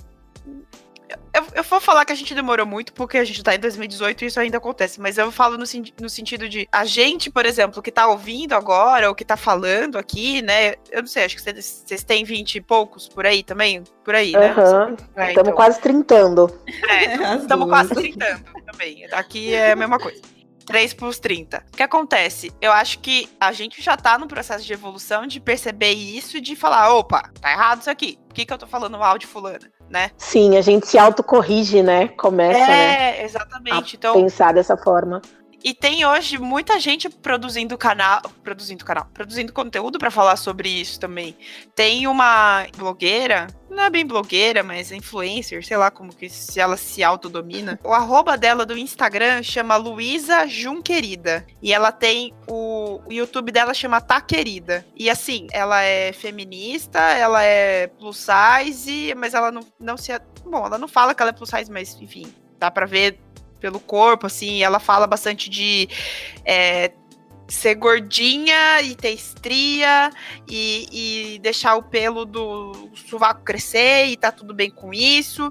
eu, 1.34 1.44
eu, 1.56 1.64
vou 1.64 1.82
falar 1.82 2.06
que 2.06 2.12
a 2.12 2.16
gente 2.16 2.36
demorou 2.36 2.66
muito, 2.66 2.94
porque 2.94 3.18
a 3.18 3.24
gente 3.24 3.42
tá 3.44 3.56
em 3.56 3.60
2018 3.60 4.24
e 4.24 4.28
isso 4.28 4.40
ainda 4.40 4.58
acontece, 4.58 5.02
mas 5.02 5.18
eu 5.18 5.32
falo 5.32 5.58
no, 5.58 5.66
no 6.00 6.10
sentido 6.10 6.48
de 6.48 6.68
a 6.72 6.86
gente, 6.86 7.32
por 7.32 7.46
exemplo, 7.46 7.82
que 7.82 7.92
tá 7.92 8.08
ouvindo 8.08 8.54
agora, 8.54 9.10
ou 9.10 9.16
que 9.16 9.26
tá 9.26 9.36
falando 9.36 9.98
aqui, 9.98 10.42
né? 10.42 10.76
Eu 10.92 11.02
não 11.02 11.08
sei, 11.08 11.26
acho 11.26 11.36
que 11.36 11.42
vocês 11.42 12.04
têm 12.04 12.24
20 12.24 12.56
e 12.56 12.62
poucos 12.62 13.08
por 13.10 13.26
aí 13.26 13.44
também? 13.44 13.84
Por 14.04 14.16
aí, 14.16 14.32
né? 14.34 14.50
Estamos 14.50 15.00
é, 15.16 15.32
então. 15.32 15.54
quase 15.54 15.80
trintando. 15.82 16.60
É, 16.90 17.36
estamos 17.38 17.68
quase 17.68 17.96
trintando 17.96 18.44
também. 18.72 19.06
Aqui 19.12 19.54
é 19.54 19.72
a 19.72 19.76
mesma 19.76 19.98
coisa. 19.98 20.33
3 20.66 20.94
plus 20.94 21.20
30. 21.20 21.64
O 21.74 21.78
que 21.78 21.84
acontece? 21.84 22.52
Eu 22.62 22.72
acho 22.72 23.00
que 23.00 23.30
a 23.40 23.52
gente 23.52 23.82
já 23.82 23.96
tá 23.98 24.18
no 24.18 24.28
processo 24.28 24.66
de 24.66 24.74
evolução 24.74 25.28
de 25.28 25.40
perceber 25.40 25.92
isso 25.92 26.38
e 26.38 26.42
de 26.42 26.56
falar: 26.56 26.94
opa, 26.94 27.30
tá 27.40 27.52
errado 27.52 27.82
isso 27.82 27.90
aqui. 27.90 28.18
Por 28.28 28.34
que, 28.34 28.46
que 28.46 28.54
eu 28.54 28.58
tô 28.58 28.68
falando 28.68 28.98
mal 28.98 29.18
de 29.18 29.28
fulana? 29.28 29.72
né? 29.94 30.10
Sim, 30.18 30.58
a 30.58 30.62
gente 30.62 30.88
se 30.88 30.98
autocorrige, 30.98 31.84
né? 31.84 32.08
Começa, 32.08 32.60
é, 32.60 32.68
né? 32.68 33.24
exatamente. 33.24 33.96
então, 33.96 34.16
pensar 34.16 34.52
dessa 34.52 34.76
forma. 34.76 35.22
E 35.64 35.74
tem 35.74 36.06
hoje 36.06 36.38
muita 36.38 36.78
gente 36.78 37.10
produzindo 37.10 37.78
canal, 37.78 38.22
produzindo 38.44 38.84
canal, 38.84 39.08
produzindo 39.14 39.54
conteúdo 39.54 39.98
para 39.98 40.12
falar 40.12 40.36
sobre 40.36 40.68
isso 40.68 41.00
também. 41.00 41.38
Tem 41.74 42.06
uma 42.06 42.68
blogueira, 42.76 43.48
não 43.70 43.84
é 43.84 43.90
bem 43.90 44.06
blogueira, 44.06 44.62
mas 44.62 44.92
influencer, 44.92 45.66
sei 45.66 45.78
lá 45.78 45.90
como 45.90 46.14
que 46.14 46.28
se 46.28 46.60
ela 46.60 46.76
se 46.76 47.02
autodomina. 47.02 47.80
O 47.84 47.94
arroba 47.94 48.38
dela 48.38 48.66
do 48.66 48.78
Instagram 48.78 49.44
chama 49.44 49.76
Luísa 49.76 50.48
Junquerida. 50.48 51.46
E 51.62 51.72
ela 51.72 51.92
tem 51.92 52.34
o, 52.48 53.00
o 53.06 53.14
YouTube 53.14 53.52
dela 53.52 53.74
chama 53.74 54.02
Tá 54.02 54.20
Querida. 54.20 54.86
E 54.96 55.10
assim, 55.10 55.48
ela 55.52 55.82
é 55.84 56.12
feminista, 56.12 57.00
ela 57.00 57.44
é 57.44 57.88
plus 57.88 58.18
size, 58.18 59.14
mas 59.16 59.34
ela 59.34 59.52
não, 59.52 59.62
não 59.80 59.96
se. 59.96 60.12
Bom, 60.44 60.66
ela 60.66 60.78
não 60.78 60.88
fala 60.88 61.14
que 61.14 61.22
ela 61.22 61.30
é 61.30 61.34
plus 61.34 61.50
size, 61.50 61.72
mas 61.72 61.96
enfim, 62.02 62.34
dá 62.58 62.72
pra 62.72 62.86
ver 62.86 63.20
pelo 63.64 63.80
corpo, 63.80 64.28
assim, 64.28 64.62
ela 64.62 64.78
fala 64.78 65.08
bastante 65.08 65.50
de 65.50 65.88
é, 66.44 66.92
ser 67.48 67.76
gordinha 67.76 68.82
e 68.82 68.94
ter 68.94 69.12
estria 69.12 70.10
e, 70.46 71.36
e, 71.36 71.40
deixar 71.40 71.78
o 71.78 71.84
pelo 71.84 72.26
do 72.26 72.90
sovaco 73.08 73.42
crescer 73.42 74.08
e 74.08 74.18
tá 74.18 74.34
tudo 74.34 74.54
bem 74.54 74.70
com 74.70 74.94
isso. 74.94 75.50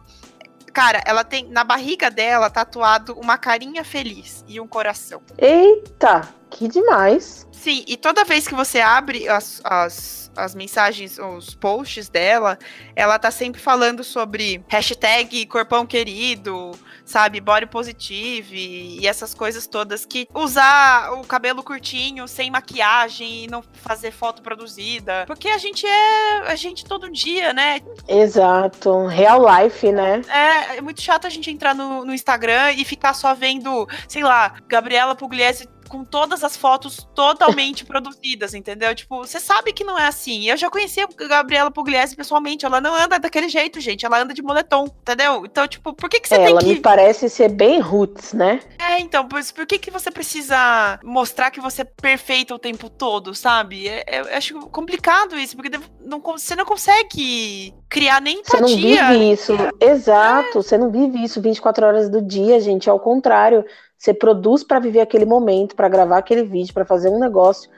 Cara, 0.74 1.02
ela 1.06 1.24
tem 1.24 1.48
na 1.48 1.64
barriga 1.64 2.10
dela 2.10 2.50
tatuado 2.50 3.14
uma 3.18 3.38
carinha 3.38 3.82
feliz 3.82 4.44
e 4.46 4.60
um 4.60 4.68
coração. 4.68 5.22
Eita, 5.38 6.28
que 6.50 6.68
demais! 6.68 7.46
Sim, 7.50 7.82
e 7.86 7.96
toda 7.96 8.24
vez 8.24 8.46
que 8.46 8.54
você 8.54 8.80
abre 8.80 9.26
as, 9.26 9.62
as, 9.64 10.30
as 10.36 10.54
mensagens, 10.54 11.18
os 11.18 11.54
posts 11.54 12.08
dela, 12.08 12.58
ela 12.94 13.18
tá 13.18 13.30
sempre 13.30 13.60
falando 13.60 14.02
sobre 14.02 14.62
hashtag 14.68 15.46
corpão 15.46 15.86
querido, 15.86 16.72
sabe, 17.04 17.40
body 17.40 17.66
positive 17.66 18.98
e 19.00 19.06
essas 19.06 19.34
coisas 19.34 19.66
todas 19.66 20.04
que 20.04 20.28
usar 20.34 21.12
o 21.12 21.26
cabelo 21.26 21.62
curtinho, 21.62 22.26
sem 22.28 22.50
maquiagem 22.50 23.44
e 23.44 23.46
não 23.48 23.62
fazer 23.72 24.10
foto 24.10 24.42
produzida, 24.42 25.24
porque 25.26 25.48
a 25.48 25.58
gente 25.58 25.86
é 25.86 26.50
a 26.50 26.54
gente 26.54 26.84
todo 26.84 27.10
dia, 27.10 27.52
né? 27.52 27.80
Exato, 28.08 29.06
real 29.06 29.40
life, 29.44 29.90
né? 29.90 30.22
É, 30.28 30.78
é 30.78 30.80
muito 30.80 31.00
chato 31.00 31.26
a 31.26 31.30
gente 31.30 31.50
entrar 31.50 31.74
no, 31.74 32.04
no 32.04 32.14
Instagram 32.14 32.72
e 32.72 32.84
ficar 32.84 33.14
só 33.14 33.34
vendo, 33.34 33.88
sei 34.08 34.22
lá, 34.22 34.54
Gabriela 34.66 35.14
Pugliese 35.14 35.68
com 35.92 36.04
todas 36.04 36.42
as 36.42 36.56
fotos 36.56 37.06
totalmente 37.14 37.84
produzidas, 37.86 38.54
entendeu? 38.54 38.94
Tipo, 38.94 39.18
você 39.18 39.38
sabe 39.38 39.74
que 39.74 39.84
não 39.84 39.98
é 39.98 40.06
assim. 40.06 40.48
Eu 40.48 40.56
já 40.56 40.70
conheci 40.70 41.02
a 41.02 41.06
Gabriela 41.28 41.70
Pugliese 41.70 42.16
pessoalmente, 42.16 42.64
ela 42.64 42.80
não 42.80 42.94
anda 42.94 43.18
daquele 43.18 43.50
jeito, 43.50 43.78
gente. 43.78 44.06
Ela 44.06 44.22
anda 44.22 44.32
de 44.32 44.40
moletom, 44.40 44.86
entendeu? 44.86 45.44
Então, 45.44 45.68
tipo, 45.68 45.92
por 45.92 46.08
que, 46.08 46.18
que 46.18 46.28
você 46.28 46.36
é, 46.36 46.38
tem 46.38 46.46
ela 46.46 46.60
que. 46.60 46.66
me 46.66 46.80
parece 46.80 47.28
ser 47.28 47.50
bem 47.50 47.78
roots, 47.78 48.32
né? 48.32 48.60
É, 48.78 49.00
então, 49.00 49.28
por, 49.28 49.38
por 49.54 49.66
que, 49.66 49.78
que 49.78 49.90
você 49.90 50.10
precisa 50.10 50.98
mostrar 51.04 51.50
que 51.50 51.60
você 51.60 51.82
é 51.82 51.84
perfeita 51.84 52.54
o 52.54 52.58
tempo 52.58 52.88
todo, 52.88 53.34
sabe? 53.34 53.86
É, 53.86 54.02
é, 54.06 54.20
eu 54.20 54.34
acho 54.34 54.60
complicado 54.70 55.38
isso, 55.38 55.54
porque 55.54 55.78
não, 56.00 56.20
você 56.20 56.56
não 56.56 56.64
consegue 56.64 57.74
criar 57.90 58.22
nem 58.22 58.38
empatia. 58.38 58.66
Você 58.66 58.74
não 58.74 58.80
vive 58.80 59.32
isso. 59.32 59.52
Exato, 59.78 60.62
você 60.62 60.78
não 60.78 60.90
vive 60.90 61.22
isso 61.22 61.42
24 61.42 61.86
horas 61.86 62.08
do 62.08 62.22
dia, 62.22 62.58
gente. 62.60 62.88
Ao 62.88 62.98
contrário. 62.98 63.62
Você 64.02 64.12
produz 64.12 64.64
para 64.64 64.80
viver 64.80 65.00
aquele 65.00 65.24
momento, 65.24 65.76
para 65.76 65.88
gravar 65.88 66.18
aquele 66.18 66.42
vídeo, 66.42 66.74
para 66.74 66.84
fazer 66.84 67.08
um 67.08 67.20
negócio. 67.20 67.70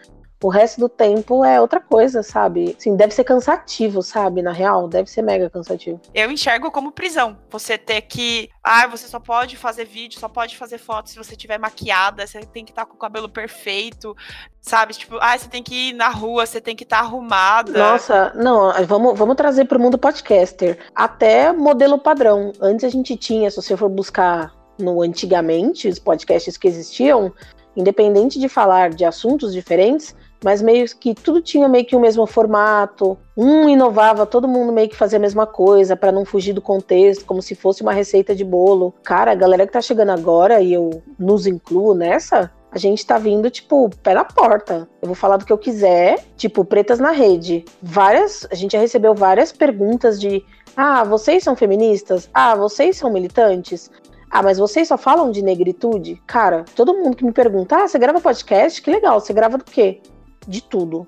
O 0.42 0.48
resto 0.48 0.80
do 0.80 0.88
tempo 0.88 1.44
é 1.44 1.60
outra 1.60 1.80
coisa, 1.80 2.22
sabe? 2.22 2.74
Assim, 2.78 2.96
deve 2.96 3.12
ser 3.12 3.24
cansativo, 3.24 4.02
sabe? 4.02 4.40
Na 4.40 4.50
real, 4.50 4.88
deve 4.88 5.10
ser 5.10 5.20
mega 5.20 5.50
cansativo. 5.50 6.00
Eu 6.14 6.30
enxergo 6.30 6.70
como 6.70 6.92
prisão. 6.92 7.36
Você 7.50 7.76
ter 7.76 8.00
que. 8.02 8.48
Ah, 8.62 8.86
você 8.86 9.06
só 9.06 9.20
pode 9.20 9.58
fazer 9.58 9.84
vídeo, 9.84 10.18
só 10.18 10.26
pode 10.26 10.56
fazer 10.56 10.78
foto 10.78 11.10
se 11.10 11.16
você 11.18 11.36
tiver 11.36 11.58
maquiada, 11.58 12.26
você 12.26 12.40
tem 12.40 12.64
que 12.64 12.72
estar 12.72 12.86
tá 12.86 12.90
com 12.90 12.96
o 12.96 12.98
cabelo 12.98 13.28
perfeito, 13.28 14.16
sabe? 14.62 14.94
Tipo, 14.94 15.18
ah, 15.20 15.36
você 15.36 15.48
tem 15.48 15.62
que 15.62 15.90
ir 15.90 15.92
na 15.92 16.08
rua, 16.08 16.46
você 16.46 16.58
tem 16.58 16.74
que 16.74 16.84
estar 16.84 17.00
tá 17.00 17.02
arrumada. 17.02 17.70
Nossa, 17.70 18.32
não, 18.34 18.72
vamos, 18.86 19.18
vamos 19.18 19.36
trazer 19.36 19.66
para 19.66 19.76
o 19.76 19.80
mundo 19.80 19.98
podcaster. 19.98 20.78
Até 20.94 21.52
modelo 21.52 21.98
padrão. 21.98 22.50
Antes 22.62 22.86
a 22.86 22.88
gente 22.88 23.14
tinha, 23.14 23.50
se 23.50 23.56
você 23.56 23.76
for 23.76 23.90
buscar 23.90 24.63
no 24.78 25.02
antigamente, 25.02 25.88
os 25.88 25.98
podcasts 25.98 26.56
que 26.56 26.68
existiam, 26.68 27.32
independente 27.76 28.38
de 28.38 28.48
falar 28.48 28.90
de 28.90 29.04
assuntos 29.04 29.52
diferentes, 29.52 30.14
mas 30.44 30.60
meio 30.60 30.84
que 30.98 31.14
tudo 31.14 31.40
tinha 31.40 31.66
meio 31.68 31.86
que 31.86 31.96
o 31.96 32.00
mesmo 32.00 32.26
formato. 32.26 33.16
Um 33.34 33.66
inovava, 33.68 34.26
todo 34.26 34.46
mundo 34.46 34.72
meio 34.72 34.88
que 34.88 34.96
fazia 34.96 35.18
a 35.18 35.20
mesma 35.20 35.46
coisa 35.46 35.96
para 35.96 36.12
não 36.12 36.24
fugir 36.24 36.52
do 36.52 36.60
contexto, 36.60 37.24
como 37.24 37.40
se 37.40 37.54
fosse 37.54 37.82
uma 37.82 37.92
receita 37.92 38.34
de 38.34 38.44
bolo. 38.44 38.94
Cara, 39.02 39.32
a 39.32 39.34
galera 39.34 39.66
que 39.66 39.72
tá 39.72 39.80
chegando 39.80 40.10
agora 40.10 40.60
e 40.60 40.74
eu 40.74 41.02
nos 41.18 41.46
incluo 41.46 41.94
nessa, 41.94 42.52
a 42.70 42.78
gente 42.78 43.06
tá 43.06 43.16
vindo, 43.16 43.48
tipo, 43.48 43.88
pé 44.02 44.14
na 44.14 44.24
porta. 44.24 44.88
Eu 45.00 45.06
vou 45.06 45.14
falar 45.14 45.38
do 45.38 45.46
que 45.46 45.52
eu 45.52 45.58
quiser, 45.58 46.22
tipo, 46.36 46.64
pretas 46.64 46.98
na 46.98 47.12
rede. 47.12 47.64
Várias, 47.80 48.46
a 48.50 48.54
gente 48.54 48.72
já 48.72 48.80
recebeu 48.80 49.14
várias 49.14 49.50
perguntas 49.50 50.20
de: 50.20 50.44
"Ah, 50.76 51.04
vocês 51.04 51.44
são 51.44 51.54
feministas? 51.54 52.28
Ah, 52.34 52.54
vocês 52.54 52.96
são 52.96 53.10
militantes? 53.10 53.90
Ah, 54.34 54.42
mas 54.42 54.58
vocês 54.58 54.88
só 54.88 54.98
falam 54.98 55.30
de 55.30 55.42
negritude? 55.42 56.20
Cara, 56.26 56.64
todo 56.74 56.92
mundo 56.92 57.16
que 57.16 57.24
me 57.24 57.30
pergunta, 57.30 57.76
ah, 57.76 57.86
você 57.86 57.96
grava 58.00 58.20
podcast? 58.20 58.82
Que 58.82 58.90
legal, 58.90 59.20
você 59.20 59.32
grava 59.32 59.56
do 59.56 59.62
quê? 59.62 60.00
De 60.44 60.60
tudo. 60.60 61.06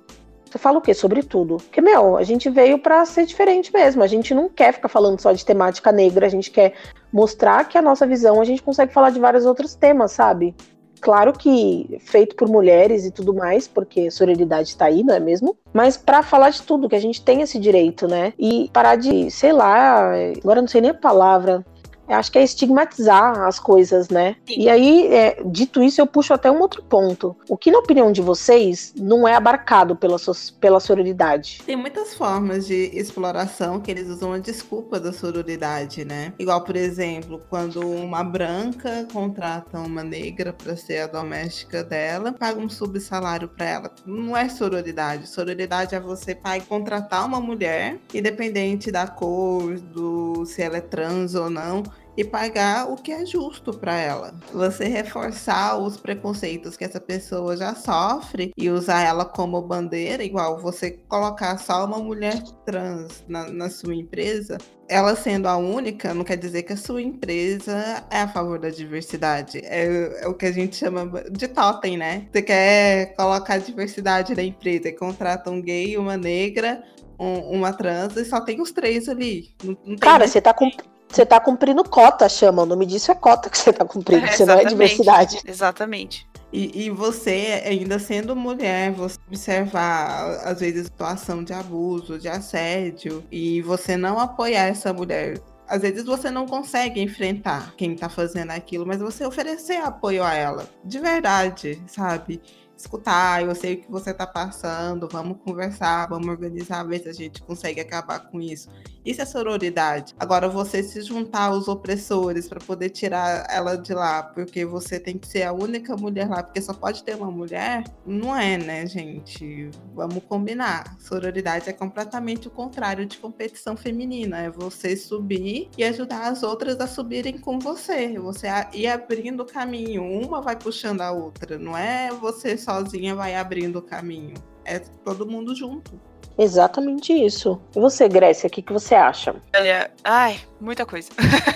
Você 0.49 0.59
fala 0.59 0.79
o 0.79 0.81
quê? 0.81 0.95
Sobre 0.95 1.25
tudo. 1.25 1.57
Porque, 1.57 1.81
meu, 1.81 2.17
a 2.17 2.23
gente 2.23 2.49
veio 2.49 2.79
para 2.79 3.05
ser 3.05 3.27
diferente 3.27 3.73
mesmo. 3.73 4.01
A 4.01 4.07
gente 4.07 4.33
não 4.33 4.49
quer 4.49 4.75
ficar 4.75 4.89
falando 4.89 5.21
só 5.21 5.33
de 5.33 5.45
temática 5.45 5.91
negra, 5.91 6.27
a 6.27 6.29
gente 6.29 6.53
quer 6.53 6.75
mostrar 7.13 7.69
que 7.69 7.77
a 7.77 7.83
nossa 7.83 8.07
visão 8.07 8.41
a 8.41 8.45
gente 8.45 8.63
consegue 8.63 8.93
falar 8.93 9.11
de 9.11 9.19
vários 9.19 9.45
outros 9.45 9.75
temas, 9.75 10.13
sabe? 10.13 10.55
Claro 11.01 11.33
que 11.33 11.99
feito 12.01 12.37
por 12.37 12.49
mulheres 12.49 13.05
e 13.05 13.11
tudo 13.11 13.35
mais, 13.35 13.69
porque 13.69 14.11
sororidade 14.11 14.77
tá 14.77 14.87
aí, 14.87 15.03
não 15.03 15.15
é 15.15 15.21
mesmo? 15.21 15.57
Mas 15.73 15.97
para 15.97 16.23
falar 16.23 16.51
de 16.51 16.63
tudo, 16.63 16.89
que 16.89 16.97
a 16.97 17.01
gente 17.01 17.23
tem 17.23 17.43
esse 17.43 17.59
direito, 17.59 18.09
né? 18.09 18.33
E 18.39 18.71
parar 18.73 18.97
de, 18.97 19.31
sei 19.31 19.53
lá, 19.53 20.13
agora 20.43 20.61
não 20.61 20.69
sei 20.69 20.81
nem 20.81 20.91
a 20.91 20.95
palavra, 20.95 21.65
acho 22.15 22.31
que 22.31 22.39
é 22.39 22.43
estigmatizar 22.43 23.43
as 23.47 23.59
coisas, 23.59 24.09
né? 24.09 24.37
Sim. 24.47 24.61
E 24.61 24.69
aí, 24.69 25.07
é, 25.13 25.43
dito 25.45 25.83
isso, 25.83 26.01
eu 26.01 26.07
puxo 26.07 26.33
até 26.33 26.51
um 26.51 26.61
outro 26.61 26.83
ponto. 26.83 27.37
O 27.49 27.57
que, 27.57 27.71
na 27.71 27.79
opinião 27.79 28.13
de 28.13 28.21
vocês, 28.21 28.93
não 28.97 29.27
é 29.27 29.35
abarcado 29.35 29.97
pela, 29.97 30.17
pela 30.61 30.81
sororidade? 30.81 31.63
Tem 31.65 31.77
muitas 31.77 32.15
formas 32.15 32.67
de 32.67 32.91
exploração 32.93 33.81
que 33.81 33.91
eles 33.91 34.09
usam 34.09 34.33
a 34.33 34.39
desculpa 34.39 34.99
da 35.01 35.13
sororidade, 35.13 36.05
né? 36.05 36.33
Igual, 36.39 36.63
por 36.63 36.77
exemplo, 36.77 37.43
quando 37.49 37.81
uma 37.81 38.23
branca 38.23 39.07
contrata 39.13 39.79
uma 39.79 40.03
negra 40.03 40.53
para 40.53 40.77
ser 40.77 41.01
a 41.01 41.07
doméstica 41.07 41.83
dela, 41.83 42.33
paga 42.33 42.61
um 42.61 42.69
subsalário 42.69 43.49
para 43.49 43.67
ela. 43.67 43.91
Não 44.05 44.37
é 44.37 44.49
sororidade. 44.49 45.29
Sororidade 45.29 45.95
é 45.95 46.01
você 46.01 46.35
pai 46.35 46.61
contratar 46.61 47.27
uma 47.27 47.41
mulher, 47.41 47.99
independente 48.13 48.91
da 48.91 49.07
cor, 49.07 49.79
do 49.79 50.45
se 50.45 50.63
ela 50.63 50.79
é 50.79 50.81
trans 50.81 51.35
ou 51.35 51.51
não, 51.51 51.83
e 52.17 52.25
pagar 52.25 52.91
o 52.91 52.97
que 52.97 53.13
é 53.13 53.25
justo 53.27 53.73
para 53.73 53.97
ela. 53.97 54.35
Você 54.53 54.85
reforçar 54.87 55.79
os 55.79 55.97
preconceitos 55.97 56.77
que 56.77 56.85
essa 56.85 57.01
pessoa 57.01 57.57
já 57.57 57.75
sofre 57.75 58.53
e 58.57 58.71
usar 58.71 59.03
ela 59.03 59.25
como 59.25 59.61
bandeira, 59.61 60.25
igual 60.25 60.61
você 60.61 60.93
colocar 61.09 61.59
só 61.59 61.85
uma 61.85 61.99
mulher 61.99 62.43
trans 62.65 63.25
na, 63.29 63.51
na 63.51 63.71
sua 63.71 63.95
empresa, 63.95 64.57
ela 64.89 65.17
sendo 65.17 65.49
a 65.49 65.57
única, 65.57 66.15
não 66.15 66.25
quer 66.25 66.37
dizer 66.37 66.63
que 66.63 66.73
a 66.73 66.77
sua 66.77 67.03
empresa 67.03 68.05
é 68.11 68.21
a 68.21 68.29
favor 68.29 68.59
da 68.59 68.71
diversidade. 68.71 69.59
É, 69.65 70.23
é, 70.23 70.29
o 70.29 70.35
que 70.35 70.47
a 70.47 70.53
gente 70.53 70.77
chama 70.77 71.25
de 71.31 71.49
totem, 71.49 71.97
né? 71.97 72.27
Você 72.33 72.43
quer 72.43 73.15
colocar 73.17 73.59
diversidade 73.59 74.35
na 74.35 74.43
empresa, 74.43 74.93
contrata 74.93 75.51
um 75.51 75.61
gay, 75.61 75.97
uma 75.97 76.17
negra, 76.17 76.83
um, 77.19 77.57
uma 77.57 77.73
trans 77.73 78.17
e 78.17 78.25
só 78.25 78.41
tem 78.41 78.61
os 78.61 78.71
três 78.71 79.09
ali. 79.09 79.55
Não, 79.63 79.77
não 79.85 79.97
Cara, 79.97 80.27
você 80.27 80.41
tá 80.41 80.55
com 80.55 80.71
você 81.09 81.25
tá 81.25 81.41
cumprindo 81.41 81.83
cota, 81.85 82.29
chama. 82.29 82.63
O 82.63 82.67
nome 82.67 82.87
disso 82.87 83.11
é 83.11 83.15
cota 83.15 83.49
que 83.49 83.59
você 83.59 83.73
tá 83.73 83.85
cumprindo, 83.85 84.27
é, 84.27 84.33
você 84.33 84.45
não 84.45 84.55
é 84.55 84.65
diversidade. 84.65 85.41
Exatamente. 85.47 86.27
E, 86.53 86.87
e, 86.87 86.91
você, 86.91 87.63
ainda 87.67 87.99
sendo 87.99 88.37
mulher, 88.37 88.93
você 88.93 89.19
observar, 89.27 90.41
às 90.45 90.61
vezes, 90.61 90.87
situação 90.87 91.43
de 91.43 91.53
abuso, 91.53 92.19
de 92.19 92.29
assédio, 92.29 93.25
e 93.31 93.61
você 93.63 93.97
não 93.97 94.19
apoiar 94.19 94.69
essa 94.69 94.93
mulher. 94.93 95.39
Às 95.69 95.83
vezes 95.83 96.05
você 96.05 96.31
não 96.31 96.47
consegue 96.47 97.01
enfrentar 97.01 97.75
quem 97.77 97.97
tá 97.97 98.09
fazendo 98.09 98.53
aquilo, 98.53 98.87
mas 98.87 99.01
você 99.01 99.27
oferecer 99.27 99.79
apoio 99.79 100.23
a 100.23 100.33
ela, 100.33 100.71
de 100.85 101.01
verdade, 101.01 101.83
sabe? 101.89 102.41
Escutar, 102.77 103.43
eu 103.43 103.55
sei 103.55 103.75
o 103.75 103.77
que 103.83 103.91
você 103.91 104.13
tá 104.13 104.27
passando, 104.27 105.09
vamos 105.11 105.39
conversar, 105.45 106.07
vamos 106.09 106.29
organizar, 106.29 106.85
ver 106.85 107.01
se 107.01 107.09
a 107.09 107.13
gente 107.13 107.43
consegue 107.43 107.81
acabar 107.81 108.21
com 108.21 108.41
isso. 108.41 108.69
Isso 109.07 109.23
é 109.23 109.25
sororidade. 109.25 110.15
Agora, 110.19 110.49
você 110.49 110.83
se 110.83 111.01
juntar 111.01 111.45
aos 111.45 111.69
opressores 111.69 112.49
para 112.49 112.59
poder 112.59 112.91
tirar 112.91 113.47
ela 113.49 113.77
de 113.77 113.95
lá, 113.95 114.21
porque 114.21 114.65
você 114.65 114.99
tem 114.99 115.17
que 115.17 115.29
ser 115.29 115.45
a 115.45 115.53
única 115.53 115.97
mulher 115.97 116.29
lá, 116.29 116.43
porque 116.43 116.61
só 116.61 116.75
pode 116.75 117.05
ter 117.05 117.15
uma 117.15 117.31
mulher, 117.31 117.85
não 118.05 118.37
é, 118.37 118.59
né, 118.59 118.85
gente? 118.85 119.71
Vamos 119.95 120.25
combinar. 120.25 120.97
Sororidade 120.99 121.71
é 121.71 121.73
completamente 121.73 122.49
o 122.49 122.51
contrário 122.51 123.07
de 123.07 123.17
competição 123.19 123.77
feminina. 123.77 124.39
É 124.39 124.51
você 124.51 124.97
subir 124.97 125.71
e 125.79 125.85
ajudar 125.85 126.27
as 126.27 126.43
outras 126.43 126.81
a 126.81 126.89
subirem 126.89 127.39
com 127.39 127.61
você. 127.61 128.19
Você 128.19 128.49
ir 128.73 128.89
abrindo 128.89 129.45
o 129.45 129.47
caminho. 129.47 130.03
Uma 130.03 130.43
vai 130.43 130.57
puxando 130.57 131.03
a 131.03 131.13
outra. 131.13 131.57
Não 131.59 131.79
é 131.79 132.11
você 132.11 132.59
sozinha 132.67 133.15
vai 133.15 133.37
abrindo 133.37 133.79
o 133.79 133.83
caminho. 133.83 134.35
É 134.65 134.81
todo 134.81 135.25
mundo 135.25 135.55
junto. 135.55 135.93
Exatamente 136.37 137.13
isso. 137.13 137.61
E 137.75 137.81
você, 137.81 138.09
Grécia, 138.09 138.49
o 138.49 138.51
que, 138.51 138.61
que 138.61 138.73
você 138.73 138.95
acha? 138.95 139.37
Olha, 139.55 139.91
ai, 140.05 140.39
muita 140.61 140.85
coisa. 140.85 141.09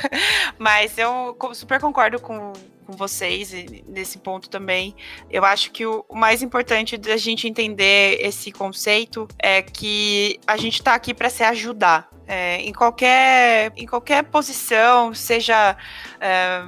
Mas 0.56 0.96
eu 0.96 1.36
super 1.52 1.80
concordo 1.80 2.18
com, 2.20 2.52
com 2.86 2.92
vocês 2.92 3.52
nesse 3.86 4.18
ponto 4.18 4.48
também. 4.48 4.94
Eu 5.28 5.44
acho 5.44 5.70
que 5.72 5.84
o, 5.84 6.04
o 6.08 6.16
mais 6.16 6.42
importante 6.42 6.96
da 6.96 7.16
gente 7.16 7.46
entender 7.46 8.18
esse 8.20 8.52
conceito 8.52 9.28
é 9.38 9.60
que 9.60 10.38
a 10.46 10.56
gente 10.56 10.74
está 10.74 10.94
aqui 10.94 11.12
para 11.12 11.28
se 11.28 11.42
ajudar. 11.42 12.08
É, 12.26 12.58
em, 12.62 12.72
qualquer, 12.72 13.72
em 13.76 13.86
qualquer 13.86 14.22
posição, 14.22 15.12
seja. 15.12 15.76
É, 16.20 16.62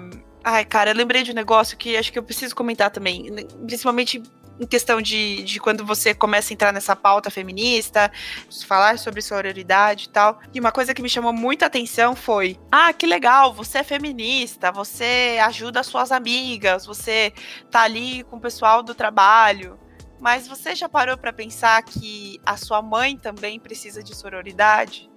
ai, 0.45 0.65
cara, 0.65 0.91
eu 0.91 0.95
lembrei 0.95 1.23
de 1.23 1.31
um 1.31 1.35
negócio 1.35 1.77
que 1.77 1.97
acho 1.97 2.13
que 2.13 2.19
eu 2.19 2.23
preciso 2.23 2.55
comentar 2.55 2.91
também. 2.91 3.47
Principalmente 3.67 4.23
em 4.61 4.67
questão 4.67 5.01
de, 5.01 5.43
de 5.43 5.59
quando 5.59 5.85
você 5.85 6.15
começa 6.15 6.53
a 6.53 6.55
entrar 6.55 6.73
nessa 6.73 6.95
pauta 6.95 7.31
feminista, 7.31 8.11
falar 8.67 8.99
sobre 8.99 9.21
sororidade 9.21 10.07
e 10.07 10.09
tal. 10.09 10.41
E 10.55 10.61
uma 10.61 10.71
coisa 10.71 10.95
que 10.95 11.03
me 11.03 11.09
chamou 11.09 11.33
muita 11.33 11.67
atenção 11.67 12.15
foi: 12.15 12.59
ah, 12.71 12.93
que 12.93 13.07
legal, 13.07 13.53
você 13.53 13.79
é 13.79 13.85
feminista, 13.85 14.71
você 14.71 15.39
ajuda 15.43 15.83
suas 15.83 16.13
amigas, 16.13 16.87
você 16.87 17.33
tá 17.71 17.83
ali 17.83 18.23
com 18.25 18.37
o 18.37 18.41
pessoal 18.41 18.83
do 18.83 18.95
trabalho. 18.95 19.79
Mas 20.21 20.47
você 20.47 20.77
já 20.77 20.89
parou 20.89 21.19
para 21.19 21.33
pensar 21.33 21.83
que 21.83 22.41
a 22.47 22.57
sua 22.57 22.81
mãe 22.81 23.17
também 23.17 23.59
precisa 23.59 24.05
de 24.05 24.15
sororidade? 24.15 25.12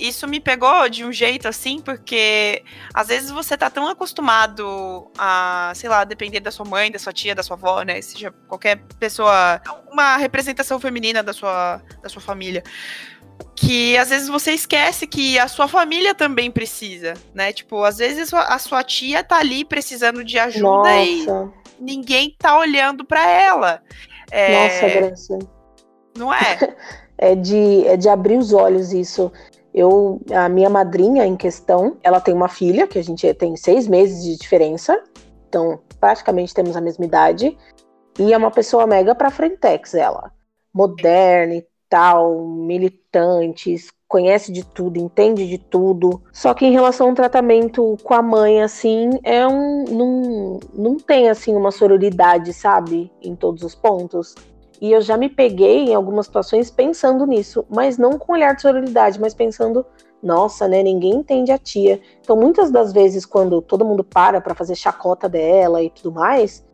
Isso 0.00 0.26
me 0.26 0.40
pegou 0.40 0.88
de 0.88 1.04
um 1.04 1.12
jeito 1.12 1.46
assim, 1.46 1.78
porque 1.78 2.64
às 2.94 3.08
vezes 3.08 3.30
você 3.30 3.56
tá 3.56 3.68
tão 3.68 3.86
acostumado 3.86 5.10
a, 5.18 5.72
sei 5.74 5.90
lá, 5.90 6.04
depender 6.04 6.40
da 6.40 6.50
sua 6.50 6.64
mãe, 6.64 6.90
da 6.90 6.98
sua 6.98 7.12
tia, 7.12 7.34
da 7.34 7.42
sua 7.42 7.56
avó, 7.56 7.82
né? 7.82 8.00
Seja 8.00 8.32
qualquer 8.48 8.76
pessoa, 8.98 9.60
uma 9.92 10.16
representação 10.16 10.80
feminina 10.80 11.22
da 11.22 11.32
sua, 11.32 11.82
da 12.02 12.08
sua 12.08 12.22
família. 12.22 12.64
Que 13.54 13.96
às 13.98 14.08
vezes 14.08 14.28
você 14.28 14.52
esquece 14.52 15.06
que 15.06 15.38
a 15.38 15.46
sua 15.46 15.68
família 15.68 16.14
também 16.14 16.50
precisa, 16.50 17.14
né? 17.34 17.52
Tipo, 17.52 17.84
às 17.84 17.98
vezes 17.98 18.32
a 18.32 18.58
sua 18.58 18.82
tia 18.82 19.22
tá 19.22 19.38
ali 19.38 19.64
precisando 19.64 20.24
de 20.24 20.38
ajuda 20.38 20.66
Nossa. 20.66 21.52
e 21.78 21.82
ninguém 21.82 22.34
tá 22.38 22.58
olhando 22.58 23.04
para 23.04 23.28
ela. 23.28 23.82
É... 24.30 24.64
Nossa, 24.64 24.88
Graça. 24.88 25.38
Não 26.16 26.32
é? 26.32 26.58
é 27.18 27.34
de, 27.34 27.86
é 27.86 27.96
de 27.96 28.08
abrir 28.08 28.38
os 28.38 28.52
olhos 28.52 28.92
isso. 28.92 29.30
Eu, 29.72 30.20
a 30.34 30.48
minha 30.48 30.68
madrinha 30.68 31.26
em 31.26 31.36
questão, 31.36 31.96
ela 32.02 32.20
tem 32.20 32.34
uma 32.34 32.48
filha, 32.48 32.86
que 32.86 32.98
a 32.98 33.04
gente 33.04 33.32
tem 33.34 33.56
seis 33.56 33.86
meses 33.86 34.24
de 34.24 34.36
diferença, 34.36 35.02
então 35.48 35.80
praticamente 36.00 36.54
temos 36.54 36.76
a 36.76 36.80
mesma 36.80 37.04
idade, 37.04 37.56
e 38.18 38.32
é 38.32 38.36
uma 38.36 38.50
pessoa 38.50 38.86
mega 38.86 39.14
pra 39.14 39.30
frentex, 39.30 39.94
ela. 39.94 40.32
Moderna 40.74 41.54
e 41.54 41.66
tal, 41.88 42.46
militantes, 42.46 43.90
conhece 44.10 44.50
de 44.50 44.64
tudo, 44.64 44.98
entende 44.98 45.46
de 45.46 45.56
tudo. 45.56 46.20
Só 46.32 46.52
que 46.52 46.66
em 46.66 46.72
relação 46.72 47.08
ao 47.08 47.14
tratamento 47.14 47.96
com 48.02 48.12
a 48.12 48.20
mãe, 48.20 48.60
assim, 48.60 49.10
é 49.22 49.46
um. 49.46 49.84
Não, 49.84 50.60
não 50.74 50.96
tem, 50.96 51.28
assim, 51.28 51.54
uma 51.54 51.70
sororidade, 51.70 52.52
sabe? 52.52 53.10
Em 53.22 53.36
todos 53.36 53.62
os 53.62 53.74
pontos. 53.74 54.34
E 54.80 54.92
eu 54.92 55.00
já 55.00 55.16
me 55.16 55.28
peguei 55.28 55.90
em 55.90 55.94
algumas 55.94 56.26
situações 56.26 56.70
pensando 56.70 57.26
nisso, 57.26 57.66
mas 57.68 57.98
não 57.98 58.18
com 58.18 58.32
olhar 58.32 58.54
de 58.54 58.62
sororidade, 58.62 59.20
mas 59.20 59.34
pensando, 59.34 59.84
nossa, 60.22 60.66
né, 60.66 60.82
ninguém 60.82 61.16
entende 61.16 61.52
a 61.52 61.58
tia. 61.58 62.00
Então, 62.20 62.36
muitas 62.36 62.70
das 62.70 62.92
vezes, 62.92 63.26
quando 63.26 63.60
todo 63.60 63.84
mundo 63.84 64.02
para 64.02 64.40
para 64.40 64.54
fazer 64.54 64.74
chacota 64.74 65.28
dela 65.28 65.82
e 65.82 65.90
tudo 65.90 66.12
mais, 66.12 66.64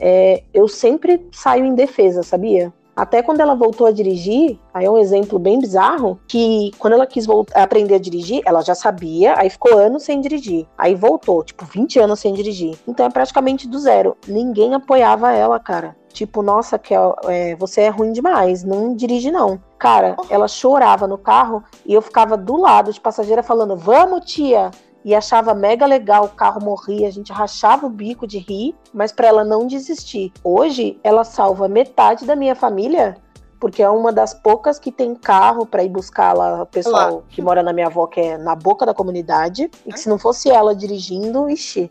é, 0.00 0.44
eu 0.54 0.68
sempre 0.68 1.26
saio 1.32 1.64
em 1.64 1.74
defesa, 1.74 2.22
sabia? 2.22 2.72
Até 2.96 3.22
quando 3.22 3.40
ela 3.40 3.54
voltou 3.54 3.86
a 3.86 3.92
dirigir, 3.92 4.58
aí 4.72 4.86
é 4.86 4.90
um 4.90 4.96
exemplo 4.96 5.38
bem 5.38 5.58
bizarro, 5.58 6.18
que 6.26 6.70
quando 6.78 6.94
ela 6.94 7.06
quis 7.06 7.26
voltar, 7.26 7.62
aprender 7.62 7.96
a 7.96 7.98
dirigir, 7.98 8.40
ela 8.46 8.62
já 8.62 8.74
sabia, 8.74 9.38
aí 9.38 9.50
ficou 9.50 9.76
anos 9.76 10.02
sem 10.02 10.18
dirigir. 10.18 10.66
Aí 10.78 10.94
voltou, 10.94 11.44
tipo, 11.44 11.66
20 11.66 11.98
anos 11.98 12.20
sem 12.20 12.32
dirigir. 12.32 12.74
Então 12.88 13.04
é 13.04 13.10
praticamente 13.10 13.68
do 13.68 13.78
zero. 13.78 14.16
Ninguém 14.26 14.72
apoiava 14.72 15.30
ela, 15.30 15.60
cara. 15.60 15.94
Tipo, 16.16 16.40
nossa, 16.40 16.78
que 16.78 16.94
é, 16.94 17.54
você 17.56 17.82
é 17.82 17.88
ruim 17.90 18.10
demais, 18.10 18.64
não 18.64 18.96
dirige 18.96 19.30
não. 19.30 19.60
Cara, 19.78 20.16
ela 20.30 20.48
chorava 20.48 21.06
no 21.06 21.18
carro 21.18 21.62
e 21.84 21.92
eu 21.92 22.00
ficava 22.00 22.38
do 22.38 22.56
lado 22.56 22.90
de 22.90 22.98
passageira 22.98 23.42
falando: 23.42 23.76
Vamos, 23.76 24.24
tia! 24.24 24.70
E 25.04 25.14
achava 25.14 25.52
mega 25.52 25.84
legal, 25.84 26.24
o 26.24 26.30
carro 26.30 26.64
morria, 26.64 27.06
a 27.06 27.10
gente 27.10 27.30
rachava 27.30 27.86
o 27.86 27.90
bico 27.90 28.26
de 28.26 28.38
rir, 28.38 28.74
mas 28.94 29.12
para 29.12 29.26
ela 29.26 29.44
não 29.44 29.66
desistir. 29.66 30.32
Hoje, 30.42 30.98
ela 31.04 31.22
salva 31.22 31.68
metade 31.68 32.24
da 32.24 32.34
minha 32.34 32.56
família 32.56 33.18
porque 33.60 33.82
é 33.82 33.88
uma 33.88 34.12
das 34.12 34.34
poucas 34.34 34.78
que 34.78 34.92
tem 34.92 35.14
carro 35.14 35.66
para 35.66 35.82
ir 35.82 35.88
buscar 35.88 36.34
lá 36.34 36.62
o 36.62 36.66
pessoal 36.66 37.12
Olá. 37.12 37.22
que 37.28 37.40
mora 37.40 37.62
na 37.62 37.72
minha 37.72 37.86
avó, 37.86 38.06
que 38.06 38.20
é 38.20 38.38
na 38.38 38.54
boca 38.54 38.84
da 38.84 38.92
comunidade. 38.92 39.70
E 39.84 39.92
que 39.92 39.98
se 39.98 40.08
não 40.08 40.18
fosse 40.18 40.50
ela 40.50 40.74
dirigindo, 40.74 41.48
ixi, 41.48 41.90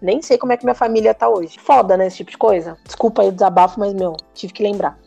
nem 0.00 0.22
sei 0.22 0.38
como 0.38 0.52
é 0.52 0.56
que 0.56 0.64
minha 0.64 0.74
família 0.74 1.14
tá 1.14 1.28
hoje. 1.28 1.58
Foda, 1.58 1.96
né, 1.96 2.06
esse 2.06 2.18
tipo 2.18 2.30
de 2.30 2.38
coisa. 2.38 2.76
Desculpa 2.84 3.22
aí 3.22 3.28
o 3.28 3.32
desabafo, 3.32 3.80
mas, 3.80 3.92
meu, 3.94 4.16
tive 4.34 4.52
que 4.52 4.62
lembrar. 4.62 4.98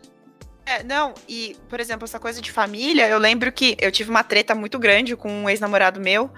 É, 0.65 0.83
não, 0.83 1.13
e, 1.27 1.55
por 1.67 1.79
exemplo, 1.79 2.05
essa 2.05 2.19
coisa 2.19 2.39
de 2.39 2.51
família, 2.51 3.07
eu 3.07 3.17
lembro 3.17 3.51
que 3.51 3.75
eu 3.79 3.91
tive 3.91 4.11
uma 4.11 4.23
treta 4.23 4.53
muito 4.53 4.77
grande 4.77 5.15
com 5.15 5.27
um 5.27 5.49
ex-namorado 5.49 5.99
meu, 5.99 6.29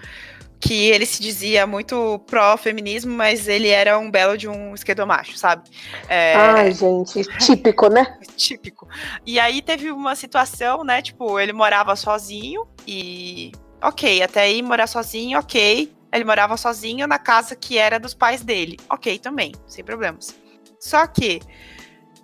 que 0.57 0.89
ele 0.89 1.05
se 1.05 1.21
dizia 1.21 1.67
muito 1.67 2.19
pró-feminismo, 2.27 3.13
mas 3.13 3.47
ele 3.47 3.67
era 3.67 3.97
um 3.99 4.09
belo 4.09 4.37
de 4.37 4.47
um 4.47 4.73
esquerdomacho, 4.73 5.37
sabe? 5.37 5.69
É... 6.07 6.35
Ai, 6.35 6.71
gente, 6.71 7.23
típico, 7.39 7.89
né? 7.89 8.17
típico. 8.37 8.87
E 9.25 9.39
aí 9.39 9.61
teve 9.61 9.91
uma 9.91 10.15
situação, 10.15 10.83
né, 10.83 11.01
tipo, 11.01 11.39
ele 11.39 11.51
morava 11.51 11.95
sozinho 11.95 12.65
e... 12.87 13.51
Ok, 13.83 14.21
até 14.21 14.41
aí 14.41 14.61
morar 14.61 14.85
sozinho, 14.85 15.39
ok. 15.39 15.91
Ele 16.11 16.25
morava 16.25 16.57
sozinho 16.57 17.07
na 17.07 17.17
casa 17.17 17.55
que 17.55 17.77
era 17.77 17.99
dos 17.99 18.13
pais 18.13 18.43
dele. 18.43 18.79
Ok, 18.89 19.19
também, 19.19 19.53
sem 19.67 19.83
problemas. 19.83 20.35
Só 20.79 21.05
que 21.07 21.41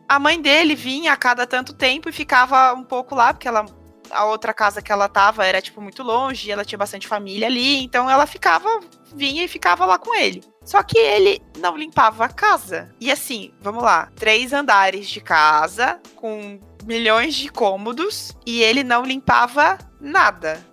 a 0.08 0.20
mãe 0.20 0.42
dele 0.42 0.76
vinha 0.76 1.14
a 1.14 1.18
cada 1.18 1.46
tanto 1.46 1.74
tempo 1.74 2.10
e 2.10 2.14
ficava 2.14 2.74
um 2.74 2.84
pouco 2.84 3.16
lá, 3.16 3.34
porque 3.34 3.48
ela 3.48 3.66
a 4.12 4.26
outra 4.26 4.54
casa 4.54 4.82
que 4.82 4.92
ela 4.92 5.10
tava 5.10 5.46
era 5.46 5.62
tipo 5.62 5.82
muito 5.82 6.04
longe, 6.04 6.52
ela 6.52 6.66
tinha 6.66 6.78
bastante 6.78 7.08
família 7.08 7.48
ali, 7.48 7.84
então 7.84 8.10
ela 8.10 8.26
ficava, 8.26 8.80
vinha 9.14 9.44
e 9.44 9.48
ficava 9.48 9.86
lá 9.86 9.98
com 9.98 10.14
ele. 10.16 10.44
Só 10.64 10.84
que 10.84 10.98
ele 10.98 11.42
não 11.58 11.78
limpava 11.78 12.26
a 12.26 12.30
casa. 12.30 12.94
E 13.00 13.12
assim, 13.12 13.54
vamos 13.62 13.84
lá, 13.84 14.10
três 14.16 14.54
andares 14.54 15.08
de 15.08 15.22
casa 15.22 16.00
com 16.16 16.60
milhões 16.86 17.36
de 17.36 17.50
cômodos 17.50 18.36
e 18.46 18.62
ele 18.62 18.84
não 18.84 19.04
limpava 19.04 19.78
nada. 20.00 20.66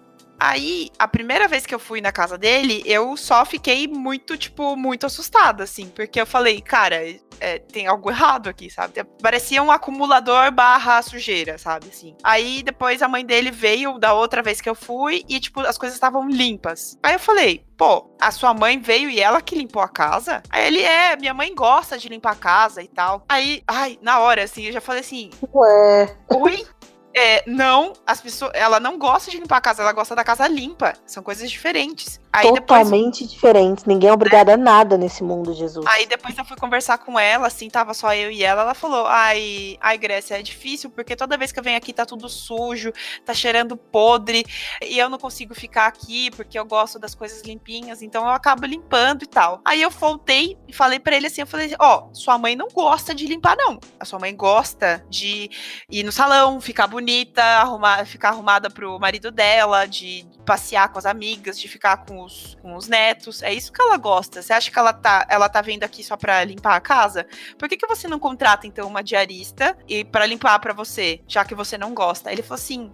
Aí, 0.45 0.91
a 0.99 1.09
primeira 1.09 1.49
vez 1.49 1.65
que 1.65 1.75
eu 1.75 1.79
fui 1.79 2.03
na 2.03 2.13
casa 2.13 2.37
dele, 2.37 2.83
eu 2.85 3.17
só 3.17 3.47
fiquei 3.47 3.89
muito, 3.89 4.37
tipo, 4.37 4.77
muito 4.77 5.07
assustada, 5.07 5.65
assim, 5.65 5.89
porque 5.89 6.21
eu 6.21 6.27
falei, 6.27 6.61
cara, 6.61 6.97
é, 7.41 7.59
tem 7.59 7.87
algo 7.87 8.11
errado 8.11 8.51
aqui, 8.51 8.69
sabe? 8.69 9.03
Parecia 9.23 9.63
um 9.63 9.71
acumulador 9.71 10.53
barra 10.53 11.01
sujeira, 11.01 11.57
sabe? 11.57 11.89
Assim. 11.89 12.15
Aí 12.23 12.63
depois 12.63 13.01
a 13.01 13.09
mãe 13.09 13.25
dele 13.25 13.51
veio 13.51 13.99
da 13.99 14.13
outra 14.13 14.43
vez 14.43 14.61
que 14.61 14.69
eu 14.69 14.75
fui 14.75 15.25
e, 15.29 15.41
tipo, 15.41 15.61
as 15.61 15.79
coisas 15.79 15.97
estavam 15.97 16.29
limpas. 16.29 16.99
Aí 17.03 17.15
eu 17.15 17.21
falei, 17.21 17.65
pô, 17.77 18.11
a 18.21 18.31
sua 18.31 18.55
mãe 18.55 18.79
veio 18.79 19.11
e 19.11 19.21
ela 19.21 19.41
que 19.41 19.55
limpou 19.55 19.83
a 19.83 19.89
casa? 19.89 20.43
Aí 20.51 20.67
ele 20.67 20.83
é, 20.83 21.17
minha 21.17 21.35
mãe 21.35 21.55
gosta 21.55 21.99
de 21.99 22.09
limpar 22.09 22.33
a 22.33 22.37
casa 22.37 22.83
e 22.83 22.89
tal. 22.89 23.25
Aí, 23.29 23.63
ai, 23.67 23.99
na 24.03 24.21
hora, 24.21 24.43
assim, 24.43 24.65
eu 24.65 24.73
já 24.73 24.81
falei 24.81 25.01
assim, 25.01 25.31
ué. 25.55 26.17
Oi? 26.35 26.67
É, 27.15 27.49
não, 27.49 27.93
as 28.05 28.21
pessoas, 28.21 28.51
ela 28.55 28.81
não 28.81 28.99
gosta 28.99 29.31
de 29.31 29.39
limpar 29.39 29.59
a 29.59 29.61
casa, 29.61 29.83
ela 29.83 29.93
gosta 29.93 30.17
da 30.17 30.25
casa 30.25 30.49
limpa. 30.49 30.95
São 31.07 31.23
coisas 31.23 31.49
diferentes. 31.51 32.21
Aí 32.35 32.49
Totalmente 32.49 33.21
depois... 33.21 33.31
diferentes. 33.31 33.85
Ninguém 33.85 34.11
é 34.11 34.13
obrigado 34.13 34.51
a 34.51 34.57
nada 34.57 34.99
nesse 34.99 35.23
mundo, 35.23 35.55
Jesus. 35.55 35.87
Aí 35.87 36.05
depois 36.05 36.37
eu 36.37 36.45
fui 36.45 36.57
conversar 36.57 36.99
com 36.99 37.17
ela, 37.17 37.47
assim, 37.47 37.71
tava 37.71 37.95
só 37.95 38.13
eu 38.13 38.29
e 38.29 38.43
ela. 38.43 38.63
Ela 38.63 38.75
falou: 38.75 39.07
Ai, 39.07 39.79
ai, 39.81 39.97
Grécia, 39.97 40.35
é 40.37 40.43
difícil 40.43 40.91
porque 40.91 41.15
toda 41.15 41.37
vez 41.37 41.53
que 41.53 41.61
eu 41.61 41.63
venho 41.63 41.77
aqui 41.77 41.93
tá 41.93 42.05
tudo 42.05 42.29
sujo, 42.29 42.93
tá 43.25 43.33
cheirando 43.33 43.77
podre, 43.77 44.45
e 44.83 44.99
eu 44.99 45.09
não 45.09 45.17
consigo 45.17 45.55
ficar 45.55 45.87
aqui 45.87 46.29
porque 46.33 46.59
eu 46.59 46.65
gosto 46.65 46.99
das 46.99 47.15
coisas 47.15 47.43
limpinhas, 47.43 48.03
então 48.03 48.25
eu 48.25 48.31
acabo 48.31 48.67
limpando 48.67 49.23
e 49.23 49.29
tal. 49.29 49.61
Aí 49.65 49.81
eu 49.81 49.91
voltei 49.91 50.59
e 50.67 50.73
falei 50.73 50.99
para 50.99 51.15
ele 51.15 51.29
assim: 51.29 51.43
Eu 51.43 51.47
falei, 51.47 51.73
ó, 51.79 52.09
oh, 52.11 52.15
sua 52.15 52.37
mãe 52.37 52.57
não 52.57 52.67
gosta 52.67 53.15
de 53.15 53.29
limpar, 53.29 53.57
não. 53.57 53.79
A 54.01 54.05
sua 54.05 54.19
mãe 54.19 54.35
gosta 54.35 55.07
de 55.09 55.49
ir 55.89 56.03
no 56.03 56.11
salão, 56.11 56.61
ficar 56.61 56.89
bonita, 56.89 57.45
arrumar, 57.45 58.05
ficar 58.07 58.31
arrumada 58.31 58.69
pro 58.69 58.99
marido 58.99 59.31
dela, 59.31 59.87
de 59.87 60.27
passear 60.45 60.89
com 60.89 60.99
as 60.99 61.07
amigas, 61.07 61.61
de 61.61 61.69
ficar 61.69 61.99
com 62.05 62.24
os, 62.25 62.57
com 62.63 62.75
os 62.77 62.89
netos. 62.89 63.43
É 63.43 63.53
isso 63.53 63.73
que 63.73 63.81
ela 63.81 63.97
gosta. 63.97 64.43
Você 64.43 64.53
acha 64.53 64.71
que 64.71 64.79
ela 64.79 64.93
tá, 64.93 65.27
ela 65.29 65.49
tá 65.49 65.61
vindo 65.61 65.85
aqui 65.85 66.03
só 66.03 66.17
pra 66.17 66.45
limpar 66.45 66.77
a 66.77 66.81
casa? 66.81 67.27
Por 67.59 67.69
que, 67.69 67.77
que 67.77 67.87
você 67.87 68.09
não 68.09 68.19
contrata, 68.19 68.67
então, 68.67 68.89
uma 68.89 69.03
diarista 69.03 69.77
e 69.89 70.05
para 70.05 70.27
limpar 70.27 70.59
para 70.59 70.73
você, 70.73 71.21
já 71.27 71.45
que 71.45 71.55
você 71.55 71.79
não 71.79 71.95
gosta? 71.95 72.33
Ele 72.33 72.43
falou 72.43 72.57
assim. 72.57 72.91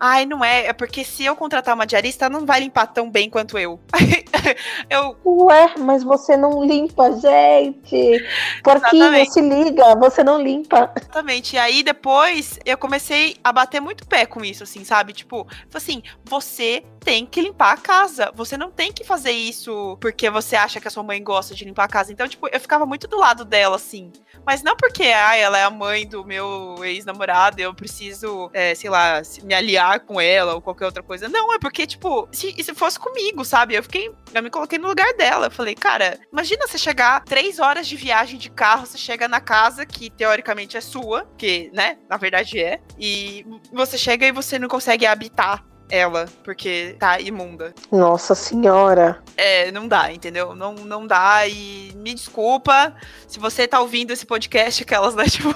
Ai, 0.00 0.24
não 0.24 0.44
é. 0.44 0.66
É 0.66 0.72
porque 0.72 1.04
se 1.04 1.24
eu 1.24 1.34
contratar 1.34 1.74
uma 1.74 1.86
diarista, 1.86 2.26
ela 2.26 2.38
não 2.38 2.46
vai 2.46 2.60
limpar 2.60 2.86
tão 2.86 3.10
bem 3.10 3.28
quanto 3.28 3.58
eu. 3.58 3.80
eu. 4.88 5.16
Ué, 5.24 5.74
mas 5.78 6.04
você 6.04 6.36
não 6.36 6.64
limpa, 6.64 7.12
gente. 7.12 8.24
Porquinho, 8.62 9.30
se 9.30 9.40
liga, 9.40 9.96
você 9.96 10.22
não 10.22 10.40
limpa. 10.40 10.92
Exatamente. 10.96 11.56
E 11.56 11.58
aí 11.58 11.82
depois 11.82 12.60
eu 12.64 12.78
comecei 12.78 13.36
a 13.42 13.52
bater 13.52 13.80
muito 13.80 14.06
pé 14.06 14.24
com 14.24 14.44
isso, 14.44 14.62
assim, 14.62 14.84
sabe? 14.84 15.12
Tipo, 15.12 15.46
assim, 15.74 16.02
você 16.24 16.84
tem 17.08 17.24
que 17.24 17.40
limpar 17.40 17.72
a 17.72 17.76
casa. 17.78 18.30
Você 18.34 18.54
não 18.58 18.70
tem 18.70 18.92
que 18.92 19.02
fazer 19.02 19.30
isso 19.30 19.96
porque 19.98 20.28
você 20.28 20.54
acha 20.54 20.78
que 20.78 20.86
a 20.86 20.90
sua 20.90 21.02
mãe 21.02 21.24
gosta 21.24 21.54
de 21.54 21.64
limpar 21.64 21.84
a 21.84 21.88
casa. 21.88 22.12
Então, 22.12 22.28
tipo, 22.28 22.46
eu 22.46 22.60
ficava 22.60 22.84
muito 22.84 23.08
do 23.08 23.16
lado 23.16 23.46
dela, 23.46 23.76
assim. 23.76 24.12
Mas 24.44 24.62
não 24.62 24.76
porque, 24.76 25.04
ah, 25.04 25.34
ela 25.34 25.56
é 25.56 25.64
a 25.64 25.70
mãe 25.70 26.06
do 26.06 26.22
meu 26.22 26.76
ex-namorado, 26.84 27.60
eu 27.60 27.72
preciso, 27.72 28.50
é, 28.52 28.74
sei 28.74 28.90
lá, 28.90 29.22
me 29.42 29.54
aliar 29.54 30.00
com 30.00 30.20
ela 30.20 30.54
ou 30.54 30.60
qualquer 30.60 30.84
outra 30.84 31.02
coisa. 31.02 31.30
Não, 31.30 31.50
é 31.54 31.58
porque, 31.58 31.86
tipo, 31.86 32.28
se, 32.30 32.54
se 32.62 32.74
fosse 32.74 33.00
comigo, 33.00 33.42
sabe? 33.42 33.74
Eu 33.74 33.82
fiquei, 33.82 34.12
eu 34.34 34.42
me 34.42 34.50
coloquei 34.50 34.78
no 34.78 34.88
lugar 34.88 35.14
dela. 35.14 35.46
Eu 35.46 35.50
falei, 35.50 35.74
cara, 35.74 36.20
imagina 36.30 36.68
você 36.68 36.76
chegar 36.76 37.24
três 37.24 37.58
horas 37.58 37.88
de 37.88 37.96
viagem 37.96 38.38
de 38.38 38.50
carro, 38.50 38.84
você 38.84 38.98
chega 38.98 39.26
na 39.26 39.40
casa 39.40 39.86
que 39.86 40.10
teoricamente 40.10 40.76
é 40.76 40.80
sua, 40.82 41.26
que, 41.38 41.70
né, 41.72 41.96
na 42.06 42.18
verdade 42.18 42.60
é, 42.60 42.82
e 42.98 43.46
você 43.72 43.96
chega 43.96 44.26
e 44.26 44.32
você 44.32 44.58
não 44.58 44.68
consegue 44.68 45.06
habitar 45.06 45.64
ela, 45.90 46.26
porque 46.44 46.96
tá 46.98 47.20
imunda. 47.20 47.74
Nossa 47.90 48.34
senhora. 48.34 49.22
É, 49.36 49.70
não 49.70 49.88
dá, 49.88 50.12
entendeu? 50.12 50.54
Não, 50.54 50.74
não 50.74 51.06
dá 51.06 51.46
e 51.46 51.92
me 51.96 52.14
desculpa 52.14 52.94
se 53.26 53.38
você 53.38 53.66
tá 53.66 53.80
ouvindo 53.80 54.12
esse 54.12 54.26
podcast, 54.26 54.82
aquelas, 54.82 55.14
né, 55.14 55.24
tipo, 55.30 55.54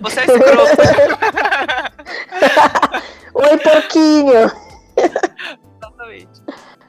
você 0.00 0.20
é 0.20 0.24
escroto. 0.24 0.76
Oi, 3.34 3.58
porquinho. 3.58 4.50
Exatamente. 4.96 6.42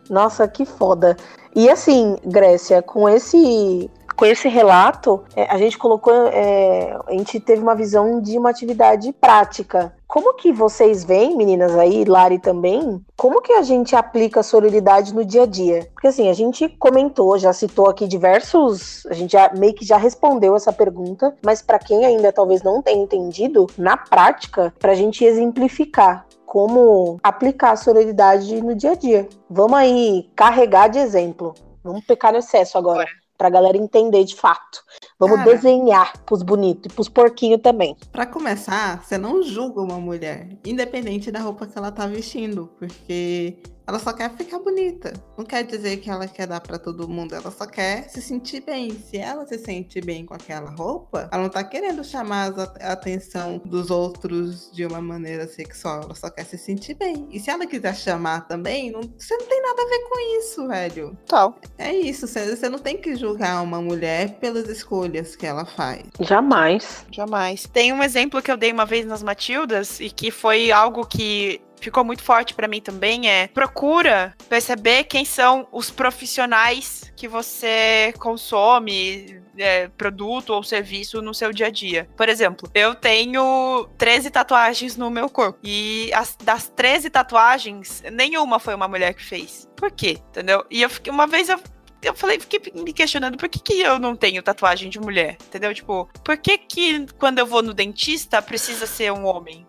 Nossa, 0.10 0.48
que 0.48 0.66
foda. 0.66 1.16
E 1.56 1.70
assim, 1.70 2.18
Grécia, 2.26 2.82
com 2.82 3.08
esse 3.08 3.90
com 4.20 4.26
esse 4.26 4.50
relato, 4.50 5.24
é, 5.34 5.44
a 5.50 5.58
gente 5.58 5.78
colocou, 5.78 6.14
é, 6.14 6.94
a 7.08 7.12
gente 7.14 7.40
teve 7.40 7.62
uma 7.62 7.74
visão 7.74 8.20
de 8.20 8.38
uma 8.38 8.50
atividade 8.50 9.14
prática. 9.14 9.96
Como 10.06 10.34
que 10.34 10.52
vocês 10.52 11.06
veem, 11.06 11.38
meninas 11.38 11.74
aí, 11.78 12.04
Lari 12.04 12.38
também, 12.38 13.02
como 13.16 13.42
que 13.42 13.54
a 13.54 13.62
gente 13.62 13.96
aplica 13.96 14.42
a 14.42 14.44
sororidade 14.44 15.16
no 15.16 15.24
dia 15.24 15.44
a 15.44 15.46
dia? 15.46 15.88
Porque 15.94 16.08
assim, 16.08 16.28
a 16.28 16.34
gente 16.34 16.68
comentou, 16.68 17.38
já 17.38 17.54
citou 17.54 17.90
aqui 17.90 18.10
diversos, 18.10 19.06
a 19.06 19.14
gente 19.14 19.32
já 19.32 19.54
meio 19.54 19.74
que 19.74 19.86
já 19.86 19.96
respondeu 19.96 20.54
essa 20.54 20.74
pergunta, 20.74 21.34
mas 21.42 21.62
para 21.62 21.80
quem 21.80 22.06
ainda 22.06 22.34
talvez 22.34 22.62
não 22.62 22.82
tenha 22.82 23.02
entendido, 23.02 23.68
na 23.78 23.96
prática, 23.96 24.74
para 24.78 24.92
a 24.92 24.96
gente 24.96 25.24
exemplificar 25.24 26.26
como 26.46 27.22
aplicar 27.24 27.72
a 27.72 27.78
sororidade 27.78 28.62
no 28.62 28.76
dia 28.76 28.92
a 28.92 28.96
dia. 28.96 29.30
Vamos 29.50 29.78
aí 29.78 30.30
carregar 30.36 30.90
de 30.90 31.00
exemplo. 31.00 31.54
Vamos 31.82 32.04
pecar 32.04 32.34
no 32.34 32.40
excesso 32.40 32.78
agora 32.78 33.08
pra 33.40 33.50
galera 33.50 33.78
entender 33.78 34.26
de 34.26 34.36
fato. 34.36 34.84
Vamos 35.18 35.38
Cara, 35.38 35.54
desenhar 35.54 36.18
pros 36.26 36.44
bonitos 36.44 36.92
e 36.92 36.94
pros 36.94 37.08
porquinhos 37.08 37.62
também. 37.62 37.96
Para 38.12 38.26
começar, 38.26 39.02
você 39.02 39.18
não 39.18 39.42
julga 39.42 39.82
uma 39.82 39.98
mulher, 39.98 40.50
independente 40.66 41.32
da 41.32 41.40
roupa 41.40 41.66
que 41.66 41.78
ela 41.78 41.90
tá 41.90 42.06
vestindo, 42.06 42.70
porque 42.78 43.58
ela 43.90 43.98
só 43.98 44.14
quer 44.14 44.30
ficar 44.36 44.60
bonita. 44.60 45.12
Não 45.36 45.44
quer 45.44 45.64
dizer 45.64 45.98
que 45.98 46.12
ela 46.12 46.28
quer 46.28 46.46
dar 46.46 46.62
para 46.62 46.78
todo 46.78 47.10
mundo, 47.10 47.34
ela 47.34 47.50
só 47.50 47.66
quer 47.66 48.08
se 48.08 48.22
sentir 48.22 48.62
bem. 48.62 48.92
Se 48.92 49.18
ela 49.18 49.48
se 49.48 49.58
sente 49.58 50.00
bem 50.00 50.28
com 50.28 50.36
aquela 50.36 50.70
roupa, 50.70 51.28
ela 51.32 51.42
não 51.42 51.50
tá 51.50 51.64
querendo 51.64 52.04
chamar 52.04 52.54
a 52.80 52.92
atenção 52.92 53.60
dos 53.66 53.90
outros 53.90 54.72
de 54.72 54.86
uma 54.86 55.02
maneira 55.02 55.48
sexual, 55.48 56.04
ela 56.04 56.14
só 56.14 56.30
quer 56.30 56.44
se 56.44 56.56
sentir 56.56 56.94
bem. 56.94 57.28
E 57.32 57.40
se 57.40 57.50
ela 57.50 57.66
quiser 57.66 57.96
chamar 57.96 58.48
também, 58.48 58.92
não, 58.92 59.02
você 59.02 59.36
não 59.36 59.48
tem 59.48 59.60
nada 59.60 59.82
a 59.82 59.90
ver 59.90 60.00
com 60.08 60.38
isso, 60.38 60.68
velho. 60.68 61.18
Tal. 61.26 61.56
É 61.76 61.92
isso, 61.92 62.28
você, 62.28 62.56
você 62.56 62.70
não 62.70 62.78
tem 62.78 62.96
que 62.96 63.16
julgar 63.16 63.64
uma 63.64 63.82
mulher 63.82 64.38
pelas 64.40 64.70
escolhas 64.70 65.36
que 65.36 65.48
ela 65.48 65.66
faz. 65.66 66.04
Jamais. 66.20 67.08
Jamais. 67.10 67.66
Tem 67.66 67.92
um 67.92 68.04
exemplo 68.04 68.40
que 68.40 68.52
eu 68.52 68.58
dei 68.58 68.72
uma 68.72 68.86
vez 68.86 69.04
nas 69.08 69.24
Matildas 69.24 70.00
e 70.00 70.12
que 70.12 70.30
foi 70.30 70.72
algo 70.72 71.08
que 71.08 71.60
ficou 71.80 72.04
muito 72.04 72.24
forte 72.24 72.54
para 72.54 72.68
mim 72.68 72.82
também 72.82 73.30
é 73.30 73.48
procura 73.48 74.36
perceber 74.48 75.06
quem 75.06 75.26
são 75.26 75.68
os 75.72 75.90
profissionais 75.90 77.12
que 77.16 77.28
você 77.28 78.14
consome 78.18 79.42
é, 79.58 79.90
produto 79.90 80.52
ou 80.52 80.64
serviço 80.64 81.22
no 81.22 81.34
seu 81.34 81.52
dia 81.52 81.68
a 81.68 81.70
dia. 81.70 82.10
Por 82.16 82.30
exemplo, 82.30 82.70
eu 82.74 82.96
tenho 82.96 83.90
13 83.98 84.30
tatuagens 84.30 84.96
no 84.96 85.10
meu 85.10 85.30
corpo 85.30 85.60
e 85.64 86.12
as, 86.14 86.36
das 86.44 86.70
13 86.70 87.10
tatuagens, 87.10 88.02
nenhuma 88.12 88.60
foi 88.60 88.74
uma 88.74 88.88
mulher 88.88 89.14
que 89.14 89.24
fez. 89.24 89.68
Por 89.76 89.92
quê? 89.92 90.18
Entendeu? 90.30 90.66
E 90.70 90.82
eu 90.82 90.90
fiquei 90.90 91.12
uma 91.12 91.28
vez 91.28 91.50
eu 91.50 91.60
eu 92.02 92.16
falei, 92.16 92.40
fiquei 92.40 92.62
me 92.82 92.94
questionando 92.94 93.38
por 93.38 93.50
que, 93.50 93.60
que 93.60 93.82
eu 93.82 94.00
não 94.00 94.16
tenho 94.16 94.42
tatuagem 94.42 94.90
de 94.90 95.00
mulher, 95.00 95.38
entendeu? 95.46 95.74
Tipo, 95.74 96.10
por 96.24 96.38
que 96.38 96.58
que 96.58 97.06
quando 97.18 97.40
eu 97.40 97.46
vou 97.46 97.62
no 97.62 97.74
dentista 97.74 98.42
precisa 98.42 98.88
ser 98.88 99.12
um 99.12 99.26
homem? 99.26 99.68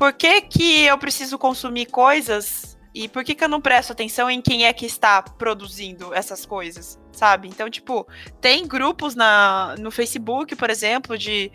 Por 0.00 0.14
que, 0.14 0.40
que 0.40 0.86
eu 0.86 0.96
preciso 0.96 1.38
consumir 1.38 1.84
coisas 1.84 2.74
e 2.94 3.06
por 3.06 3.22
que, 3.22 3.34
que 3.34 3.44
eu 3.44 3.50
não 3.50 3.60
presto 3.60 3.92
atenção 3.92 4.30
em 4.30 4.40
quem 4.40 4.64
é 4.64 4.72
que 4.72 4.86
está 4.86 5.20
produzindo 5.20 6.14
essas 6.14 6.46
coisas, 6.46 6.98
sabe? 7.12 7.48
Então, 7.48 7.68
tipo, 7.68 8.08
tem 8.40 8.66
grupos 8.66 9.14
na, 9.14 9.74
no 9.78 9.90
Facebook, 9.90 10.56
por 10.56 10.70
exemplo, 10.70 11.18
de, 11.18 11.52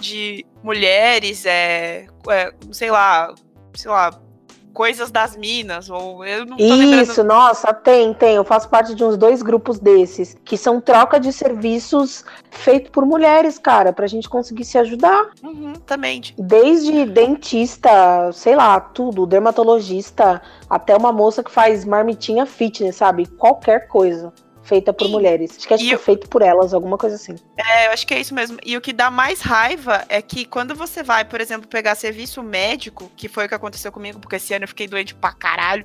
de 0.00 0.46
mulheres, 0.62 1.44
é, 1.44 2.06
é 2.30 2.54
sei 2.70 2.88
lá, 2.88 3.34
sei 3.74 3.90
lá, 3.90 4.10
coisas 4.78 5.10
das 5.10 5.36
minas, 5.36 5.90
ou 5.90 6.24
eu 6.24 6.46
não 6.46 6.56
tô 6.56 6.62
Isso, 6.62 6.76
lembrando... 6.76 7.24
nossa, 7.24 7.74
tem, 7.74 8.14
tem. 8.14 8.36
Eu 8.36 8.44
faço 8.44 8.68
parte 8.68 8.94
de 8.94 9.02
uns 9.02 9.16
dois 9.16 9.42
grupos 9.42 9.80
desses, 9.80 10.36
que 10.44 10.56
são 10.56 10.80
troca 10.80 11.18
de 11.18 11.32
serviços 11.32 12.24
feito 12.48 12.88
por 12.92 13.04
mulheres, 13.04 13.58
cara, 13.58 13.92
pra 13.92 14.06
gente 14.06 14.28
conseguir 14.28 14.64
se 14.64 14.78
ajudar. 14.78 15.30
Uhum, 15.42 15.72
também. 15.84 16.22
Desde 16.38 17.04
dentista, 17.06 18.30
sei 18.32 18.54
lá, 18.54 18.78
tudo, 18.78 19.26
dermatologista, 19.26 20.40
até 20.70 20.96
uma 20.96 21.10
moça 21.12 21.42
que 21.42 21.50
faz 21.50 21.84
marmitinha 21.84 22.46
fitness, 22.46 22.94
sabe? 22.94 23.26
Qualquer 23.26 23.88
coisa 23.88 24.32
feita 24.68 24.92
por 24.92 25.06
e, 25.06 25.10
mulheres. 25.10 25.56
Acho 25.56 25.66
que 25.66 25.74
é 25.74 25.78
tipo, 25.78 25.94
eu... 25.94 25.98
feito 25.98 26.28
por 26.28 26.42
elas, 26.42 26.74
alguma 26.74 26.98
coisa 26.98 27.16
assim. 27.16 27.34
É, 27.56 27.86
eu 27.86 27.92
acho 27.92 28.06
que 28.06 28.14
é 28.14 28.20
isso 28.20 28.34
mesmo. 28.34 28.58
E 28.64 28.76
o 28.76 28.80
que 28.80 28.92
dá 28.92 29.10
mais 29.10 29.40
raiva 29.40 30.04
é 30.08 30.20
que 30.20 30.44
quando 30.44 30.74
você 30.74 31.02
vai, 31.02 31.24
por 31.24 31.40
exemplo, 31.40 31.66
pegar 31.66 31.94
serviço 31.94 32.42
médico, 32.42 33.10
que 33.16 33.28
foi 33.28 33.46
o 33.46 33.48
que 33.48 33.54
aconteceu 33.54 33.90
comigo, 33.90 34.20
porque 34.20 34.36
esse 34.36 34.52
ano 34.52 34.64
eu 34.64 34.68
fiquei 34.68 34.86
doente 34.86 35.14
pra 35.14 35.32
caralho, 35.32 35.84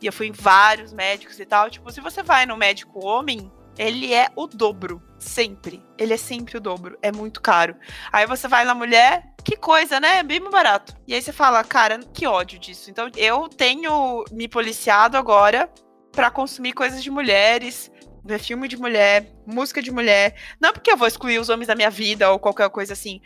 e 0.00 0.06
eu 0.06 0.12
fui 0.12 0.28
em 0.28 0.32
vários 0.32 0.92
médicos 0.92 1.38
e 1.38 1.44
tal. 1.44 1.70
Tipo, 1.70 1.92
se 1.92 2.00
você 2.00 2.22
vai 2.22 2.46
no 2.46 2.56
médico 2.56 3.04
homem, 3.04 3.50
ele 3.78 4.12
é 4.12 4.28
o 4.34 4.46
dobro. 4.46 5.02
Sempre. 5.18 5.82
Ele 5.98 6.14
é 6.14 6.16
sempre 6.16 6.56
o 6.56 6.60
dobro. 6.60 6.98
É 7.02 7.12
muito 7.12 7.40
caro. 7.40 7.76
Aí 8.12 8.26
você 8.26 8.48
vai 8.48 8.64
na 8.64 8.74
mulher, 8.74 9.32
que 9.44 9.56
coisa, 9.56 10.00
né? 10.00 10.22
Bem 10.22 10.40
barato. 10.50 10.94
E 11.06 11.14
aí 11.14 11.22
você 11.22 11.32
fala, 11.32 11.62
cara, 11.62 12.00
que 12.12 12.26
ódio 12.26 12.58
disso. 12.58 12.90
Então 12.90 13.10
eu 13.16 13.48
tenho 13.48 14.24
me 14.32 14.48
policiado 14.48 15.16
agora 15.16 15.70
para 16.12 16.30
consumir 16.30 16.74
coisas 16.74 17.02
de 17.02 17.10
mulheres, 17.10 17.90
ver 18.24 18.38
filme 18.38 18.68
de 18.68 18.76
mulher, 18.76 19.26
música 19.46 19.82
de 19.82 19.90
mulher. 19.90 20.34
Não 20.60 20.72
porque 20.72 20.90
eu 20.90 20.96
vou 20.96 21.08
excluir 21.08 21.38
os 21.38 21.48
homens 21.48 21.66
da 21.66 21.74
minha 21.74 21.90
vida 21.90 22.30
ou 22.30 22.38
qualquer 22.38 22.70
coisa 22.70 22.92
assim. 22.92 23.20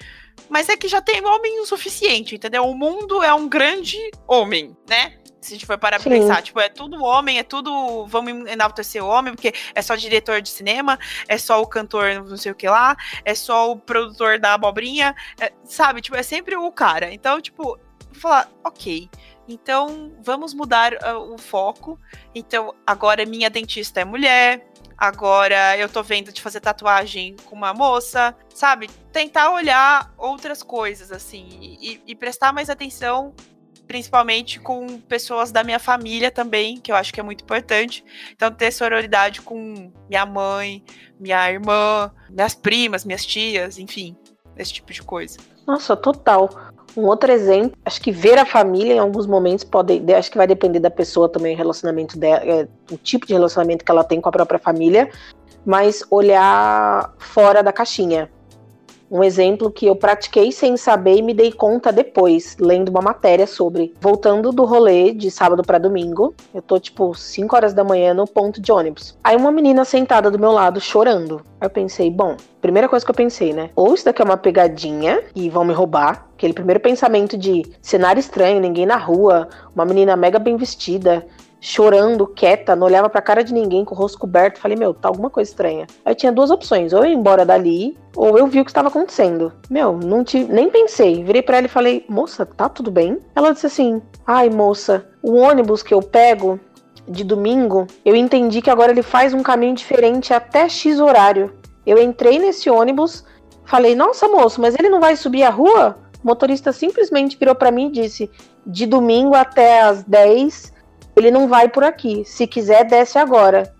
Mas 0.49 0.69
é 0.69 0.77
que 0.77 0.89
já 0.89 1.01
tem 1.01 1.25
homem 1.25 1.61
o 1.61 1.67
suficiente, 1.67 2.35
entendeu? 2.35 2.65
O 2.65 2.75
mundo 2.75 3.23
é 3.23 3.33
um 3.35 3.49
grande 3.49 3.99
homem, 4.27 4.77
né? 4.89 5.15
Se 5.41 5.53
a 5.53 5.57
gente 5.57 5.67
for 5.67 5.79
parar 5.79 6.01
pra 6.01 6.11
pensar, 6.11 6.43
tipo, 6.43 6.59
é 6.59 6.69
tudo 6.69 7.05
homem, 7.05 7.39
é 7.39 7.43
tudo. 7.43 8.07
Vamos 8.07 8.51
enaltecer 8.51 9.05
o 9.05 9.07
homem, 9.07 9.33
porque 9.33 9.53
é 9.75 9.83
só 9.83 9.95
diretor 9.95 10.43
de 10.43 10.49
cinema, 10.49 10.99
é 11.29 11.39
só 11.39 11.61
o 11.61 11.67
cantor 11.67 12.15
não 12.15 12.37
sei 12.37 12.51
o 12.51 12.55
que 12.55 12.69
lá, 12.69 12.97
é 13.25 13.35
só 13.35 13.71
o 13.71 13.77
produtor 13.77 14.41
da 14.41 14.55
abobrinha, 14.55 15.15
é, 15.41 15.53
sabe? 15.65 16.01
Tipo, 16.01 16.17
é 16.17 16.23
sempre 16.23 16.57
o 16.57 16.73
cara. 16.73 17.13
Então, 17.13 17.41
tipo, 17.41 17.63
vou 17.63 17.79
falar, 18.15 18.51
ok 18.65 19.09
Então, 19.47 20.13
vamos 20.21 20.53
mudar 20.53 20.95
uh, 20.95 21.33
o 21.33 21.39
foco. 21.39 22.01
Então, 22.35 22.75
agora 22.85 23.25
minha 23.25 23.49
dentista 23.49 24.01
é 24.01 24.05
mulher, 24.05 24.67
agora 24.97 25.77
eu 25.77 25.89
tô 25.89 26.03
vendo 26.03 26.33
de 26.33 26.41
fazer 26.41 26.61
tatuagem 26.61 27.37
com 27.45 27.55
uma 27.55 27.75
moça, 27.75 28.35
sabe? 28.55 28.89
Tentar 29.13 29.53
olhar 29.53 30.13
outras 30.17 30.63
coisas, 30.63 31.13
assim, 31.13 31.47
e, 31.81 32.01
e, 32.07 32.15
prestar 32.15 32.53
mais 32.53 32.71
atenção, 32.71 33.35
principalmente 33.87 34.59
com 34.59 35.01
pessoas 35.01 35.53
da 35.53 35.63
minha 35.63 35.79
família 35.79 36.31
também, 36.31 36.81
que 36.81 36.91
eu 36.91 36.97
acho 36.97 37.13
que 37.13 37.21
é 37.21 37.23
muito 37.23 37.43
importante. 37.43 38.05
Então, 38.33 38.51
ter 38.51 38.73
sororidade 38.73 39.43
com 39.43 39.93
minha 40.09 40.27
mãe, 40.27 40.85
minha 41.19 41.51
irmã, 41.51 42.11
minhas 42.31 42.55
primas, 42.55 43.05
minhas 43.05 43.25
tias, 43.25 43.79
enfim, 43.79 44.17
esse 44.57 44.73
tipo 44.73 44.93
de 44.93 45.03
coisa. 45.03 45.39
Nossa, 45.67 45.97
total. 45.97 46.66
Um 46.97 47.05
outro 47.05 47.31
exemplo, 47.31 47.77
acho 47.85 48.01
que 48.01 48.11
ver 48.11 48.39
a 48.39 48.47
família 48.47 48.95
em 48.95 48.99
alguns 48.99 49.27
momentos 49.27 49.65
pode, 49.65 50.03
acho 50.15 50.31
que 50.31 50.39
vai 50.39 50.47
depender 50.47 50.81
da 50.81 50.91
pessoa 50.91 51.29
também, 51.29 51.55
o 51.55 51.59
relacionamento 51.59 52.19
dela, 52.19 52.43
é, 52.43 52.67
o 52.91 52.97
tipo 52.97 53.27
de 53.27 53.35
relacionamento 53.35 53.85
que 53.85 53.91
ela 53.91 54.03
tem 54.03 54.21
com 54.21 54.29
a 54.29 54.33
própria 54.33 54.59
família, 54.59 55.11
mas 55.65 56.03
olhar 56.11 57.13
fora 57.19 57.63
da 57.63 57.73
caixinha. 57.73 58.31
Um 59.11 59.23
exemplo 59.23 59.71
que 59.71 59.87
eu 59.87 59.95
pratiquei 59.95 60.51
sem 60.51 60.77
saber 60.77 61.17
e 61.17 61.23
me 61.23 61.33
dei 61.33 61.53
conta 61.53 61.93
depois, 61.93 62.57
lendo 62.59 62.89
uma 62.89 63.01
matéria 63.01 63.47
sobre. 63.47 63.95
Voltando 64.01 64.51
do 64.51 64.65
rolê 64.65 65.13
de 65.13 65.31
sábado 65.31 65.63
para 65.63 65.79
domingo, 65.79 66.35
eu 66.53 66.61
tô 66.61 66.79
tipo 66.79 67.15
5 67.15 67.55
horas 67.55 67.73
da 67.73 67.85
manhã 67.85 68.13
no 68.13 68.27
ponto 68.27 68.61
de 68.61 68.73
ônibus. 68.73 69.17
Aí 69.23 69.37
uma 69.37 69.53
menina 69.53 69.85
sentada 69.85 70.31
do 70.31 70.39
meu 70.39 70.51
lado 70.51 70.81
chorando. 70.81 71.41
Aí 71.61 71.67
eu 71.67 71.71
pensei, 71.71 72.11
bom, 72.11 72.37
primeira 72.61 72.89
coisa 72.89 73.05
que 73.05 73.11
eu 73.11 73.15
pensei, 73.15 73.53
né? 73.53 73.71
Ou 73.77 73.95
isso 73.95 74.05
daqui 74.05 74.21
é 74.21 74.25
uma 74.25 74.37
pegadinha 74.37 75.23
e 75.37 75.49
vão 75.49 75.65
me 75.65 75.73
roubar. 75.73 76.27
Aquele 76.35 76.53
primeiro 76.53 76.81
pensamento 76.81 77.37
de 77.37 77.63
cenário 77.81 78.21
estranho, 78.21 78.61
ninguém 78.61 78.85
na 78.87 78.97
rua, 78.97 79.49
uma 79.75 79.85
menina 79.85 80.17
mega 80.17 80.39
bem 80.39 80.57
vestida, 80.57 81.25
chorando, 81.61 82.27
quieta, 82.27 82.77
não 82.77 82.87
olhava 82.87 83.09
pra 83.09 83.23
cara 83.23 83.43
de 83.43 83.53
ninguém, 83.53 83.85
com 83.85 83.95
o 83.95 83.99
rosto 83.99 84.19
coberto. 84.19 84.61
Falei, 84.61 84.77
meu, 84.77 84.95
tá 84.95 85.09
alguma 85.09 85.31
coisa 85.31 85.51
estranha. 85.51 85.87
Aí 86.05 86.15
tinha 86.15 86.33
duas 86.33 86.51
opções, 86.51 86.93
ou 86.93 87.05
eu 87.05 87.11
ir 87.11 87.15
embora 87.15 87.45
dali, 87.45 87.97
ou 88.15 88.39
eu 88.39 88.47
vi 88.47 88.61
o 88.61 88.65
que 88.65 88.71
estava 88.71 88.89
acontecendo. 88.89 89.53
Meu, 89.69 89.97
não 89.97 90.23
tive, 90.23 90.53
nem 90.53 90.71
pensei. 90.71 91.25
Virei 91.25 91.43
para 91.43 91.59
ela 91.59 91.67
e 91.67 91.71
falei, 91.71 92.05
moça, 92.09 92.45
tá 92.47 92.69
tudo 92.69 92.91
bem? 92.91 93.19
Ela 93.35 93.53
disse 93.53 93.67
assim, 93.67 94.01
ai, 94.27 94.51
moça, 94.51 95.07
o 95.23 95.35
ônibus 95.35 95.83
que 95.83 95.95
eu 95.95 96.03
pego 96.03 96.61
de 97.09 97.23
domingo, 97.23 97.87
eu 98.05 98.17
entendi 98.17 98.61
que 98.61 98.71
agora 98.71 98.91
ele 98.91 99.03
faz 99.03 99.33
um 99.33 99.43
caminho 99.43 99.75
diferente 99.75 100.35
até 100.35 100.69
X 100.69 100.99
horário. 100.99 101.55
Eu 101.87 102.03
entrei 102.03 102.39
nesse 102.39 102.69
ônibus, 102.69 103.25
falei, 103.65 103.95
nossa, 103.95 104.27
moço, 104.29 104.61
mas 104.61 104.75
ele 104.77 104.89
não 104.89 105.01
vai 105.01 105.15
subir 105.15 105.45
a 105.45 105.51
rua? 105.51 105.99
O 106.23 106.27
motorista 106.27 106.73
simplesmente 106.73 107.37
virou 107.39 107.55
para 107.55 107.71
mim 107.71 107.87
e 107.87 107.93
disse: 107.93 108.29
de 108.67 108.85
domingo 108.85 109.37
até 109.37 109.83
as 109.83 110.03
10 110.03 110.73
ele 111.17 111.31
não 111.31 111.49
vai 111.49 111.69
por 111.69 111.83
aqui. 111.83 112.25
Se 112.25 112.47
quiser, 112.47 112.85
desce 112.85 113.19
agora. 113.19 113.75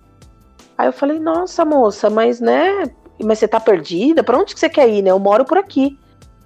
Aí 0.77 0.89
eu 0.89 0.93
falei, 0.93 1.19
nossa, 1.19 1.65
moça, 1.65 2.11
mas 2.11 2.41
né? 2.41 2.85
Mas 3.23 3.39
você 3.39 3.49
tá 3.49 3.61
perdida? 3.61 4.23
Pra 4.23 4.39
onde 4.39 4.55
que 4.55 4.61
você 4.61 4.69
quer 4.69 4.89
ir, 4.89 5.03
né? 5.03 5.11
Eu 5.11 5.19
moro 5.19 5.45
por 5.45 5.59
aqui. 5.59 5.99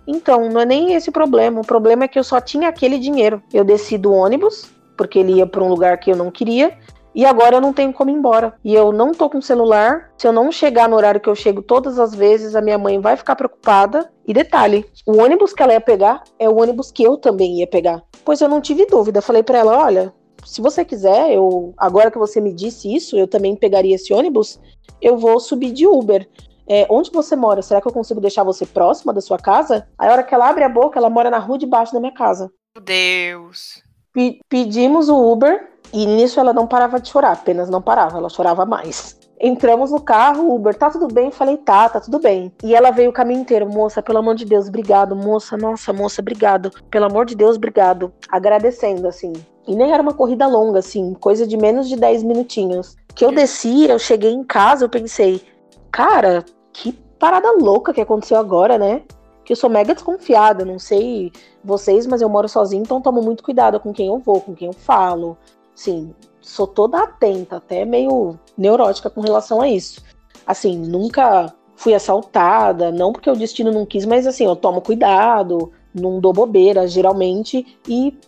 Então, 0.06 0.48
não 0.48 0.60
é 0.60 0.64
nem 0.64 0.94
esse 0.94 1.08
o 1.08 1.12
problema. 1.12 1.60
O 1.60 1.66
problema 1.66 2.04
é 2.04 2.08
que 2.08 2.18
eu 2.18 2.24
só 2.24 2.40
tinha 2.40 2.68
aquele 2.68 2.98
dinheiro. 2.98 3.42
Eu 3.52 3.64
desci 3.64 3.96
do 3.96 4.12
ônibus, 4.12 4.70
porque 4.96 5.18
ele 5.18 5.34
ia 5.34 5.46
para 5.46 5.62
um 5.62 5.68
lugar 5.68 5.98
que 5.98 6.10
eu 6.10 6.16
não 6.16 6.30
queria. 6.30 6.76
E 7.12 7.26
agora 7.26 7.56
eu 7.56 7.60
não 7.60 7.72
tenho 7.72 7.92
como 7.92 8.10
ir 8.10 8.14
embora. 8.14 8.54
E 8.64 8.74
eu 8.74 8.92
não 8.92 9.12
tô 9.12 9.28
com 9.28 9.40
celular. 9.40 10.10
Se 10.16 10.26
eu 10.26 10.32
não 10.32 10.50
chegar 10.52 10.88
no 10.88 10.96
horário 10.96 11.20
que 11.20 11.28
eu 11.28 11.34
chego 11.34 11.60
todas 11.60 11.98
as 11.98 12.14
vezes, 12.14 12.54
a 12.54 12.60
minha 12.60 12.78
mãe 12.78 13.00
vai 13.00 13.16
ficar 13.16 13.34
preocupada. 13.34 14.10
E 14.26 14.32
detalhe, 14.32 14.86
o 15.04 15.18
ônibus 15.18 15.52
que 15.52 15.62
ela 15.62 15.72
ia 15.72 15.80
pegar 15.80 16.22
é 16.38 16.48
o 16.48 16.60
ônibus 16.60 16.92
que 16.92 17.02
eu 17.02 17.16
também 17.16 17.58
ia 17.58 17.66
pegar. 17.66 18.02
Pois 18.24 18.40
eu 18.40 18.48
não 18.48 18.60
tive 18.60 18.86
dúvida. 18.86 19.20
Falei 19.20 19.42
para 19.42 19.58
ela, 19.58 19.76
olha, 19.76 20.12
se 20.44 20.60
você 20.60 20.84
quiser, 20.84 21.32
eu 21.32 21.74
agora 21.76 22.10
que 22.10 22.18
você 22.18 22.40
me 22.40 22.52
disse 22.52 22.94
isso, 22.94 23.16
eu 23.16 23.26
também 23.26 23.56
pegaria 23.56 23.94
esse 23.94 24.12
ônibus, 24.12 24.60
eu 25.00 25.16
vou 25.16 25.40
subir 25.40 25.72
de 25.72 25.86
Uber. 25.86 26.28
É, 26.68 26.86
onde 26.88 27.10
você 27.10 27.34
mora? 27.34 27.62
Será 27.62 27.80
que 27.80 27.88
eu 27.88 27.92
consigo 27.92 28.20
deixar 28.20 28.44
você 28.44 28.64
próxima 28.64 29.12
da 29.12 29.20
sua 29.20 29.38
casa? 29.38 29.88
Aí 29.98 30.08
a 30.08 30.12
hora 30.12 30.22
que 30.22 30.32
ela 30.32 30.48
abre 30.48 30.62
a 30.62 30.68
boca, 30.68 30.98
ela 30.98 31.10
mora 31.10 31.28
na 31.28 31.38
rua 31.38 31.58
de 31.58 31.66
baixo 31.66 31.92
da 31.92 31.98
minha 31.98 32.14
casa. 32.14 32.50
Meu 32.76 32.84
Deus. 32.84 33.82
P 34.12 34.38
pedimos 34.48 35.08
o 35.08 35.32
Uber 35.32 35.68
e 35.92 36.06
nisso 36.06 36.38
ela 36.38 36.52
não 36.52 36.66
parava 36.66 37.00
de 37.00 37.08
chorar, 37.08 37.32
apenas 37.32 37.68
não 37.68 37.82
parava, 37.82 38.18
ela 38.18 38.28
chorava 38.28 38.64
mais. 38.64 39.18
Entramos 39.42 39.90
no 39.90 40.00
carro, 40.00 40.54
Uber, 40.54 40.74
tá 40.74 40.90
tudo 40.90 41.08
bem? 41.08 41.30
Falei, 41.30 41.56
tá, 41.56 41.88
tá 41.88 41.98
tudo 41.98 42.18
bem. 42.18 42.52
E 42.62 42.74
ela 42.74 42.90
veio 42.90 43.08
o 43.08 43.12
caminho 43.12 43.40
inteiro, 43.40 43.66
moça, 43.66 44.02
pelo 44.02 44.18
amor 44.18 44.34
de 44.34 44.44
Deus, 44.44 44.68
obrigado, 44.68 45.16
moça, 45.16 45.56
nossa, 45.56 45.92
moça, 45.92 46.20
obrigado. 46.20 46.70
Pelo 46.90 47.06
amor 47.06 47.24
de 47.24 47.34
Deus, 47.34 47.56
obrigado. 47.56 48.12
Agradecendo, 48.28 49.08
assim. 49.08 49.32
E 49.70 49.74
nem 49.76 49.92
era 49.92 50.02
uma 50.02 50.12
corrida 50.12 50.48
longa, 50.48 50.80
assim, 50.80 51.14
coisa 51.14 51.46
de 51.46 51.56
menos 51.56 51.88
de 51.88 51.94
10 51.94 52.24
minutinhos. 52.24 52.96
Que 53.14 53.24
eu 53.24 53.30
desci, 53.30 53.88
eu 53.88 54.00
cheguei 54.00 54.32
em 54.32 54.42
casa, 54.42 54.84
eu 54.84 54.88
pensei, 54.88 55.40
cara, 55.92 56.44
que 56.72 56.92
parada 57.20 57.52
louca 57.52 57.94
que 57.94 58.00
aconteceu 58.00 58.36
agora, 58.36 58.76
né? 58.76 59.02
Que 59.44 59.52
eu 59.52 59.56
sou 59.56 59.70
mega 59.70 59.94
desconfiada, 59.94 60.64
não 60.64 60.76
sei 60.76 61.30
vocês, 61.62 62.04
mas 62.04 62.20
eu 62.20 62.28
moro 62.28 62.48
sozinha, 62.48 62.82
então 62.82 63.00
tomo 63.00 63.22
muito 63.22 63.44
cuidado 63.44 63.78
com 63.78 63.92
quem 63.92 64.08
eu 64.08 64.18
vou, 64.18 64.40
com 64.40 64.56
quem 64.56 64.66
eu 64.66 64.72
falo. 64.72 65.38
Sim, 65.72 66.12
sou 66.40 66.66
toda 66.66 67.04
atenta, 67.04 67.58
até 67.58 67.84
meio 67.84 68.36
neurótica 68.58 69.08
com 69.08 69.20
relação 69.20 69.60
a 69.60 69.68
isso. 69.68 70.02
Assim, 70.44 70.76
nunca 70.76 71.54
fui 71.76 71.94
assaltada, 71.94 72.90
não 72.90 73.12
porque 73.12 73.30
o 73.30 73.36
destino 73.36 73.70
não 73.70 73.86
quis, 73.86 74.04
mas 74.04 74.26
assim, 74.26 74.46
eu 74.46 74.56
tomo 74.56 74.80
cuidado, 74.80 75.70
não 75.94 76.18
dou 76.18 76.32
bobeira, 76.32 76.88
geralmente, 76.88 77.78
e 77.86 78.18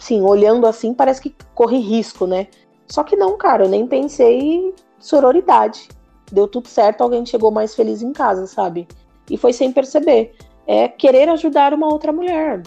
sim, 0.00 0.22
olhando 0.22 0.66
assim, 0.66 0.92
parece 0.94 1.20
que 1.20 1.36
corre 1.54 1.78
risco, 1.78 2.26
né? 2.26 2.48
Só 2.88 3.04
que 3.04 3.14
não, 3.14 3.36
cara, 3.36 3.66
eu 3.66 3.68
nem 3.68 3.86
pensei 3.86 4.74
sororidade. 4.98 5.88
Deu 6.32 6.48
tudo 6.48 6.66
certo, 6.66 7.02
alguém 7.02 7.24
chegou 7.24 7.50
mais 7.50 7.74
feliz 7.74 8.02
em 8.02 8.12
casa, 8.12 8.46
sabe? 8.46 8.88
E 9.28 9.36
foi 9.36 9.52
sem 9.52 9.70
perceber. 9.70 10.34
É 10.66 10.88
querer 10.88 11.28
ajudar 11.28 11.74
uma 11.74 11.86
outra 11.86 12.12
mulher. 12.12 12.62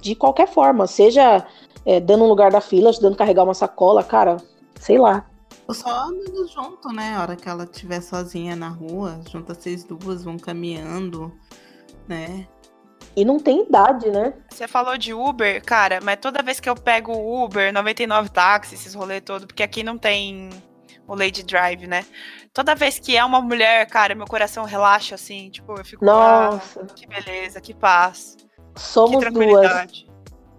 De 0.00 0.14
qualquer 0.14 0.46
forma, 0.48 0.86
seja 0.86 1.44
é, 1.84 1.98
dando 1.98 2.24
um 2.24 2.28
lugar 2.28 2.50
da 2.50 2.60
fila, 2.60 2.90
ajudando 2.90 3.14
a 3.14 3.18
carregar 3.18 3.44
uma 3.44 3.54
sacola, 3.54 4.02
cara, 4.02 4.36
sei 4.78 4.98
lá. 4.98 5.26
Só 5.70 5.90
andando 6.04 6.46
junto, 6.46 6.88
né? 6.90 7.16
A 7.16 7.22
hora 7.22 7.36
que 7.36 7.48
ela 7.48 7.64
estiver 7.64 8.00
sozinha 8.00 8.54
na 8.54 8.68
rua, 8.68 9.20
junta 9.28 9.54
vocês 9.54 9.82
duas, 9.82 10.22
vão 10.22 10.38
caminhando, 10.38 11.32
né? 12.06 12.46
E 13.16 13.24
não 13.24 13.38
tem 13.38 13.62
idade, 13.62 14.10
né? 14.10 14.34
Você 14.50 14.68
falou 14.68 14.98
de 14.98 15.14
Uber, 15.14 15.64
cara, 15.64 16.00
mas 16.02 16.18
toda 16.20 16.42
vez 16.42 16.60
que 16.60 16.68
eu 16.68 16.74
pego 16.74 17.12
Uber, 17.12 17.72
99 17.72 18.28
táxi, 18.28 18.74
esses 18.74 18.94
rolês 18.94 19.22
todo, 19.24 19.46
porque 19.46 19.62
aqui 19.62 19.82
não 19.82 19.96
tem 19.96 20.50
o 21.08 21.14
Lady 21.14 21.42
Drive, 21.42 21.86
né? 21.86 22.04
Toda 22.52 22.74
vez 22.74 22.98
que 22.98 23.16
é 23.16 23.24
uma 23.24 23.40
mulher, 23.40 23.86
cara, 23.86 24.14
meu 24.14 24.26
coração 24.26 24.64
relaxa 24.64 25.14
assim, 25.14 25.48
tipo, 25.48 25.78
eu 25.78 25.84
fico, 25.84 26.04
Nossa. 26.04 26.80
Ah, 26.82 26.94
que 26.94 27.06
beleza, 27.06 27.60
que 27.60 27.72
paz. 27.72 28.36
Somos 28.76 29.24
que 29.24 29.30
duas. 29.30 30.04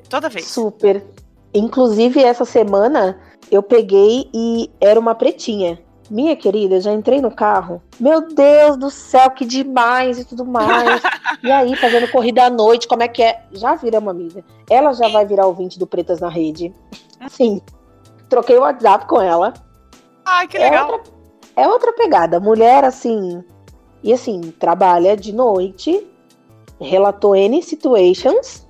Toda 0.09 0.27
vez. 0.27 0.47
Super. 0.47 1.05
Inclusive 1.53 2.23
essa 2.23 2.45
semana 2.45 3.19
eu 3.51 3.61
peguei 3.61 4.29
e 4.33 4.71
era 4.81 4.99
uma 4.99 5.13
pretinha. 5.13 5.79
Minha 6.09 6.35
querida, 6.35 6.79
já 6.79 6.91
entrei 6.93 7.19
no 7.19 7.29
carro. 7.29 7.81
Meu 7.99 8.27
Deus 8.27 8.77
do 8.77 8.89
céu, 8.89 9.29
que 9.31 9.45
demais 9.45 10.19
e 10.19 10.25
tudo 10.25 10.45
mais. 10.45 11.01
e 11.43 11.51
aí, 11.51 11.75
fazendo 11.75 12.09
corrida 12.09 12.45
à 12.45 12.49
noite, 12.49 12.87
como 12.87 13.03
é 13.03 13.07
que 13.07 13.21
é? 13.21 13.43
Já 13.51 13.75
vira 13.75 13.99
uma 13.99 14.11
amiga. 14.11 14.43
Ela 14.69 14.93
já 14.93 15.09
vai 15.09 15.25
virar 15.25 15.45
ouvinte 15.45 15.77
do 15.77 15.85
Pretas 15.85 16.19
na 16.21 16.29
Rede. 16.29 16.73
Sim. 17.29 17.61
Troquei 18.29 18.57
o 18.57 18.61
WhatsApp 18.61 19.05
com 19.05 19.21
ela. 19.21 19.53
Ai, 20.25 20.47
que 20.47 20.57
legal. 20.57 20.89
É 20.89 20.91
outra, 20.91 21.13
é 21.57 21.67
outra 21.67 21.93
pegada. 21.93 22.39
Mulher, 22.39 22.85
assim. 22.85 23.43
E 24.03 24.13
assim, 24.13 24.39
trabalha 24.59 25.17
de 25.17 25.33
noite, 25.33 26.05
relatou 26.79 27.35
N 27.35 27.61
situations. 27.61 28.65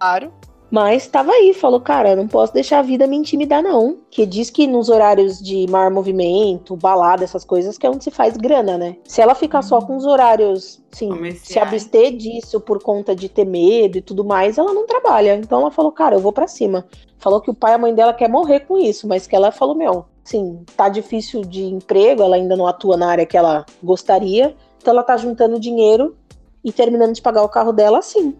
Claro. 0.00 0.32
Mas 0.72 1.02
estava 1.02 1.30
aí, 1.32 1.52
falou, 1.52 1.82
cara, 1.82 2.16
não 2.16 2.26
posso 2.26 2.54
deixar 2.54 2.78
a 2.78 2.82
vida 2.82 3.06
me 3.06 3.14
intimidar, 3.14 3.62
não. 3.62 3.98
Que 4.10 4.24
diz 4.24 4.48
que 4.48 4.66
nos 4.66 4.88
horários 4.88 5.38
de 5.38 5.66
maior 5.68 5.90
movimento, 5.90 6.74
balada, 6.74 7.22
essas 7.22 7.44
coisas, 7.44 7.76
que 7.76 7.86
é 7.86 7.90
onde 7.90 8.02
se 8.02 8.10
faz 8.10 8.38
grana, 8.38 8.78
né? 8.78 8.96
Se 9.04 9.20
ela 9.20 9.34
ficar 9.34 9.60
só 9.60 9.80
uhum. 9.80 9.86
com 9.86 9.96
os 9.98 10.06
horários, 10.06 10.82
sim, 10.90 11.10
se 11.34 11.58
abster 11.58 12.16
disso 12.16 12.58
por 12.58 12.82
conta 12.82 13.14
de 13.14 13.28
ter 13.28 13.44
medo 13.44 13.98
e 13.98 14.00
tudo 14.00 14.24
mais, 14.24 14.56
ela 14.56 14.72
não 14.72 14.86
trabalha. 14.86 15.36
Então 15.36 15.60
ela 15.60 15.70
falou, 15.70 15.92
cara, 15.92 16.16
eu 16.16 16.20
vou 16.20 16.32
para 16.32 16.48
cima. 16.48 16.86
Falou 17.18 17.42
que 17.42 17.50
o 17.50 17.54
pai 17.54 17.72
e 17.72 17.74
a 17.74 17.78
mãe 17.78 17.94
dela 17.94 18.14
quer 18.14 18.30
morrer 18.30 18.60
com 18.60 18.78
isso, 18.78 19.06
mas 19.06 19.26
que 19.26 19.36
ela 19.36 19.52
falou, 19.52 19.74
meu, 19.74 20.06
sim, 20.24 20.64
tá 20.74 20.88
difícil 20.88 21.42
de 21.42 21.64
emprego, 21.64 22.22
ela 22.22 22.36
ainda 22.36 22.56
não 22.56 22.66
atua 22.66 22.96
na 22.96 23.10
área 23.10 23.26
que 23.26 23.36
ela 23.36 23.66
gostaria. 23.82 24.56
Então 24.80 24.94
ela 24.94 25.02
tá 25.02 25.18
juntando 25.18 25.60
dinheiro 25.60 26.16
e 26.64 26.72
terminando 26.72 27.12
de 27.12 27.20
pagar 27.20 27.42
o 27.42 27.48
carro 27.48 27.74
dela 27.74 27.98
assim. 27.98 28.34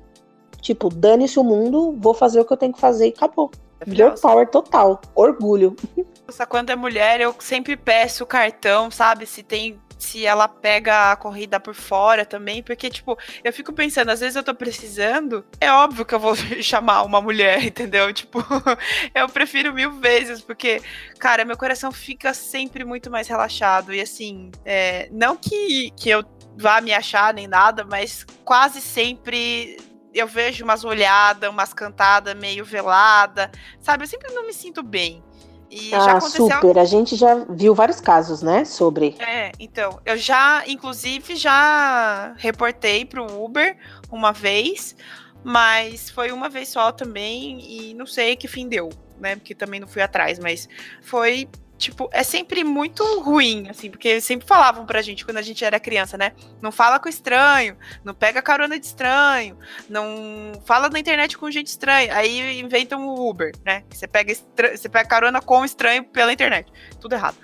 Tipo, 0.63 0.89
dane-se 0.89 1.39
o 1.39 1.45
mundo, 1.45 1.95
vou 1.99 2.15
fazer 2.15 2.41
o 2.41 2.45
que 2.45 2.53
eu 2.53 2.57
tenho 2.57 2.73
que 2.73 2.81
fazer 2.81 3.09
e 3.09 3.11
acabou. 3.11 3.51
Girl 3.87 4.15
power 4.15 4.49
total. 4.49 5.01
Orgulho. 5.15 5.77
Nossa, 6.27 6.47
quando 6.47 6.71
é 6.71 6.77
mulher, 6.77 7.21
eu 7.21 7.35
sempre 7.41 7.77
peço 7.77 8.25
o 8.25 8.27
cartão, 8.27 8.91
sabe? 8.91 9.27
Se 9.27 9.43
tem 9.43 9.79
se 10.03 10.27
ela 10.27 10.49
pega 10.49 11.13
a 11.13 11.17
corrida 11.17 11.61
por 11.61 11.75
fora 11.75 12.27
também, 12.27 12.61
porque, 12.61 12.91
tipo, 12.91 13.17
eu 13.45 13.53
fico 13.53 13.73
pensando, 13.73 14.11
às 14.11 14.19
vezes 14.19 14.35
eu 14.35 14.43
tô 14.43 14.53
precisando, 14.53 15.45
é 15.61 15.71
óbvio 15.71 16.05
que 16.05 16.13
eu 16.13 16.19
vou 16.19 16.35
chamar 16.61 17.03
uma 17.03 17.21
mulher, 17.21 17.63
entendeu? 17.65 18.13
Tipo, 18.13 18.45
eu 19.15 19.29
prefiro 19.29 19.73
mil 19.73 19.93
vezes, 19.93 20.41
porque, 20.41 20.83
cara, 21.19 21.45
meu 21.45 21.57
coração 21.57 21.93
fica 21.93 22.35
sempre 22.35 22.85
muito 22.85 23.11
mais 23.11 23.29
relaxado. 23.29 23.95
E 23.95 24.01
assim, 24.01 24.51
é, 24.65 25.09
não 25.13 25.37
que, 25.37 25.93
que 25.97 26.11
eu 26.11 26.25
vá 26.57 26.81
me 26.81 26.93
achar 26.93 27.33
nem 27.33 27.47
nada, 27.47 27.85
mas 27.85 28.27
quase 28.45 28.81
sempre 28.81 29.77
eu 30.15 30.27
vejo 30.27 30.65
umas 30.65 30.85
olhadas, 30.85 31.51
umas 31.51 31.73
cantadas 31.73 32.35
meio 32.35 32.65
velada, 32.65 33.51
sabe? 33.81 34.05
Eu 34.05 34.09
sempre 34.09 34.33
não 34.33 34.47
me 34.47 34.53
sinto 34.53 34.83
bem. 34.83 35.23
E 35.71 35.95
ah, 35.95 36.01
já 36.01 36.13
aconteceu... 36.19 36.51
super. 36.51 36.79
A 36.79 36.85
gente 36.85 37.17
já 37.17 37.35
viu 37.49 37.75
vários 37.75 37.99
casos, 37.99 38.43
né, 38.43 38.65
sobre. 38.65 39.17
É, 39.19 39.53
então, 39.59 39.99
eu 40.05 40.19
já, 40.19 40.63
inclusive, 40.67 41.35
já 41.35 42.35
reportei 42.37 43.07
pro 43.07 43.25
Uber 43.43 43.79
uma 44.11 44.33
vez, 44.33 44.95
mas 45.43 46.11
foi 46.11 46.31
uma 46.31 46.51
vez 46.51 46.69
só 46.69 46.93
também 46.93 47.59
e 47.61 47.95
não 47.95 48.05
sei 48.05 48.37
que 48.37 48.47
fim 48.47 48.69
deu, 48.69 48.91
né, 49.19 49.37
porque 49.37 49.55
também 49.55 49.81
não 49.81 49.89
fui 49.89 50.03
atrás, 50.03 50.39
mas 50.39 50.69
foi 51.01 51.49
tipo, 51.83 52.09
é 52.13 52.23
sempre 52.23 52.63
muito 52.63 53.03
ruim, 53.21 53.69
assim, 53.69 53.91
porque 53.91 54.21
sempre 54.21 54.47
falavam 54.47 54.87
pra 54.87 55.03
gente 55.03 55.25
quando 55.25 55.39
a 55.39 55.43
gente 55.43 55.65
era 55.65 55.81
criança, 55.81 56.17
né? 56.17 56.33
Não 56.61 56.71
fala 56.71 56.99
com 57.01 57.09
estranho, 57.09 57.77
não 58.05 58.15
pega 58.15 58.41
carona 58.41 58.79
de 58.79 58.87
estranho, 58.87 59.59
não 59.89 60.53
fala 60.65 60.89
na 60.89 60.99
internet 60.99 61.37
com 61.37 61.51
gente 61.51 61.67
estranha. 61.67 62.15
Aí 62.15 62.61
inventam 62.61 63.07
o 63.07 63.29
Uber, 63.29 63.53
né? 63.65 63.83
Você 63.91 64.07
pega, 64.07 64.33
você 64.33 64.89
pega 64.89 65.09
carona 65.09 65.41
com 65.41 65.65
estranho 65.65 66.05
pela 66.05 66.33
internet. 66.33 66.73
Tudo 67.01 67.15
errado. 67.15 67.37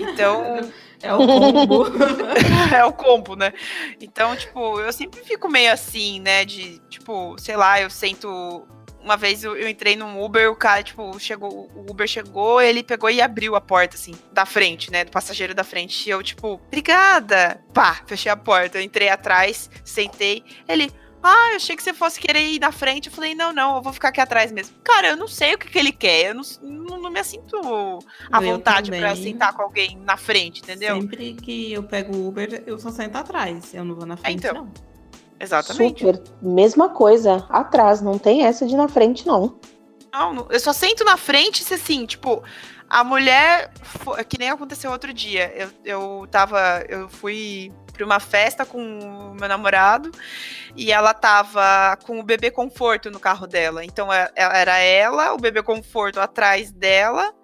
Então. 0.00 0.60
É 1.02 1.12
o 1.12 1.18
combo. 1.18 1.84
é 2.74 2.84
o 2.86 2.92
combo, 2.92 3.36
né? 3.36 3.52
Então, 4.00 4.34
tipo, 4.34 4.80
eu 4.80 4.90
sempre 4.94 5.20
fico 5.20 5.46
meio 5.46 5.70
assim, 5.70 6.20
né? 6.20 6.42
De, 6.42 6.78
tipo, 6.88 7.36
sei 7.38 7.54
lá, 7.54 7.78
eu 7.78 7.90
sento 7.90 8.66
uma 9.06 9.16
vez 9.16 9.44
eu, 9.44 9.56
eu, 9.56 9.68
entrei 9.68 9.94
num 9.94 10.20
Uber, 10.20 10.50
o 10.50 10.56
cara, 10.56 10.82
tipo, 10.82 11.16
chegou, 11.20 11.70
o 11.76 11.86
Uber 11.88 12.08
chegou, 12.08 12.60
ele 12.60 12.82
pegou 12.82 13.08
e 13.08 13.22
abriu 13.22 13.54
a 13.54 13.60
porta, 13.60 13.94
assim, 13.94 14.12
da 14.32 14.44
frente, 14.44 14.90
né? 14.90 15.04
Do 15.04 15.12
passageiro 15.12 15.54
da 15.54 15.62
frente. 15.62 16.08
E 16.08 16.10
eu, 16.10 16.20
tipo, 16.24 16.60
obrigada! 16.66 17.62
Pá, 17.72 18.02
fechei 18.04 18.30
a 18.32 18.36
porta. 18.36 18.78
Eu 18.78 18.82
entrei 18.82 19.08
atrás, 19.08 19.70
sentei. 19.84 20.42
Ele. 20.68 20.90
Ah, 21.22 21.50
eu 21.50 21.56
achei 21.56 21.76
que 21.76 21.82
você 21.82 21.94
fosse 21.94 22.18
querer 22.18 22.48
ir 22.48 22.58
na 22.58 22.72
frente. 22.72 23.06
Eu 23.06 23.12
falei, 23.12 23.34
não, 23.34 23.52
não, 23.52 23.76
eu 23.76 23.82
vou 23.82 23.92
ficar 23.92 24.08
aqui 24.08 24.20
atrás 24.20 24.50
mesmo. 24.50 24.76
Cara, 24.82 25.08
eu 25.08 25.16
não 25.16 25.28
sei 25.28 25.54
o 25.54 25.58
que, 25.58 25.68
que 25.68 25.78
ele 25.78 25.92
quer. 25.92 26.30
Eu 26.30 26.34
não, 26.34 26.42
não, 26.62 27.02
não 27.02 27.10
me 27.10 27.22
sinto 27.22 27.56
à 28.30 28.38
eu 28.38 28.42
vontade 28.42 28.90
para 28.90 29.14
sentar 29.14 29.52
com 29.52 29.62
alguém 29.62 29.96
na 30.04 30.16
frente, 30.16 30.62
entendeu? 30.62 31.00
Sempre 31.00 31.34
que 31.34 31.72
eu 31.72 31.82
pego 31.84 32.16
o 32.16 32.28
Uber, 32.28 32.62
eu 32.66 32.76
só 32.78 32.90
sento 32.90 33.16
atrás. 33.16 33.72
Eu 33.72 33.84
não 33.84 33.94
vou 33.94 34.06
na 34.06 34.16
frente, 34.16 34.38
então, 34.38 34.54
não. 34.54 34.95
Exatamente. 35.38 36.00
Super. 36.00 36.22
Mesma 36.40 36.88
coisa. 36.88 37.46
Atrás, 37.48 38.00
não 38.00 38.18
tem 38.18 38.44
essa 38.44 38.66
de 38.66 38.76
na 38.76 38.88
frente, 38.88 39.26
não. 39.26 39.58
Não, 40.12 40.46
eu 40.50 40.60
só 40.60 40.72
sento 40.72 41.04
na 41.04 41.16
frente 41.16 41.62
se 41.62 41.74
assim, 41.74 42.06
tipo, 42.06 42.42
a 42.88 43.04
mulher. 43.04 43.70
Que 44.28 44.38
nem 44.38 44.50
aconteceu 44.50 44.90
outro 44.90 45.12
dia. 45.12 45.52
Eu, 45.54 45.70
eu 45.84 46.28
tava. 46.30 46.84
Eu 46.88 47.08
fui 47.08 47.72
pra 47.92 48.04
uma 48.04 48.20
festa 48.20 48.64
com 48.64 48.78
o 48.78 49.34
meu 49.34 49.48
namorado 49.48 50.10
e 50.76 50.92
ela 50.92 51.14
tava 51.14 51.96
com 52.04 52.20
o 52.20 52.22
bebê 52.22 52.50
conforto 52.50 53.10
no 53.10 53.18
carro 53.18 53.46
dela. 53.46 53.84
Então 53.84 54.12
é, 54.12 54.30
é, 54.36 54.60
era 54.60 54.78
ela, 54.78 55.32
o 55.32 55.38
bebê 55.38 55.62
conforto 55.62 56.20
atrás 56.20 56.70
dela. 56.70 57.34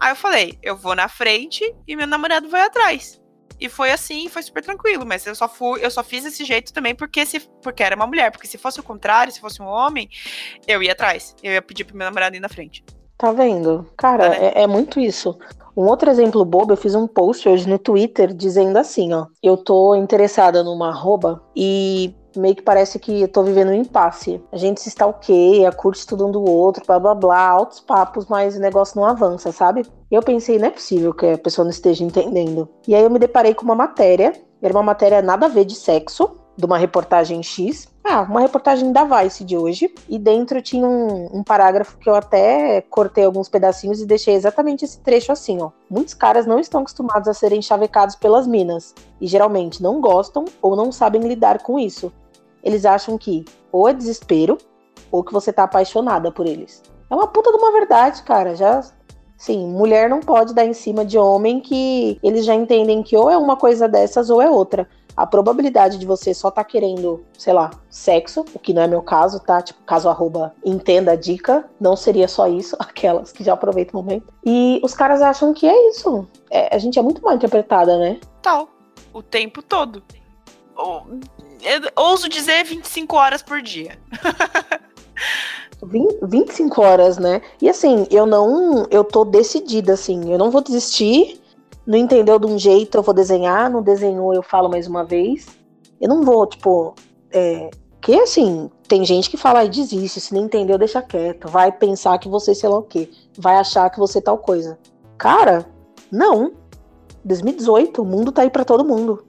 Aí 0.00 0.12
eu 0.12 0.16
falei, 0.16 0.58
eu 0.62 0.76
vou 0.76 0.94
na 0.94 1.08
frente 1.08 1.74
e 1.86 1.94
meu 1.94 2.06
namorado 2.06 2.48
vai 2.48 2.62
atrás. 2.62 3.20
E 3.60 3.68
foi 3.68 3.90
assim, 3.90 4.28
foi 4.28 4.42
super 4.42 4.62
tranquilo, 4.62 5.04
mas 5.06 5.26
eu 5.26 5.34
só 5.34 5.48
fui, 5.48 5.84
eu 5.84 5.90
só 5.90 6.04
fiz 6.04 6.24
esse 6.24 6.44
jeito 6.44 6.72
também 6.72 6.94
porque 6.94 7.26
se 7.26 7.40
porque 7.62 7.82
era 7.82 7.96
uma 7.96 8.06
mulher, 8.06 8.30
porque 8.30 8.46
se 8.46 8.56
fosse 8.56 8.78
o 8.78 8.82
contrário, 8.82 9.32
se 9.32 9.40
fosse 9.40 9.60
um 9.60 9.66
homem, 9.66 10.08
eu 10.66 10.82
ia 10.82 10.92
atrás. 10.92 11.34
Eu 11.42 11.52
ia 11.52 11.62
pedir 11.62 11.84
pro 11.84 11.96
meu 11.96 12.06
namorado 12.06 12.36
ir 12.36 12.40
na 12.40 12.48
frente. 12.48 12.84
Tá 13.16 13.32
vendo? 13.32 13.90
Cara, 13.96 14.30
tá 14.30 14.36
é, 14.36 14.62
é, 14.62 14.66
muito 14.66 15.00
isso. 15.00 15.36
Um 15.78 15.86
outro 15.86 16.10
exemplo 16.10 16.44
bobo, 16.44 16.72
eu 16.72 16.76
fiz 16.76 16.96
um 16.96 17.06
post 17.06 17.48
hoje 17.48 17.68
no 17.68 17.78
Twitter 17.78 18.34
dizendo 18.34 18.76
assim, 18.78 19.12
ó. 19.12 19.26
Eu 19.40 19.56
tô 19.56 19.94
interessada 19.94 20.64
numa 20.64 20.88
arroba 20.88 21.40
e 21.54 22.12
meio 22.36 22.56
que 22.56 22.62
parece 22.62 22.98
que 22.98 23.22
eu 23.22 23.28
tô 23.28 23.44
vivendo 23.44 23.68
um 23.68 23.74
impasse. 23.74 24.42
A 24.50 24.56
gente 24.56 24.80
se 24.80 24.88
stalkeia, 24.88 25.70
curte 25.70 26.04
tudo 26.04 26.26
um 26.26 26.32
do 26.32 26.42
outro, 26.42 26.82
blá 26.84 26.98
blá 26.98 27.14
blá, 27.14 27.48
altos 27.48 27.78
papos, 27.78 28.26
mas 28.26 28.56
o 28.56 28.60
negócio 28.60 29.00
não 29.00 29.06
avança, 29.06 29.52
sabe? 29.52 29.86
Eu 30.10 30.20
pensei, 30.20 30.58
não 30.58 30.66
é 30.66 30.70
possível 30.70 31.14
que 31.14 31.26
a 31.26 31.38
pessoa 31.38 31.62
não 31.62 31.70
esteja 31.70 32.02
entendendo. 32.02 32.68
E 32.88 32.92
aí 32.92 33.04
eu 33.04 33.10
me 33.10 33.20
deparei 33.20 33.54
com 33.54 33.62
uma 33.62 33.76
matéria, 33.76 34.32
era 34.60 34.74
uma 34.74 34.82
matéria 34.82 35.22
nada 35.22 35.46
a 35.46 35.48
ver 35.48 35.64
de 35.64 35.76
sexo, 35.76 36.28
de 36.58 36.66
uma 36.66 36.76
reportagem 36.76 37.40
X. 37.40 37.88
Ah, 38.02 38.22
uma 38.22 38.40
reportagem 38.40 38.90
da 38.90 39.04
Vice 39.04 39.44
de 39.44 39.56
hoje. 39.56 39.94
E 40.08 40.18
dentro 40.18 40.60
tinha 40.60 40.84
um, 40.84 41.38
um, 41.38 41.44
parágrafo 41.44 41.96
que 41.98 42.10
eu 42.10 42.16
até 42.16 42.80
cortei 42.80 43.24
alguns 43.24 43.48
pedacinhos 43.48 44.00
e 44.00 44.06
deixei 44.06 44.34
exatamente 44.34 44.84
esse 44.84 44.98
trecho 44.98 45.30
assim, 45.30 45.62
ó. 45.62 45.70
Muitos 45.88 46.14
caras 46.14 46.46
não 46.46 46.58
estão 46.58 46.80
acostumados 46.80 47.28
a 47.28 47.34
serem 47.34 47.62
chavecados 47.62 48.16
pelas 48.16 48.44
minas. 48.44 48.92
E 49.20 49.26
geralmente 49.28 49.80
não 49.80 50.00
gostam 50.00 50.46
ou 50.60 50.74
não 50.74 50.90
sabem 50.90 51.22
lidar 51.22 51.62
com 51.62 51.78
isso. 51.78 52.12
Eles 52.60 52.84
acham 52.84 53.16
que 53.16 53.44
ou 53.70 53.88
é 53.88 53.94
desespero 53.94 54.58
ou 55.12 55.22
que 55.22 55.32
você 55.32 55.52
tá 55.52 55.62
apaixonada 55.62 56.32
por 56.32 56.44
eles. 56.44 56.82
É 57.08 57.14
uma 57.14 57.28
puta 57.28 57.52
de 57.52 57.56
uma 57.56 57.70
verdade, 57.70 58.24
cara. 58.24 58.56
Já 58.56 58.82
Sim, 59.36 59.68
mulher 59.68 60.10
não 60.10 60.18
pode 60.18 60.52
dar 60.52 60.64
em 60.64 60.72
cima 60.72 61.04
de 61.04 61.16
homem 61.16 61.60
que 61.60 62.18
eles 62.24 62.44
já 62.44 62.56
entendem 62.56 63.04
que 63.04 63.16
ou 63.16 63.30
é 63.30 63.38
uma 63.38 63.56
coisa 63.56 63.86
dessas 63.86 64.28
ou 64.28 64.42
é 64.42 64.50
outra 64.50 64.88
a 65.18 65.26
probabilidade 65.26 65.98
de 65.98 66.06
você 66.06 66.32
só 66.32 66.48
tá 66.48 66.62
querendo, 66.62 67.24
sei 67.36 67.52
lá, 67.52 67.70
sexo, 67.90 68.44
o 68.54 68.58
que 68.60 68.72
não 68.72 68.82
é 68.82 68.86
meu 68.86 69.02
caso, 69.02 69.40
tá? 69.40 69.60
Tipo, 69.60 69.82
caso 69.82 70.08
arroba 70.08 70.54
entenda 70.64 71.10
a 71.10 71.16
dica, 71.16 71.68
não 71.80 71.96
seria 71.96 72.28
só 72.28 72.46
isso, 72.46 72.76
aquelas 72.78 73.32
que 73.32 73.42
já 73.42 73.54
aproveitam 73.54 73.98
o 73.98 74.04
momento. 74.04 74.32
E 74.46 74.80
os 74.80 74.94
caras 74.94 75.20
acham 75.20 75.52
que 75.52 75.66
é 75.66 75.88
isso. 75.88 76.24
É, 76.48 76.72
a 76.72 76.78
gente 76.78 77.00
é 77.00 77.02
muito 77.02 77.20
mal 77.20 77.34
interpretada, 77.34 77.98
né? 77.98 78.20
Tal. 78.40 78.68
O 79.12 79.20
tempo 79.20 79.60
todo. 79.60 80.04
Ou, 80.76 81.04
ouso 81.96 82.28
dizer 82.28 82.62
25 82.62 83.16
horas 83.16 83.42
por 83.42 83.60
dia. 83.60 83.98
20, 85.82 86.18
25 86.22 86.80
horas, 86.80 87.18
né? 87.18 87.42
E 87.60 87.68
assim, 87.68 88.06
eu 88.12 88.24
não. 88.24 88.86
Eu 88.88 89.02
tô 89.02 89.24
decidida, 89.24 89.94
assim. 89.94 90.32
Eu 90.32 90.38
não 90.38 90.52
vou 90.52 90.60
desistir 90.60 91.40
não 91.88 91.96
entendeu 91.96 92.38
de 92.38 92.46
um 92.46 92.58
jeito, 92.58 92.98
eu 92.98 93.02
vou 93.02 93.14
desenhar, 93.14 93.70
não 93.70 93.80
desenhou, 93.80 94.34
eu 94.34 94.42
falo 94.42 94.68
mais 94.68 94.86
uma 94.86 95.02
vez. 95.04 95.46
Eu 95.98 96.10
não 96.10 96.22
vou, 96.22 96.46
tipo, 96.46 96.94
é, 97.30 97.70
que 98.02 98.14
assim, 98.14 98.70
tem 98.86 99.06
gente 99.06 99.30
que 99.30 99.38
fala 99.38 99.64
e 99.64 99.70
desiste, 99.70 100.20
se 100.20 100.34
não 100.34 100.42
entendeu, 100.44 100.76
deixa 100.76 101.00
quieto, 101.00 101.48
vai 101.48 101.72
pensar 101.72 102.18
que 102.18 102.28
você 102.28 102.54
sei 102.54 102.68
lá 102.68 102.76
o 102.76 102.82
quê, 102.82 103.10
vai 103.38 103.56
achar 103.56 103.88
que 103.88 103.98
você 103.98 104.20
tal 104.20 104.36
coisa. 104.36 104.78
Cara, 105.16 105.64
não. 106.12 106.52
2018, 107.24 108.02
o 108.02 108.04
mundo 108.04 108.32
tá 108.32 108.42
aí 108.42 108.50
para 108.50 108.66
todo 108.66 108.84
mundo. 108.84 109.24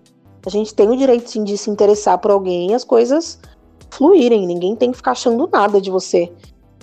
A 0.45 0.49
gente 0.49 0.76
tem 0.76 0.89
o 0.89 0.97
direito 0.97 1.30
sim 1.30 1.45
de 1.45 1.57
se 1.57 1.70
interessar 1.70 2.18
por 2.18 2.30
alguém 2.30 2.72
e 2.72 2.74
as 2.74 2.84
coisas 2.84 3.39
fluírem, 3.89 4.45
ninguém 4.45 4.76
tem 4.76 4.91
que 4.91 4.97
ficar 4.97 5.12
achando 5.12 5.49
nada 5.51 5.80
de 5.80 5.89
você. 5.89 6.30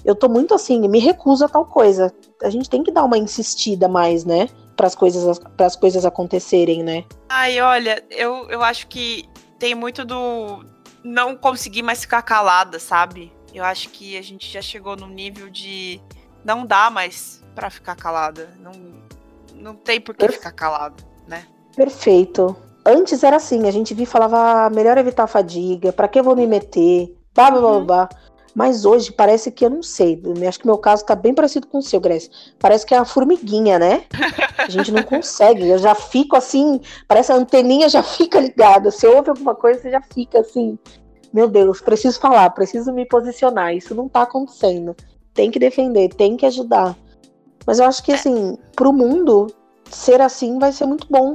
Eu 0.02 0.14
tô 0.14 0.26
muito 0.26 0.54
assim, 0.54 0.88
me 0.88 0.98
recuso 0.98 1.44
a 1.44 1.48
tal 1.48 1.66
coisa. 1.66 2.10
A 2.42 2.48
gente 2.48 2.70
tem 2.70 2.82
que 2.82 2.90
dar 2.90 3.04
uma 3.04 3.18
insistida 3.18 3.88
mais, 3.88 4.24
né? 4.24 4.48
Para 4.76 4.86
as 4.86 4.94
coisas 4.94 5.40
coisas 5.80 6.04
acontecerem, 6.04 6.82
né? 6.82 7.04
Ai, 7.28 7.60
olha, 7.60 8.04
eu, 8.10 8.48
eu 8.50 8.62
acho 8.62 8.86
que 8.86 9.28
tem 9.58 9.74
muito 9.74 10.04
do 10.04 10.64
não 11.02 11.36
conseguir 11.36 11.82
mais 11.82 12.00
ficar 12.00 12.22
calada, 12.22 12.78
sabe? 12.78 13.32
Eu 13.54 13.64
acho 13.64 13.88
que 13.88 14.18
a 14.18 14.22
gente 14.22 14.50
já 14.50 14.60
chegou 14.60 14.96
no 14.96 15.06
nível 15.06 15.48
de 15.48 16.00
não 16.44 16.66
dá 16.66 16.90
mais 16.90 17.42
para 17.54 17.70
ficar 17.70 17.96
calada. 17.96 18.50
Não, 18.60 18.72
não 19.54 19.74
tem 19.74 20.00
por 20.00 20.14
que 20.14 20.28
ficar 20.28 20.52
calado, 20.52 21.02
né? 21.26 21.46
Perfeito. 21.74 22.54
Antes 22.84 23.24
era 23.24 23.36
assim, 23.36 23.66
a 23.66 23.70
gente 23.70 23.94
via 23.94 24.04
e 24.04 24.06
falava, 24.06 24.66
ah, 24.66 24.70
melhor 24.70 24.96
evitar 24.98 25.24
a 25.24 25.28
fadiga, 25.28 25.92
para 25.92 26.06
que 26.06 26.20
eu 26.20 26.24
vou 26.24 26.36
me 26.36 26.46
meter? 26.46 27.16
Blá, 27.34 27.50
blá, 27.50 27.80
blá, 27.80 28.02
uhum. 28.02 28.25
Mas 28.56 28.86
hoje 28.86 29.12
parece 29.12 29.50
que 29.50 29.66
eu 29.66 29.68
não 29.68 29.82
sei. 29.82 30.18
Acho 30.48 30.60
que 30.60 30.66
meu 30.66 30.78
caso 30.78 31.04
tá 31.04 31.14
bem 31.14 31.34
parecido 31.34 31.66
com 31.66 31.76
o 31.76 31.82
seu, 31.82 32.00
Grécia. 32.00 32.30
Parece 32.58 32.86
que 32.86 32.94
é 32.94 32.96
a 32.96 33.04
formiguinha, 33.04 33.78
né? 33.78 34.04
A 34.56 34.66
gente 34.70 34.90
não 34.90 35.02
consegue. 35.04 35.68
Eu 35.68 35.76
já 35.76 35.94
fico 35.94 36.34
assim, 36.34 36.80
parece 37.06 37.30
a 37.30 37.34
anteninha 37.34 37.86
já 37.86 38.02
fica 38.02 38.40
ligada. 38.40 38.90
Se 38.90 39.06
ouve 39.06 39.28
alguma 39.28 39.54
coisa, 39.54 39.82
você 39.82 39.90
já 39.90 40.00
fica 40.00 40.40
assim. 40.40 40.78
Meu 41.34 41.48
Deus, 41.48 41.82
preciso 41.82 42.18
falar, 42.18 42.48
preciso 42.48 42.94
me 42.94 43.04
posicionar. 43.04 43.74
Isso 43.74 43.94
não 43.94 44.08
tá 44.08 44.22
acontecendo. 44.22 44.96
Tem 45.34 45.50
que 45.50 45.58
defender, 45.58 46.08
tem 46.14 46.34
que 46.34 46.46
ajudar. 46.46 46.96
Mas 47.66 47.78
eu 47.78 47.84
acho 47.84 48.02
que 48.02 48.12
assim, 48.12 48.56
pro 48.74 48.90
mundo, 48.90 49.48
ser 49.90 50.22
assim 50.22 50.58
vai 50.58 50.72
ser 50.72 50.86
muito 50.86 51.06
bom. 51.10 51.34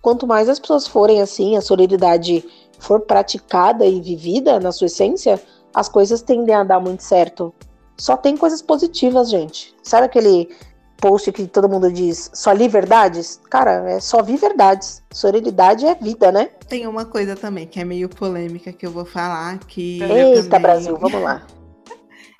Quanto 0.00 0.26
mais 0.26 0.48
as 0.48 0.58
pessoas 0.58 0.86
forem 0.86 1.20
assim, 1.20 1.54
a 1.54 1.60
solidariedade 1.60 2.42
for 2.78 3.00
praticada 3.00 3.84
e 3.84 4.00
vivida 4.00 4.58
na 4.58 4.72
sua 4.72 4.86
essência, 4.86 5.38
as 5.76 5.90
coisas 5.90 6.22
tendem 6.22 6.54
a 6.54 6.64
dar 6.64 6.80
muito 6.80 7.02
certo. 7.02 7.52
Só 7.98 8.16
tem 8.16 8.34
coisas 8.34 8.62
positivas, 8.62 9.28
gente. 9.28 9.76
Sabe 9.82 10.06
aquele 10.06 10.48
post 10.96 11.30
que 11.30 11.46
todo 11.46 11.68
mundo 11.68 11.92
diz 11.92 12.30
só 12.32 12.50
li 12.52 12.66
verdades? 12.66 13.38
Cara, 13.50 13.90
é 13.90 14.00
só 14.00 14.22
vi 14.22 14.38
verdades. 14.38 15.02
Sororidade 15.12 15.84
é 15.84 15.94
vida, 15.94 16.32
né? 16.32 16.46
Tem 16.66 16.86
uma 16.86 17.04
coisa 17.04 17.36
também 17.36 17.66
que 17.66 17.78
é 17.78 17.84
meio 17.84 18.08
polêmica 18.08 18.72
que 18.72 18.86
eu 18.86 18.90
vou 18.90 19.04
falar 19.04 19.58
que. 19.58 20.02
Eita, 20.02 20.44
também... 20.44 20.60
Brasil, 20.62 20.96
vamos 20.98 21.22
lá. 21.22 21.46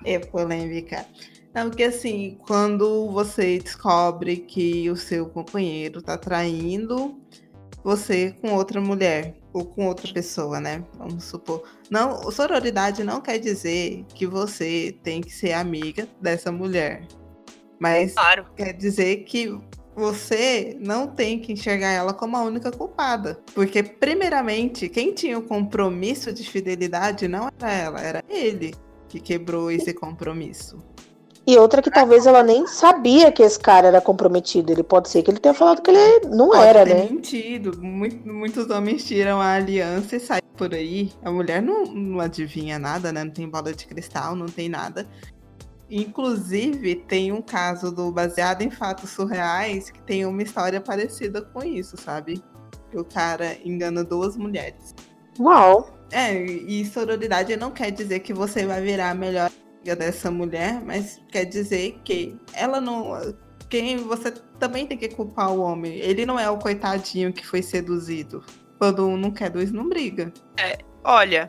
é 0.03 0.17
polêmica. 0.17 1.05
Não, 1.53 1.69
porque 1.69 1.83
assim, 1.83 2.39
quando 2.47 3.11
você 3.11 3.59
descobre 3.59 4.37
que 4.37 4.89
o 4.89 4.95
seu 4.95 5.27
companheiro 5.27 6.01
tá 6.01 6.17
traindo 6.17 7.15
você 7.83 8.35
com 8.41 8.55
outra 8.55 8.81
mulher 8.81 9.35
ou 9.57 9.65
com 9.65 9.87
outra 9.87 10.11
pessoa, 10.11 10.59
né? 10.59 10.83
Vamos 10.97 11.23
supor. 11.23 11.63
Não, 11.89 12.31
sororidade 12.31 13.03
não 13.03 13.19
quer 13.21 13.39
dizer 13.39 14.05
que 14.13 14.25
você 14.25 14.95
tem 15.03 15.21
que 15.21 15.31
ser 15.31 15.53
amiga 15.53 16.07
dessa 16.21 16.51
mulher. 16.51 17.05
Mas 17.79 18.13
claro. 18.13 18.45
quer 18.55 18.73
dizer 18.73 19.23
que 19.23 19.59
você 19.95 20.77
não 20.79 21.07
tem 21.07 21.39
que 21.39 21.51
enxergar 21.51 21.91
ela 21.91 22.13
como 22.13 22.37
a 22.37 22.43
única 22.43 22.71
culpada. 22.71 23.39
Porque, 23.55 23.81
primeiramente, 23.81 24.87
quem 24.87 25.11
tinha 25.11 25.37
o 25.39 25.41
compromisso 25.41 26.31
de 26.31 26.47
fidelidade 26.47 27.27
não 27.27 27.49
era 27.59 27.71
ela, 27.71 27.99
era 27.99 28.23
ele 28.29 28.75
que 29.09 29.19
quebrou 29.19 29.71
esse 29.71 29.93
compromisso. 29.93 30.77
E 31.47 31.57
outra 31.57 31.81
que 31.81 31.89
talvez 31.89 32.25
ela 32.25 32.43
nem 32.43 32.67
sabia 32.67 33.31
que 33.31 33.41
esse 33.41 33.57
cara 33.57 33.87
era 33.87 34.01
comprometido. 34.01 34.69
Ele 34.69 34.83
pode 34.83 35.07
ser 35.07 35.23
que 35.23 35.31
ele 35.31 35.39
tenha 35.39 35.53
falado 35.53 35.81
que 35.81 35.89
ele 35.89 36.27
não 36.27 36.49
pode 36.49 36.67
era, 36.67 36.83
né? 36.83 37.07
mentido. 37.09 37.81
Muito, 37.81 38.27
muitos 38.27 38.69
homens 38.69 39.05
tiram 39.05 39.39
a 39.39 39.53
aliança 39.53 40.17
e 40.17 40.19
saem 40.19 40.41
por 40.57 40.73
aí. 40.73 41.09
A 41.23 41.31
mulher 41.31 41.61
não, 41.61 41.85
não 41.85 42.19
adivinha 42.19 42.77
nada, 42.77 43.13
né? 43.13 43.23
Não 43.23 43.31
tem 43.31 43.47
bola 43.47 43.73
de 43.73 43.87
cristal, 43.87 44.35
não 44.35 44.47
tem 44.47 44.67
nada. 44.67 45.07
Inclusive, 45.89 46.95
tem 47.07 47.31
um 47.31 47.41
caso 47.41 47.93
do 47.93 48.11
Baseado 48.11 48.61
em 48.61 48.69
Fatos 48.69 49.11
Surreais 49.11 49.89
que 49.89 50.01
tem 50.01 50.25
uma 50.25 50.43
história 50.43 50.81
parecida 50.81 51.41
com 51.41 51.63
isso, 51.63 51.95
sabe? 51.95 52.43
Que 52.91 52.99
o 52.99 53.05
cara 53.05 53.57
engana 53.63 54.03
duas 54.03 54.35
mulheres. 54.35 54.93
Uau! 55.39 55.95
É, 56.11 56.33
e 56.43 56.85
sororidade 56.85 57.55
não 57.55 57.71
quer 57.71 57.91
dizer 57.91 58.19
que 58.19 58.33
você 58.33 58.65
vai 58.65 58.81
virar 58.81 59.11
a 59.11 59.15
melhor 59.15 59.49
dessa 59.95 60.29
mulher, 60.31 60.81
mas 60.83 61.21
quer 61.31 61.45
dizer 61.45 61.99
que 62.03 62.35
ela 62.53 62.81
não. 62.81 63.35
Quem 63.69 63.97
você 63.97 64.31
também 64.59 64.85
tem 64.85 64.97
que 64.97 65.09
culpar 65.09 65.51
o 65.51 65.61
homem. 65.61 65.95
Ele 65.95 66.25
não 66.25 66.39
é 66.39 66.49
o 66.49 66.57
coitadinho 66.57 67.33
que 67.33 67.45
foi 67.45 67.61
seduzido. 67.61 68.43
Quando 68.77 69.07
um 69.07 69.17
não 69.17 69.31
quer, 69.31 69.49
dois 69.49 69.71
não 69.71 69.89
briga. 69.89 70.31
É, 70.57 70.77
olha, 71.03 71.47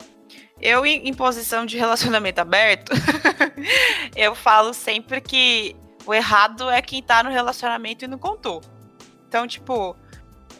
eu 0.61 0.85
em, 0.85 1.13
posição 1.13 1.65
de 1.65 1.77
relacionamento 1.77 2.41
aberto, 2.41 2.91
eu 4.15 4.35
falo 4.35 4.73
sempre 4.73 5.21
que 5.21 5.75
o 6.05 6.13
errado 6.13 6.69
é 6.69 6.81
quem 6.81 7.01
tá 7.01 7.23
no 7.23 7.29
relacionamento 7.29 8.05
e 8.05 8.07
não 8.07 8.17
contou. 8.17 8.61
Então, 9.27 9.47
tipo, 9.47 9.95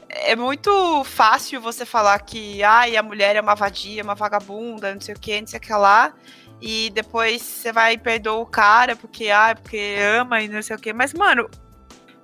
é 0.08 0.36
muito 0.36 1.04
fácil 1.04 1.60
você 1.60 1.86
falar 1.86 2.20
que 2.20 2.64
ai, 2.64 2.96
a 2.96 3.04
mulher 3.04 3.36
é 3.36 3.42
uma 3.42 3.56
vadia, 3.56 4.04
uma 4.04 4.16
vagabunda, 4.16 4.94
não 4.94 5.02
sei 5.02 5.16
o 5.16 5.20
que, 5.20 5.42
não 5.42 5.48
sei 5.48 5.58
o 5.58 5.62
que 5.62 5.74
lá. 5.74 6.14
E 6.62 6.90
depois 6.90 7.42
você 7.42 7.72
vai 7.72 7.94
e 7.94 7.98
perdoa 7.98 8.40
o 8.40 8.46
cara 8.46 8.96
porque, 8.96 9.30
ai, 9.30 9.56
porque 9.56 9.96
ama 10.20 10.42
e 10.42 10.48
não 10.48 10.62
sei 10.62 10.76
o 10.76 10.80
que. 10.80 10.92
Mas, 10.92 11.14
mano, 11.14 11.50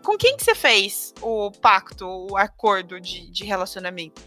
com 0.04 0.18
quem 0.18 0.38
que 0.38 0.44
você 0.44 0.54
fez 0.54 1.14
o 1.22 1.52
pacto, 1.52 2.06
o 2.08 2.38
acordo 2.38 3.00
de, 3.00 3.32
de 3.32 3.44
relacionamento? 3.44 4.22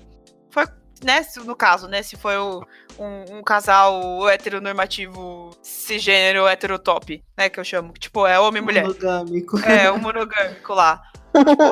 Foi, 0.51 0.65
né, 1.05 1.25
no 1.45 1.55
caso, 1.55 1.87
né, 1.87 2.03
se 2.03 2.17
foi 2.17 2.37
o, 2.37 2.65
um, 2.99 3.39
um, 3.39 3.43
casal 3.43 4.29
heteronormativo 4.29 5.51
cisgênero 5.63 6.49
heterotop, 6.49 7.23
né, 7.37 7.49
que 7.49 7.61
eu 7.61 7.65
chamo. 7.65 7.93
Tipo, 7.93 8.27
é 8.27 8.41
homem 8.41 8.63
e 8.63 8.65
mulher. 8.65 8.83
Monogâmico. 8.83 9.59
É, 9.61 9.91
o 9.91 9.99
monogâmico 9.99 10.75
lá. 10.75 11.03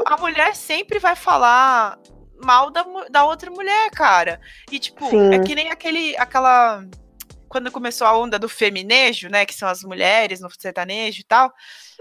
a 0.07 0.17
mulher 0.19 0.55
sempre 0.55 0.99
vai 0.99 1.17
falar 1.17 1.99
mal 2.43 2.71
da, 2.71 2.85
da 3.11 3.25
outra 3.25 3.51
mulher, 3.51 3.91
cara. 3.91 4.41
E, 4.71 4.79
tipo, 4.79 5.09
Sim. 5.09 5.35
é 5.35 5.39
que 5.41 5.55
nem 5.55 5.71
aquele, 5.71 6.17
aquela. 6.17 6.85
Quando 7.57 7.73
começou 7.73 8.07
a 8.07 8.15
onda 8.15 8.39
do 8.39 8.51
feminejo, 8.51 9.31
né? 9.31 9.47
Que 9.47 9.55
são 9.55 9.67
as 9.67 9.83
mulheres 9.83 10.41
no 10.41 10.51
sertanejo 10.59 11.23
e 11.23 11.25
tal. 11.25 11.51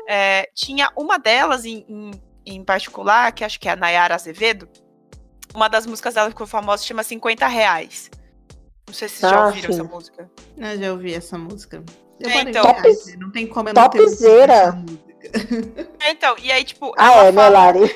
É, 0.05 0.49
tinha 0.53 0.91
uma 0.97 1.17
delas 1.17 1.63
em, 1.63 1.85
em, 1.87 2.11
em, 2.45 2.61
particular, 2.65 3.31
que 3.31 3.41
acho 3.41 3.57
que 3.57 3.69
é 3.69 3.71
a 3.71 3.75
Nayara 3.77 4.13
Azevedo. 4.15 4.67
Uma 5.53 5.69
das 5.69 5.85
músicas 5.85 6.13
dela 6.15 6.27
que 6.27 6.33
ficou 6.33 6.45
famosa 6.45 6.83
chama 6.83 7.03
50 7.03 7.47
Reais. 7.47 8.11
Não 8.85 8.93
sei 8.93 9.07
se 9.07 9.15
vocês 9.15 9.31
já 9.31 9.39
Ah, 9.43 9.45
ouviram 9.45 9.71
sim. 9.71 9.79
essa 9.79 9.83
música. 9.89 10.29
Eu 10.57 10.77
já 10.77 10.91
ouvi 10.91 11.13
essa 11.13 11.37
música. 11.37 11.83
Eu 12.19 12.29
É, 12.29 12.41
então. 12.41 12.63
reais, 12.65 13.05
né? 13.05 13.15
não 13.17 13.31
tem 13.31 13.47
como 13.47 13.69
eu 13.69 13.73
não 13.73 13.89
Topzera. 13.89 14.53
essa 14.53 14.71
música. 14.73 15.05
É, 16.03 16.11
Então, 16.11 16.35
e 16.37 16.51
aí, 16.51 16.65
tipo, 16.65 16.91
Ah, 16.97 17.13
é, 17.23 17.31
né, 17.31 17.41
fala- 17.43 17.47
Lari? 17.59 17.95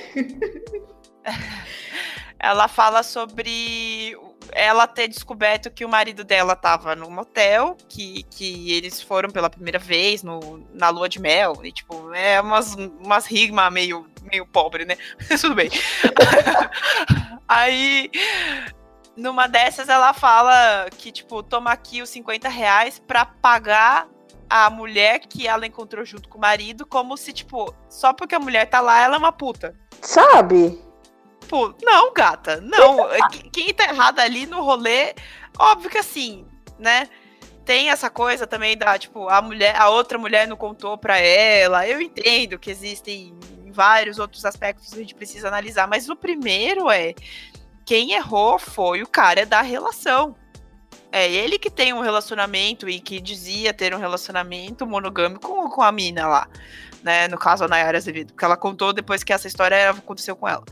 ela 2.40 2.70
fala 2.70 3.04
sobre 3.04 4.16
ela 4.52 4.88
ter 4.88 5.08
descoberto 5.08 5.72
que 5.72 5.86
o 5.86 5.90
marido 5.90 6.24
dela 6.24 6.56
tava 6.56 6.96
no 6.96 7.10
motel, 7.10 7.76
que, 7.88 8.24
que 8.24 8.72
eles 8.72 9.02
foram 9.02 9.30
pela 9.30 9.50
primeira 9.50 9.80
vez 9.80 10.24
no, 10.24 10.66
na 10.74 10.90
lua 10.90 11.10
de 11.10 11.20
mel, 11.20 11.60
e 11.64 11.72
tipo, 11.72 12.14
é 12.14 12.40
umas, 12.42 12.76
umas 12.76 13.26
rimas 13.26 13.72
meio, 13.72 14.06
meio 14.24 14.46
pobre, 14.46 14.86
né? 14.86 14.98
Tudo 15.40 15.56
bem. 15.56 15.70
Aí, 17.48 18.12
numa 19.16 19.48
dessas, 19.48 19.90
ela 19.90 20.14
fala 20.14 20.88
que, 20.98 21.12
tipo, 21.12 21.42
toma 21.44 21.72
aqui 21.72 22.02
os 22.02 22.10
50 22.10 22.48
reais 22.48 23.00
pra 23.00 23.26
pagar 23.26 24.08
a 24.50 24.70
mulher 24.70 25.20
que 25.20 25.48
ela 25.48 25.68
encontrou 25.68 26.04
junto 26.04 26.28
com 26.28 26.38
o 26.38 26.42
marido, 26.42 26.86
como 26.86 27.16
se, 27.16 27.32
tipo, 27.32 27.74
só 27.90 28.14
porque 28.14 28.36
a 28.36 28.40
mulher 28.40 28.66
tá 28.66 28.82
lá, 28.82 29.02
ela 29.02 29.16
é 29.16 29.20
uma 29.20 29.32
puta. 29.32 29.76
Sabe? 30.02 30.89
Tipo, 31.50 31.74
não, 31.82 32.14
gata, 32.14 32.62
não. 32.62 33.12
É 33.12 33.28
que- 33.30 33.50
Quem 33.50 33.74
tá 33.74 33.86
errado 33.86 34.20
ali 34.20 34.46
no 34.46 34.62
rolê, 34.62 35.16
óbvio 35.58 35.90
que 35.90 35.98
assim, 35.98 36.46
né? 36.78 37.10
Tem 37.66 37.90
essa 37.90 38.08
coisa 38.08 38.46
também 38.46 38.78
da, 38.78 39.00
tipo, 39.00 39.28
a 39.28 39.42
mulher, 39.42 39.76
a 39.76 39.90
outra 39.90 40.20
mulher 40.20 40.48
não 40.48 40.56
contou 40.56 40.96
pra 40.96 41.18
ela. 41.18 41.88
Eu 41.88 42.00
entendo 42.00 42.60
que 42.60 42.70
existem 42.70 43.36
vários 43.72 44.20
outros 44.20 44.46
aspectos 44.46 44.90
que 44.90 44.96
a 44.96 45.00
gente 45.00 45.16
precisa 45.16 45.48
analisar, 45.48 45.88
mas 45.88 46.08
o 46.08 46.16
primeiro 46.16 46.88
é 46.92 47.16
quem 47.84 48.12
errou 48.12 48.60
foi 48.60 49.02
o 49.02 49.08
cara 49.08 49.44
da 49.44 49.62
relação. 49.62 50.36
É 51.12 51.28
ele 51.32 51.58
que 51.58 51.72
tem 51.72 51.94
um 51.94 52.02
relacionamento 52.02 52.88
e 52.88 53.00
que 53.00 53.20
dizia 53.20 53.74
ter 53.74 53.96
um 53.96 54.00
relacionamento 54.00 54.86
monogâmico 54.86 55.42
com, 55.48 55.68
com 55.68 55.82
a 55.82 55.92
mina 55.92 56.28
lá, 56.28 56.48
né? 57.02 57.28
No 57.28 57.40
caso, 57.40 57.64
a 57.64 57.68
Nayara 57.68 57.98
Azevedo, 57.98 58.34
porque 58.34 58.46
ela 58.46 58.56
contou 58.58 58.94
depois 58.94 59.24
que 59.24 59.34
essa 59.34 59.48
história 59.48 59.90
aconteceu 59.90 60.36
com 60.36 60.48
ela. 60.48 60.64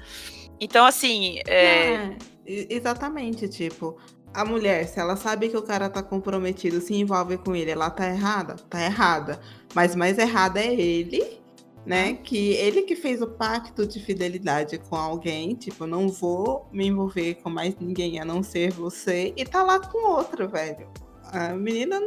Então, 0.59 0.85
assim, 0.85 1.39
é, 1.47 1.93
É, 1.93 2.17
exatamente, 2.45 3.47
tipo, 3.47 3.97
a 4.33 4.45
mulher, 4.45 4.87
se 4.87 4.99
ela 4.99 5.15
sabe 5.15 5.49
que 5.49 5.57
o 5.57 5.61
cara 5.61 5.89
tá 5.89 6.03
comprometido, 6.03 6.79
se 6.81 6.93
envolve 6.93 7.37
com 7.37 7.55
ele, 7.55 7.71
ela 7.71 7.89
tá 7.89 8.07
errada? 8.07 8.55
Tá 8.69 8.81
errada. 8.83 9.39
Mas 9.73 9.95
mais 9.95 10.17
errada 10.17 10.59
é 10.59 10.73
ele, 10.73 11.41
né? 11.85 12.13
Que 12.15 12.53
ele 12.53 12.83
que 12.83 12.95
fez 12.95 13.21
o 13.21 13.27
pacto 13.27 13.85
de 13.85 13.99
fidelidade 13.99 14.77
com 14.77 14.95
alguém, 14.95 15.55
tipo, 15.55 15.85
não 15.87 16.09
vou 16.09 16.67
me 16.71 16.87
envolver 16.87 17.35
com 17.35 17.49
mais 17.49 17.75
ninguém 17.79 18.19
a 18.19 18.25
não 18.25 18.43
ser 18.43 18.71
você, 18.71 19.33
e 19.35 19.45
tá 19.45 19.63
lá 19.63 19.79
com 19.79 20.07
outra, 20.09 20.47
velho. 20.47 20.87
A 21.31 21.49
menina, 21.53 21.99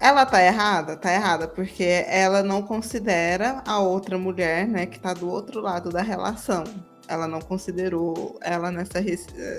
ela 0.00 0.26
tá 0.26 0.42
errada? 0.42 0.96
Tá 0.96 1.12
errada, 1.12 1.48
porque 1.48 2.04
ela 2.06 2.42
não 2.42 2.62
considera 2.62 3.62
a 3.66 3.80
outra 3.80 4.18
mulher, 4.18 4.66
né, 4.66 4.86
que 4.86 4.98
tá 5.00 5.14
do 5.14 5.28
outro 5.30 5.60
lado 5.60 5.90
da 5.90 6.02
relação 6.02 6.64
ela 7.12 7.28
não 7.28 7.40
considerou 7.40 8.38
ela 8.40 8.70
nessa, 8.70 9.00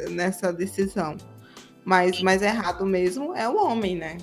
nessa 0.09 0.51
decisão. 0.51 1.15
Mas 1.85 2.21
mais 2.21 2.41
errado 2.41 2.85
mesmo 2.85 3.35
é 3.35 3.47
o 3.47 3.55
homem, 3.55 3.95
né? 3.95 4.17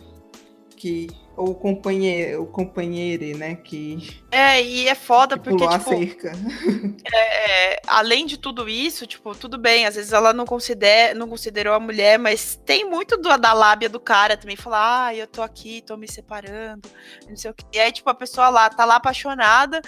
Que, 0.76 1.08
ou 1.36 1.50
o 1.50 1.54
companheiro, 1.54 2.42
o 2.42 2.46
companheiro, 2.46 3.38
né? 3.38 3.54
Que, 3.54 4.20
é, 4.30 4.62
e 4.62 4.88
é 4.88 4.94
foda 4.94 5.36
que 5.36 5.44
porque, 5.44 5.56
pulou 5.56 5.68
a 5.74 5.78
tipo, 5.78 5.90
cerca. 5.90 6.32
é, 7.14 7.80
além 7.86 8.26
de 8.26 8.36
tudo 8.38 8.68
isso, 8.68 9.06
tipo, 9.06 9.34
tudo 9.34 9.56
bem, 9.56 9.86
às 9.86 9.94
vezes 9.94 10.12
ela 10.12 10.32
não, 10.32 10.44
considera, 10.44 11.14
não 11.14 11.28
considerou 11.28 11.74
a 11.74 11.80
mulher, 11.80 12.18
mas 12.18 12.60
tem 12.66 12.84
muito 12.88 13.16
do- 13.16 13.36
da 13.38 13.52
lábia 13.52 13.88
do 13.88 14.00
cara 14.00 14.36
também, 14.36 14.56
falar, 14.56 15.06
ah, 15.06 15.14
eu 15.14 15.26
tô 15.26 15.40
aqui, 15.42 15.82
tô 15.82 15.96
me 15.96 16.06
separando, 16.06 16.88
não 17.28 17.36
sei 17.36 17.50
o 17.50 17.54
que. 17.54 17.64
E 17.72 17.78
aí, 17.78 17.90
tipo, 17.92 18.10
a 18.10 18.14
pessoa 18.14 18.48
lá 18.48 18.68
tá 18.68 18.84
lá 18.84 18.96
apaixonada 18.96 19.80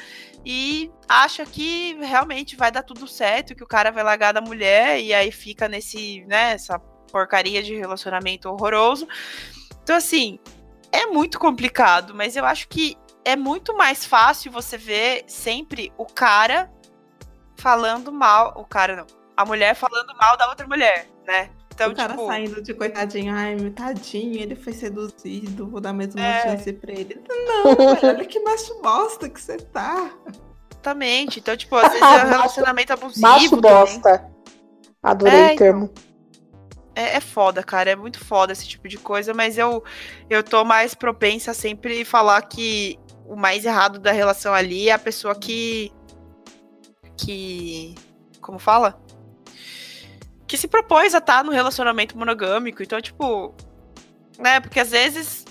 e 0.45 0.91
acha 1.09 1.45
que 1.45 1.95
realmente 2.01 2.57
vai 2.57 2.71
dar 2.73 2.83
tudo 2.83 3.07
certo, 3.07 3.55
que 3.55 3.65
o 3.65 3.69
cara 3.69 3.91
vai 3.91 4.03
largar 4.03 4.33
da 4.33 4.41
mulher, 4.41 5.01
e 5.01 5.13
aí 5.13 5.31
fica 5.31 5.69
nesse, 5.69 6.25
né, 6.27 6.53
essa 6.53 6.79
porcaria 7.11 7.63
de 7.63 7.77
relacionamento 7.77 8.49
horroroso. 8.49 9.07
Então, 9.83 9.97
assim, 9.97 10.39
é 10.93 11.07
muito 11.07 11.39
complicado, 11.39 12.15
mas 12.15 12.37
eu 12.37 12.45
acho 12.45 12.69
que 12.69 12.97
é 13.25 13.35
muito 13.37 13.77
mais 13.77 14.05
fácil 14.05 14.53
você 14.53 14.77
ver 14.77 15.25
sempre 15.27 15.93
o 15.97 16.05
cara 16.07 16.71
falando 17.57 18.13
mal. 18.13 18.53
O 18.57 18.65
cara 18.65 18.97
não. 18.97 19.07
A 19.37 19.45
mulher 19.45 19.75
falando 19.75 20.15
mal 20.21 20.37
da 20.37 20.49
outra 20.49 20.67
mulher, 20.67 21.09
né? 21.27 21.51
Então, 21.75 21.91
o 21.91 21.97
cara 21.97 22.13
tipo. 22.13 22.27
saindo 22.27 22.63
de 22.63 22.75
coitadinho, 22.75 23.35
ai, 23.35 23.55
meu 23.55 23.73
tadinho, 23.73 24.39
ele 24.39 24.55
foi 24.55 24.75
seduzido, 24.75 25.67
vou 25.71 25.81
dar 25.81 25.95
mais 25.95 26.15
uma 26.15 26.23
É. 26.23 26.43
chance 26.43 26.71
pra 26.75 26.93
ele. 26.93 27.19
Não, 27.29 27.65
velho, 27.75 28.09
olha 28.09 28.25
que 28.27 28.39
macho 28.41 28.79
bosta 28.83 29.29
que 29.31 29.41
você 29.41 29.57
tá. 29.57 30.11
Exatamente. 30.71 31.41
Então, 31.41 31.57
tipo, 31.57 31.75
às 31.77 31.89
vezes 31.93 32.03
é 32.03 32.25
um 32.25 32.29
relacionamento 32.29 32.93
abusivo. 32.93 33.27
Macho 33.27 33.51
também. 33.51 33.71
bosta. 33.73 34.31
Adorei 35.03 35.41
É, 35.41 35.55
o 35.55 35.57
termo. 35.57 35.91
É, 36.95 37.17
é 37.17 37.21
foda, 37.21 37.63
cara. 37.63 37.91
É 37.91 37.97
muito 37.97 38.23
foda 38.25 38.53
esse 38.53 38.67
tipo 38.67 38.89
de 38.89 38.99
coisa, 38.99 39.33
mas 39.33 39.57
eu, 39.57 39.83
eu 40.29 40.43
tô 40.43 40.65
mais 40.65 40.95
propensa 40.95 41.53
a 41.53 41.55
sempre 41.55 42.05
falar 42.05 42.43
que 42.43 42.99
o 43.25 43.35
mais 43.37 43.65
errado 43.65 43.99
da 43.99 44.13
relação 44.13 44.53
ali 44.53 44.89
é 44.89 44.93
a 44.93 44.99
pessoa 44.99 45.35
que. 45.35 45.91
Que. 47.17 47.95
Como 48.41 48.59
fala? 48.59 49.01
Que 50.47 50.57
se 50.57 50.69
propôs 50.69 51.15
a 51.15 51.19
estar 51.19 51.43
no 51.45 51.53
relacionamento 51.53 52.17
monogâmico. 52.17 52.83
Então, 52.83 53.01
tipo. 53.01 53.55
Né? 54.39 54.61
Porque 54.61 54.81
às 54.81 54.91
vezes. 54.91 55.45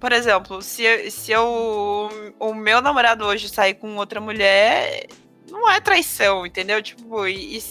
Por 0.00 0.12
exemplo, 0.12 0.62
se, 0.62 1.10
se 1.10 1.32
eu. 1.32 2.08
O 2.38 2.54
meu 2.54 2.80
namorado 2.80 3.24
hoje 3.24 3.48
sair 3.48 3.74
com 3.74 3.96
outra 3.96 4.20
mulher. 4.20 5.06
Não 5.50 5.70
é 5.70 5.80
traição, 5.80 6.44
entendeu? 6.46 6.82
Tipo, 6.82 7.26
e- 7.26 7.56
e 7.56 7.62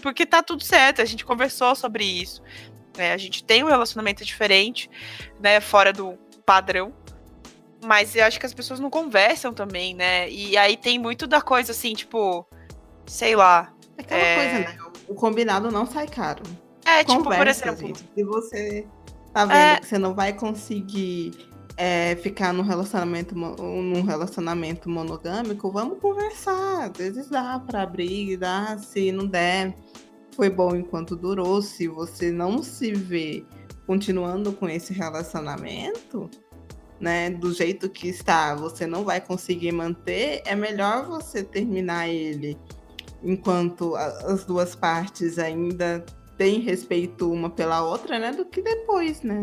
porque 0.00 0.26
tá 0.26 0.42
tudo 0.42 0.62
certo, 0.64 1.00
a 1.00 1.04
gente 1.04 1.24
conversou 1.24 1.74
sobre 1.76 2.04
isso. 2.04 2.42
né? 2.98 3.12
a 3.12 3.16
gente 3.16 3.44
tem 3.44 3.62
um 3.62 3.68
relacionamento 3.68 4.24
diferente, 4.24 4.90
né? 5.40 5.60
Fora 5.60 5.92
do 5.92 6.18
padrão. 6.44 6.92
Mas 7.82 8.14
eu 8.14 8.24
acho 8.24 8.38
que 8.38 8.44
as 8.44 8.52
pessoas 8.52 8.78
não 8.80 8.90
conversam 8.90 9.54
também, 9.54 9.94
né? 9.94 10.28
E 10.28 10.56
aí 10.58 10.76
tem 10.76 10.98
muito 10.98 11.26
da 11.26 11.40
coisa 11.40 11.72
assim, 11.72 11.94
tipo, 11.94 12.46
sei 13.06 13.34
lá. 13.36 13.72
Aquela 13.96 14.20
É. 14.20 14.34
coisa, 14.36 14.58
né? 14.72 14.78
O 15.08 15.14
combinado 15.14 15.70
não 15.70 15.86
sai 15.86 16.06
caro. 16.08 16.42
É, 16.84 16.98
tipo, 17.04 17.22
por 17.22 17.32
Conversa, 17.32 17.66
exemplo. 17.68 17.86
gente. 17.86 18.04
Se 18.14 18.24
você 18.24 18.86
tá 19.32 19.46
vendo 19.46 19.56
É. 19.56 19.80
que 19.80 19.86
você 19.86 19.98
não 19.98 20.12
vai 20.14 20.32
conseguir 20.34 21.32
é, 21.76 22.16
ficar 22.16 22.52
num 22.52 22.62
relacionamento, 22.62 23.34
num 23.34 24.02
relacionamento 24.02 24.88
monogâmico, 24.88 25.70
vamos 25.70 25.98
conversar. 25.98 26.90
Às 26.90 26.96
vezes 26.96 27.28
dá 27.28 27.58
pra 27.58 27.82
abrir, 27.82 28.36
dá. 28.36 28.76
Se 28.78 29.10
não 29.12 29.26
der, 29.26 29.74
foi 30.34 30.50
bom 30.50 30.74
enquanto 30.76 31.16
durou. 31.16 31.62
Se 31.62 31.88
você 31.88 32.30
não 32.30 32.62
se 32.62 32.92
vê 32.92 33.44
continuando 33.86 34.52
com 34.52 34.68
esse 34.68 34.92
relacionamento, 34.92 36.30
né, 37.00 37.30
do 37.30 37.52
jeito 37.52 37.88
que 37.88 38.08
está, 38.08 38.54
você 38.54 38.86
não 38.86 39.04
vai 39.04 39.20
conseguir 39.20 39.72
manter, 39.72 40.42
é 40.44 40.54
melhor 40.54 41.06
você 41.06 41.42
terminar 41.42 42.08
ele 42.08 42.58
enquanto 43.22 43.96
as 43.96 44.44
duas 44.44 44.74
partes 44.74 45.38
ainda 45.38 46.04
têm 46.36 46.60
respeito 46.60 47.30
uma 47.30 47.50
pela 47.50 47.82
outra, 47.82 48.18
né, 48.18 48.32
do 48.32 48.44
que 48.44 48.62
depois, 48.62 49.22
né? 49.22 49.42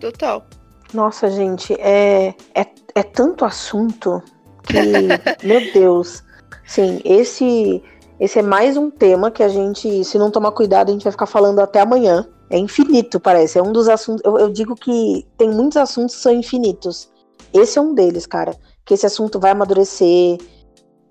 Total. 0.00 0.44
Nossa, 0.92 1.30
gente, 1.30 1.74
é, 1.80 2.34
é, 2.54 2.66
é 2.94 3.02
tanto 3.02 3.44
assunto 3.44 4.22
que, 4.62 4.74
meu 5.46 5.72
Deus. 5.72 6.22
Sim, 6.66 7.00
esse, 7.04 7.82
esse 8.18 8.38
é 8.38 8.42
mais 8.42 8.76
um 8.76 8.90
tema 8.90 9.30
que 9.30 9.42
a 9.42 9.48
gente, 9.48 10.04
se 10.04 10.18
não 10.18 10.30
tomar 10.30 10.52
cuidado, 10.52 10.88
a 10.88 10.92
gente 10.92 11.02
vai 11.02 11.12
ficar 11.12 11.26
falando 11.26 11.60
até 11.60 11.80
amanhã. 11.80 12.26
É 12.48 12.58
infinito, 12.58 13.18
parece. 13.18 13.58
É 13.58 13.62
um 13.62 13.72
dos 13.72 13.88
assuntos. 13.88 14.22
Eu, 14.24 14.38
eu 14.38 14.50
digo 14.50 14.74
que 14.76 15.26
tem 15.36 15.50
muitos 15.50 15.76
assuntos 15.76 16.14
que 16.16 16.22
são 16.22 16.32
infinitos. 16.32 17.10
Esse 17.52 17.78
é 17.78 17.82
um 17.82 17.94
deles, 17.94 18.26
cara. 18.26 18.56
Que 18.84 18.94
esse 18.94 19.06
assunto 19.06 19.40
vai 19.40 19.50
amadurecer 19.50 20.38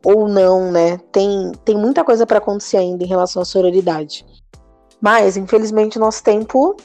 ou 0.06 0.28
não, 0.28 0.72
né? 0.72 0.98
Tem, 1.12 1.52
tem 1.66 1.78
muita 1.78 2.04
coisa 2.04 2.26
para 2.26 2.38
acontecer 2.38 2.78
ainda 2.78 3.04
em 3.04 3.08
relação 3.08 3.42
à 3.42 3.46
sororidade. 3.46 4.26
Mas, 5.02 5.36
infelizmente, 5.36 6.00
nosso 6.00 6.24
tempo 6.24 6.78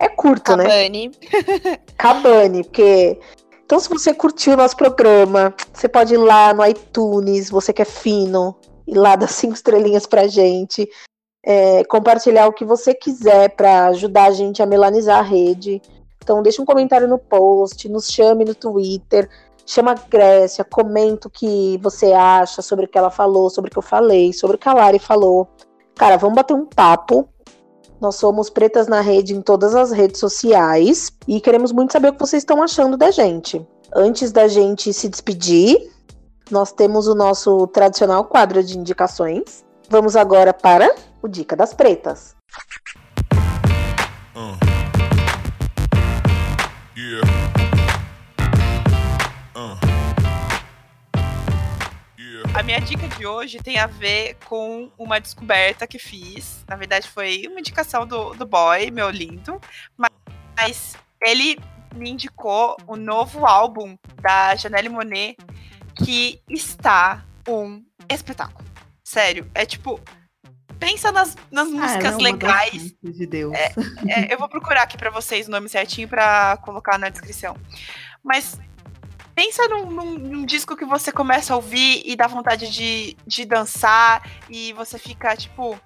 é 0.00 0.08
curto, 0.08 0.56
né? 0.56 0.64
Cabane. 0.64 1.10
Cabane, 1.96 2.64
porque. 2.64 3.20
Então, 3.64 3.78
se 3.78 3.88
você 3.88 4.12
curtiu 4.12 4.54
o 4.54 4.56
nosso 4.56 4.76
programa, 4.76 5.54
você 5.72 5.88
pode 5.88 6.14
ir 6.14 6.16
lá 6.16 6.52
no 6.52 6.66
iTunes, 6.66 7.50
você 7.50 7.72
que 7.72 7.82
é 7.82 7.84
fino, 7.84 8.56
ir 8.86 8.96
lá 8.96 9.14
dar 9.14 9.28
cinco 9.28 9.54
estrelinhas 9.54 10.06
pra 10.06 10.26
gente, 10.26 10.88
é, 11.44 11.84
compartilhar 11.84 12.48
o 12.48 12.52
que 12.52 12.64
você 12.64 12.94
quiser 12.94 13.50
pra 13.50 13.86
ajudar 13.88 14.24
a 14.24 14.30
gente 14.32 14.62
a 14.62 14.66
melanizar 14.66 15.20
a 15.20 15.22
rede. 15.22 15.80
Então, 16.22 16.42
deixa 16.42 16.60
um 16.60 16.64
comentário 16.66 17.06
no 17.06 17.18
post, 17.18 17.88
nos 17.88 18.10
chame 18.10 18.44
no 18.44 18.54
Twitter, 18.54 19.28
chama 19.64 19.92
a 19.92 20.08
Grécia, 20.08 20.64
comenta 20.64 21.28
o 21.28 21.30
que 21.30 21.78
você 21.82 22.12
acha 22.12 22.62
sobre 22.62 22.86
o 22.86 22.88
que 22.88 22.98
ela 22.98 23.10
falou, 23.10 23.50
sobre 23.50 23.68
o 23.68 23.72
que 23.72 23.78
eu 23.78 23.82
falei, 23.82 24.32
sobre 24.32 24.56
o 24.56 24.58
que 24.58 24.68
a 24.68 24.72
Lari 24.72 24.98
falou. 24.98 25.48
Cara, 25.94 26.16
vamos 26.16 26.34
bater 26.34 26.54
um 26.54 26.66
papo. 26.66 27.28
Nós 28.00 28.16
somos 28.16 28.48
Pretas 28.48 28.88
na 28.88 29.02
Rede 29.02 29.34
em 29.34 29.42
todas 29.42 29.74
as 29.74 29.92
redes 29.92 30.18
sociais 30.18 31.12
e 31.28 31.38
queremos 31.38 31.70
muito 31.70 31.92
saber 31.92 32.08
o 32.08 32.12
que 32.14 32.18
vocês 32.18 32.42
estão 32.42 32.62
achando 32.62 32.96
da 32.96 33.10
gente. 33.10 33.64
Antes 33.94 34.32
da 34.32 34.48
gente 34.48 34.92
se 34.92 35.08
despedir, 35.08 35.92
nós 36.50 36.72
temos 36.72 37.06
o 37.06 37.14
nosso 37.14 37.66
tradicional 37.66 38.24
quadro 38.24 38.64
de 38.64 38.78
indicações. 38.78 39.64
Vamos 39.88 40.16
agora 40.16 40.54
para 40.54 40.94
o 41.22 41.28
Dica 41.28 41.54
das 41.54 41.74
Pretas. 41.74 42.34
Uh. 44.34 44.56
Yeah. 46.96 47.39
A 52.60 52.62
minha 52.62 52.78
dica 52.78 53.08
de 53.08 53.26
hoje 53.26 53.56
tem 53.56 53.78
a 53.78 53.86
ver 53.86 54.36
com 54.44 54.92
uma 54.98 55.18
descoberta 55.18 55.86
que 55.86 55.98
fiz. 55.98 56.62
Na 56.68 56.76
verdade, 56.76 57.08
foi 57.08 57.44
uma 57.48 57.58
indicação 57.58 58.06
do, 58.06 58.34
do 58.34 58.44
boy, 58.44 58.90
meu 58.90 59.08
lindo. 59.08 59.58
Mas 59.96 60.94
ele 61.22 61.58
me 61.94 62.10
indicou 62.10 62.76
o 62.86 62.96
novo 62.96 63.46
álbum 63.46 63.96
da 64.20 64.54
Janelle 64.56 64.90
Monet, 64.90 65.38
que 66.04 66.38
está 66.50 67.24
um 67.48 67.82
espetáculo. 68.10 68.68
Sério, 69.02 69.50
é 69.54 69.64
tipo. 69.64 69.98
Pensa 70.78 71.10
nas, 71.10 71.34
nas 71.50 71.66
músicas 71.66 72.04
Ah, 72.04 72.08
é 72.08 72.14
uma 72.14 72.22
legais. 72.22 72.94
de 73.02 73.26
Deus. 73.26 73.54
É, 73.54 74.34
eu 74.34 74.38
vou 74.38 74.50
procurar 74.50 74.82
aqui 74.82 74.98
pra 74.98 75.08
vocês 75.08 75.48
o 75.48 75.50
nome 75.50 75.70
certinho 75.70 76.08
pra 76.08 76.58
colocar 76.58 76.98
na 76.98 77.08
descrição. 77.08 77.56
Mas 78.22 78.60
pensa 79.34 79.66
num, 79.68 79.90
num- 79.90 80.18
num 80.18 80.46
disco 80.46 80.76
que 80.76 80.84
você 80.84 81.10
começa 81.12 81.52
a 81.52 81.56
ouvir 81.56 82.02
e 82.04 82.16
dá 82.16 82.26
vontade 82.26 82.70
de, 82.70 83.16
de 83.26 83.44
dançar 83.44 84.22
e 84.48 84.72
você 84.72 84.98
fica 84.98 85.36
tipo, 85.36 85.78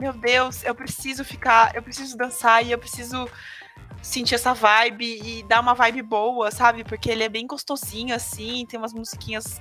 meu 0.00 0.12
Deus, 0.12 0.64
eu 0.64 0.74
preciso 0.74 1.24
ficar, 1.24 1.74
eu 1.74 1.82
preciso 1.82 2.16
dançar 2.16 2.64
e 2.64 2.72
eu 2.72 2.78
preciso 2.78 3.28
sentir 4.02 4.34
essa 4.34 4.52
vibe 4.52 5.20
e 5.22 5.42
dar 5.44 5.60
uma 5.60 5.74
vibe 5.74 6.02
boa, 6.02 6.50
sabe? 6.50 6.84
Porque 6.84 7.10
ele 7.10 7.24
é 7.24 7.28
bem 7.28 7.46
gostosinho 7.46 8.14
assim, 8.14 8.66
tem 8.66 8.78
umas 8.78 8.92
musiquinhas 8.92 9.60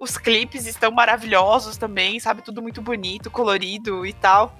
os 0.00 0.16
clipes 0.16 0.66
estão 0.66 0.90
maravilhosos 0.90 1.76
também, 1.76 2.18
sabe? 2.18 2.40
Tudo 2.40 2.62
muito 2.62 2.80
bonito, 2.80 3.30
colorido 3.30 4.06
e 4.06 4.14
tal. 4.14 4.56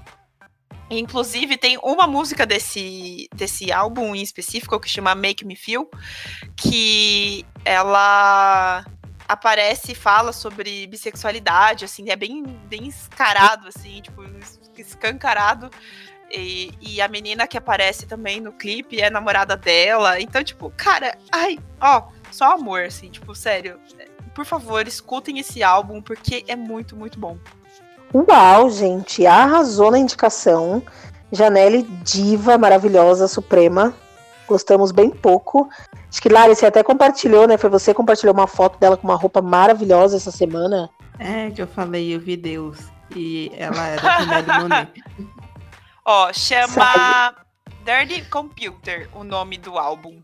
Inclusive, 0.91 1.57
tem 1.57 1.79
uma 1.83 2.07
música 2.07 2.45
desse, 2.45 3.29
desse 3.35 3.71
álbum 3.71 4.15
em 4.15 4.23
específico 4.23 4.81
que 4.81 4.89
chama 4.89 5.15
Make 5.15 5.45
Me 5.45 5.55
Feel, 5.55 5.89
que 6.57 7.47
ela 7.65 8.85
aparece 9.29 9.93
e 9.93 9.95
fala 9.95 10.33
sobre 10.33 10.89
bissexualidade, 10.89 11.85
assim, 11.85 12.11
é 12.11 12.17
bem, 12.17 12.43
bem 12.69 12.89
escarado, 12.89 13.69
assim, 13.69 14.01
tipo, 14.03 14.21
escancarado. 14.77 15.71
E, 16.33 16.73
e 16.81 17.01
a 17.01 17.07
menina 17.07 17.47
que 17.47 17.57
aparece 17.57 18.07
também 18.07 18.41
no 18.41 18.53
clipe 18.53 19.01
é 19.01 19.09
namorada 19.11 19.57
dela. 19.57 20.21
Então, 20.21 20.43
tipo, 20.43 20.73
cara, 20.77 21.17
ai, 21.31 21.59
ó, 21.81 22.09
só 22.33 22.55
amor, 22.55 22.83
assim, 22.83 23.11
tipo, 23.11 23.33
sério. 23.35 23.81
Por 24.35 24.45
favor, 24.45 24.87
escutem 24.87 25.39
esse 25.39 25.63
álbum, 25.63 26.03
porque 26.03 26.45
é 26.49 26.57
muito, 26.57 26.97
muito 26.97 27.19
bom. 27.19 27.39
Uau, 28.13 28.71
gente, 28.71 29.27
arrasou 29.27 29.91
na 29.91 29.99
indicação. 29.99 30.83
Janelle, 31.33 31.83
diva 32.03 32.59
maravilhosa, 32.59 33.29
suprema. 33.29 33.95
Gostamos 34.49 34.91
bem 34.91 35.11
pouco. 35.11 35.69
Acho 36.09 36.21
que, 36.21 36.29
Lari, 36.29 36.57
você 36.57 36.67
até 36.67 36.83
compartilhou, 36.83 37.47
né? 37.47 37.57
Foi 37.57 37.71
você 37.71 37.93
que 37.93 37.97
compartilhou 37.97 38.35
uma 38.35 38.49
foto 38.49 38.79
dela 38.81 38.97
com 38.97 39.07
uma 39.07 39.15
roupa 39.15 39.41
maravilhosa 39.41 40.17
essa 40.17 40.33
semana. 40.33 40.91
É, 41.21 41.51
que 41.51 41.63
eu 41.63 41.69
falei, 41.69 42.13
eu 42.15 42.19
vi 42.19 42.37
Deus. 42.37 42.79
E 43.15 43.53
ela 43.57 43.87
era 43.87 44.17
a 44.17 44.21
Janelle 44.21 44.61
Monet. 44.61 45.05
Ó, 46.05 46.33
chama 46.33 47.35
Dirty 47.85 48.23
Computer 48.29 49.09
o 49.15 49.23
nome 49.23 49.57
do 49.57 49.79
álbum. 49.79 50.21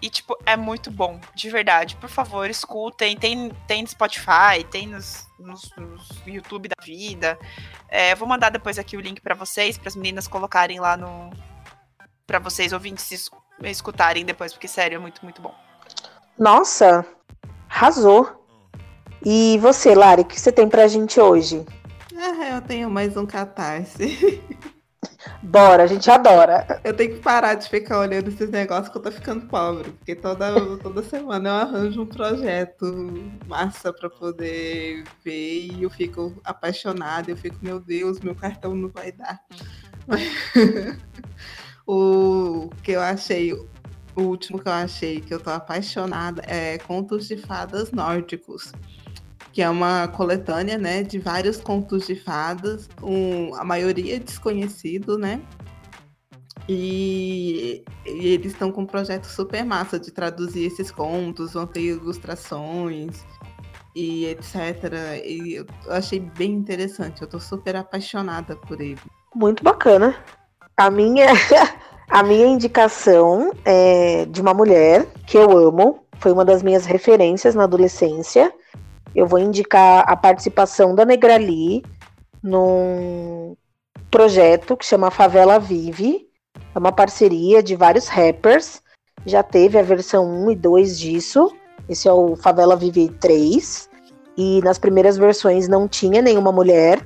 E, 0.00 0.08
tipo, 0.08 0.36
é 0.46 0.56
muito 0.56 0.90
bom, 0.90 1.20
de 1.34 1.50
verdade. 1.50 1.96
Por 1.96 2.08
favor, 2.08 2.48
escutem. 2.48 3.16
Tem, 3.16 3.50
tem 3.66 3.82
no 3.82 3.88
Spotify, 3.88 4.62
tem 4.70 4.86
nos, 4.86 5.26
nos, 5.38 5.70
nos 5.76 6.22
YouTube 6.26 6.68
da 6.68 6.76
vida. 6.82 7.38
É, 7.88 8.14
vou 8.14 8.28
mandar 8.28 8.50
depois 8.50 8.78
aqui 8.78 8.96
o 8.96 9.00
link 9.00 9.20
pra 9.20 9.34
vocês, 9.34 9.76
para 9.76 9.88
as 9.88 9.96
meninas 9.96 10.28
colocarem 10.28 10.78
lá 10.78 10.96
no. 10.96 11.30
Pra 12.26 12.38
vocês 12.38 12.72
ouvintes 12.72 13.10
es- 13.10 13.30
escutarem 13.64 14.24
depois, 14.24 14.52
porque, 14.52 14.68
sério, 14.68 14.96
é 14.96 14.98
muito, 14.98 15.22
muito 15.24 15.42
bom. 15.42 15.54
Nossa, 16.38 17.04
arrasou. 17.68 18.44
E 19.24 19.58
você, 19.58 19.94
Lari, 19.96 20.22
o 20.22 20.24
que 20.24 20.38
você 20.40 20.52
tem 20.52 20.68
pra 20.68 20.86
gente 20.86 21.18
hoje? 21.20 21.66
Ah, 22.16 22.50
eu 22.50 22.62
tenho 22.62 22.88
mais 22.88 23.16
um 23.16 23.26
catarse. 23.26 24.40
Bora, 25.42 25.84
a 25.84 25.86
gente 25.86 26.10
adora. 26.10 26.80
Eu 26.82 26.94
tenho 26.94 27.14
que 27.14 27.20
parar 27.20 27.54
de 27.54 27.68
ficar 27.68 28.00
olhando 28.00 28.28
esses 28.28 28.50
negócios 28.50 28.88
que 28.88 28.98
eu 28.98 29.02
tô 29.02 29.12
ficando 29.12 29.46
pobre. 29.46 29.92
Porque 29.92 30.16
toda, 30.16 30.76
toda 30.78 31.02
semana 31.02 31.48
eu 31.48 31.54
arranjo 31.54 32.02
um 32.02 32.06
projeto 32.06 32.84
massa 33.46 33.92
pra 33.92 34.10
poder 34.10 35.04
ver 35.24 35.68
e 35.72 35.82
eu 35.82 35.90
fico 35.90 36.34
apaixonada. 36.44 37.30
Eu 37.30 37.36
fico, 37.36 37.56
meu 37.62 37.78
Deus, 37.78 38.18
meu 38.18 38.34
cartão 38.34 38.74
não 38.74 38.88
vai 38.88 39.12
dar. 39.12 39.40
o 41.86 42.68
que 42.82 42.92
eu 42.92 43.00
achei, 43.00 43.52
o 43.52 43.68
último 44.16 44.58
que 44.58 44.68
eu 44.68 44.72
achei 44.72 45.20
que 45.20 45.32
eu 45.32 45.38
tô 45.38 45.50
apaixonada 45.50 46.42
é 46.46 46.78
Contos 46.78 47.28
de 47.28 47.36
Fadas 47.36 47.92
Nórdicos 47.92 48.72
que 49.58 49.62
é 49.62 49.68
uma 49.68 50.06
coletânea, 50.06 50.78
né, 50.78 51.02
de 51.02 51.18
vários 51.18 51.56
contos 51.56 52.06
de 52.06 52.14
fadas, 52.14 52.88
um, 53.02 53.52
a 53.56 53.64
maioria 53.64 54.20
desconhecido, 54.20 55.18
né? 55.18 55.40
E, 56.68 57.82
e 58.06 58.28
eles 58.28 58.52
estão 58.52 58.70
com 58.70 58.82
um 58.82 58.86
projeto 58.86 59.24
super 59.24 59.64
massa 59.64 59.98
de 59.98 60.12
traduzir 60.12 60.64
esses 60.64 60.92
contos, 60.92 61.54
vão 61.54 61.66
ter 61.66 61.80
ilustrações 61.80 63.24
e 63.96 64.26
etc. 64.26 65.24
E 65.24 65.56
eu 65.56 65.66
achei 65.88 66.20
bem 66.20 66.52
interessante, 66.52 67.22
eu 67.22 67.28
tô 67.28 67.40
super 67.40 67.74
apaixonada 67.74 68.54
por 68.54 68.80
ele. 68.80 69.00
Muito 69.34 69.64
bacana. 69.64 70.14
A 70.76 70.88
minha, 70.88 71.32
a 72.08 72.22
minha 72.22 72.46
indicação 72.46 73.52
é 73.64 74.24
de 74.26 74.40
uma 74.40 74.54
mulher 74.54 75.04
que 75.26 75.36
eu 75.36 75.50
amo, 75.50 76.04
foi 76.20 76.30
uma 76.30 76.44
das 76.44 76.62
minhas 76.62 76.86
referências 76.86 77.56
na 77.56 77.64
adolescência 77.64 78.54
eu 79.14 79.26
vou 79.26 79.38
indicar 79.38 80.04
a 80.06 80.16
participação 80.16 80.94
da 80.94 81.04
Negrali 81.04 81.82
num 82.42 83.56
projeto 84.10 84.76
que 84.76 84.86
chama 84.86 85.10
Favela 85.10 85.58
Vive. 85.58 86.28
É 86.74 86.78
uma 86.78 86.92
parceria 86.92 87.62
de 87.62 87.74
vários 87.74 88.08
rappers. 88.08 88.82
Já 89.26 89.42
teve 89.42 89.78
a 89.78 89.82
versão 89.82 90.26
1 90.46 90.52
e 90.52 90.56
2 90.56 90.98
disso. 90.98 91.52
Esse 91.88 92.08
é 92.08 92.12
o 92.12 92.36
Favela 92.36 92.76
Vive 92.76 93.08
3. 93.20 93.88
E 94.36 94.60
nas 94.62 94.78
primeiras 94.78 95.16
versões 95.16 95.68
não 95.68 95.88
tinha 95.88 96.22
nenhuma 96.22 96.52
mulher. 96.52 97.04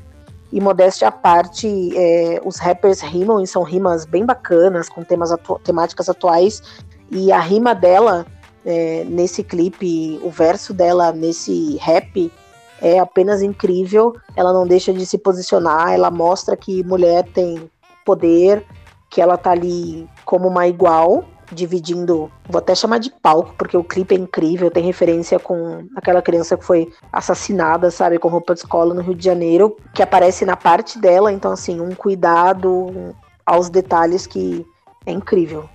E 0.52 0.60
modéstia 0.60 1.08
à 1.08 1.12
parte, 1.12 1.96
é, 1.96 2.40
os 2.44 2.58
rappers 2.58 3.00
rimam 3.00 3.40
e 3.40 3.46
são 3.46 3.62
rimas 3.62 4.04
bem 4.04 4.26
bacanas, 4.26 4.86
com 4.86 5.02
temas 5.02 5.32
atu 5.32 5.58
temáticas 5.60 6.10
atuais. 6.10 6.62
E 7.10 7.32
a 7.32 7.40
rima 7.40 7.74
dela 7.74 8.26
é, 8.64 9.04
nesse 9.04 9.42
clipe, 9.42 10.18
o 10.22 10.30
verso 10.30 10.72
dela 10.72 11.12
nesse 11.12 11.76
rap 11.76 12.32
é 12.80 12.98
apenas 12.98 13.42
incrível. 13.42 14.14
Ela 14.36 14.52
não 14.52 14.66
deixa 14.66 14.92
de 14.92 15.06
se 15.06 15.18
posicionar, 15.18 15.92
ela 15.92 16.10
mostra 16.10 16.56
que 16.56 16.82
mulher 16.84 17.24
tem 17.32 17.70
poder, 18.04 18.64
que 19.10 19.20
ela 19.20 19.36
tá 19.36 19.52
ali 19.52 20.08
como 20.24 20.48
uma 20.48 20.66
igual, 20.66 21.24
dividindo, 21.52 22.30
vou 22.48 22.58
até 22.58 22.74
chamar 22.74 22.98
de 22.98 23.10
palco, 23.10 23.54
porque 23.56 23.76
o 23.76 23.84
clipe 23.84 24.14
é 24.14 24.18
incrível, 24.18 24.70
tem 24.70 24.82
referência 24.84 25.38
com 25.38 25.86
aquela 25.94 26.22
criança 26.22 26.56
que 26.56 26.64
foi 26.64 26.90
assassinada, 27.12 27.90
sabe, 27.90 28.18
com 28.18 28.28
roupa 28.28 28.54
de 28.54 28.60
escola 28.60 28.94
no 28.94 29.02
Rio 29.02 29.14
de 29.14 29.24
Janeiro, 29.24 29.76
que 29.94 30.02
aparece 30.02 30.44
na 30.44 30.56
parte 30.56 30.98
dela, 30.98 31.32
então 31.32 31.52
assim, 31.52 31.80
um 31.80 31.94
cuidado 31.94 33.14
aos 33.44 33.68
detalhes 33.68 34.26
que 34.26 34.66
é 35.04 35.12
incrível. 35.12 35.68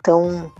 Então, 0.00 0.50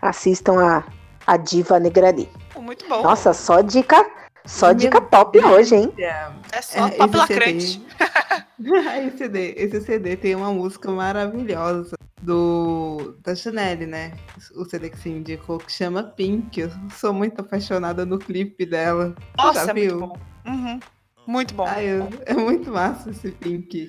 assistam 0.00 0.60
a 0.60 0.84
a 1.30 1.36
diva 1.36 1.78
Negrari. 1.78 2.28
Muito 2.58 2.88
bom. 2.88 3.04
Nossa, 3.04 3.32
só 3.32 3.60
dica, 3.60 4.04
só 4.44 4.72
dica 4.72 5.00
top 5.00 5.38
hoje, 5.38 5.76
hein? 5.76 5.94
É 5.96 6.60
só 6.60 6.88
é, 6.88 6.90
pop 6.90 7.16
lacrante. 7.16 7.86
esse, 9.06 9.16
CD, 9.16 9.54
esse 9.56 9.80
CD 9.80 10.16
tem 10.16 10.34
uma 10.34 10.52
música 10.52 10.90
maravilhosa 10.90 11.94
do 12.20 13.16
da 13.22 13.36
Chanel, 13.36 13.86
né? 13.86 14.12
O 14.56 14.64
CD 14.64 14.90
que 14.90 14.98
se 14.98 15.08
indicou 15.08 15.58
que 15.58 15.70
chama 15.70 16.02
Pink. 16.02 16.62
Eu 16.62 16.70
sou 16.96 17.12
muito 17.12 17.40
apaixonada 17.40 18.04
no 18.04 18.18
clipe 18.18 18.66
dela. 18.66 19.14
Nossa, 19.38 19.66
já 19.66 19.72
viu? 19.72 20.00
muito 20.00 20.08
bom. 20.08 20.18
Uhum. 20.46 20.80
Muito 21.28 21.54
bom. 21.54 21.64
Ai, 21.64 21.84
eu, 21.84 22.08
é 22.26 22.34
muito 22.34 22.72
massa 22.72 23.10
esse 23.10 23.30
Pink. 23.30 23.88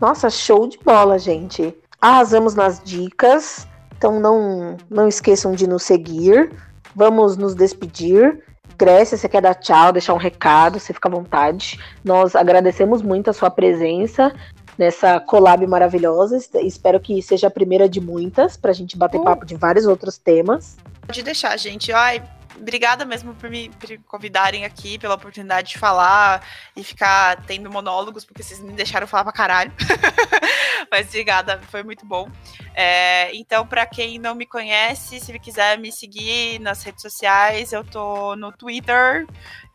Nossa, 0.00 0.28
show 0.28 0.68
de 0.68 0.76
bola, 0.78 1.20
gente. 1.20 1.72
Arrasamos 2.00 2.56
nas 2.56 2.82
dicas. 2.82 3.68
Então 3.96 4.18
não, 4.18 4.78
não 4.88 5.06
esqueçam 5.06 5.52
de 5.52 5.66
nos 5.66 5.82
seguir. 5.82 6.50
Vamos 6.94 7.36
nos 7.36 7.54
despedir. 7.54 8.42
Grécia, 8.76 9.16
você 9.16 9.28
quer 9.28 9.42
dar 9.42 9.54
tchau, 9.54 9.92
deixar 9.92 10.14
um 10.14 10.18
recado, 10.18 10.78
você 10.78 10.92
fica 10.94 11.08
à 11.08 11.12
vontade. 11.12 11.78
Nós 12.02 12.34
agradecemos 12.34 13.02
muito 13.02 13.28
a 13.28 13.32
sua 13.32 13.50
presença 13.50 14.32
nessa 14.78 15.20
collab 15.20 15.66
maravilhosa. 15.66 16.38
Espero 16.62 16.98
que 16.98 17.20
seja 17.20 17.48
a 17.48 17.50
primeira 17.50 17.88
de 17.88 18.00
muitas, 18.00 18.56
para 18.56 18.70
a 18.70 18.74
gente 18.74 18.96
bater 18.96 19.20
uh. 19.20 19.24
papo 19.24 19.44
de 19.44 19.54
vários 19.54 19.86
outros 19.86 20.16
temas. 20.16 20.78
Pode 21.06 21.22
deixar, 21.22 21.56
gente. 21.58 21.92
Ai, 21.92 22.22
obrigada 22.56 23.04
mesmo 23.04 23.34
por 23.34 23.50
me, 23.50 23.68
por 23.70 23.88
me 23.88 23.98
convidarem 23.98 24.64
aqui, 24.64 24.98
pela 24.98 25.14
oportunidade 25.14 25.70
de 25.70 25.78
falar 25.78 26.46
e 26.76 26.82
ficar 26.82 27.44
tendo 27.44 27.70
monólogos, 27.70 28.24
porque 28.24 28.42
vocês 28.42 28.60
me 28.60 28.72
deixaram 28.72 29.06
falar 29.06 29.24
pra 29.24 29.32
caralho. 29.32 29.72
Mas 30.90 31.08
obrigada, 31.08 31.60
foi 31.70 31.82
muito 31.82 32.04
bom. 32.04 32.30
É, 32.74 33.34
então, 33.34 33.66
para 33.66 33.86
quem 33.86 34.18
não 34.18 34.34
me 34.34 34.46
conhece, 34.46 35.20
se 35.20 35.38
quiser 35.38 35.78
me 35.78 35.92
seguir 35.92 36.58
nas 36.60 36.82
redes 36.82 37.02
sociais, 37.02 37.72
eu 37.72 37.84
tô 37.84 38.34
no 38.36 38.52
Twitter, 38.52 39.26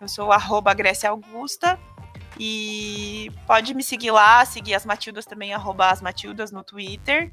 eu 0.01 0.07
sou 0.07 0.32
arroba 0.32 0.73
Grécia 0.73 1.09
Augusta. 1.09 1.80
E 2.38 3.32
pode 3.47 3.73
me 3.73 3.82
seguir 3.82 4.11
lá, 4.11 4.43
seguir 4.43 4.73
as 4.73 4.86
Matildas 4.86 5.26
também, 5.26 5.53
arroba 5.53 5.89
as 5.89 6.01
Matildas 6.01 6.51
no 6.51 6.63
Twitter. 6.63 7.32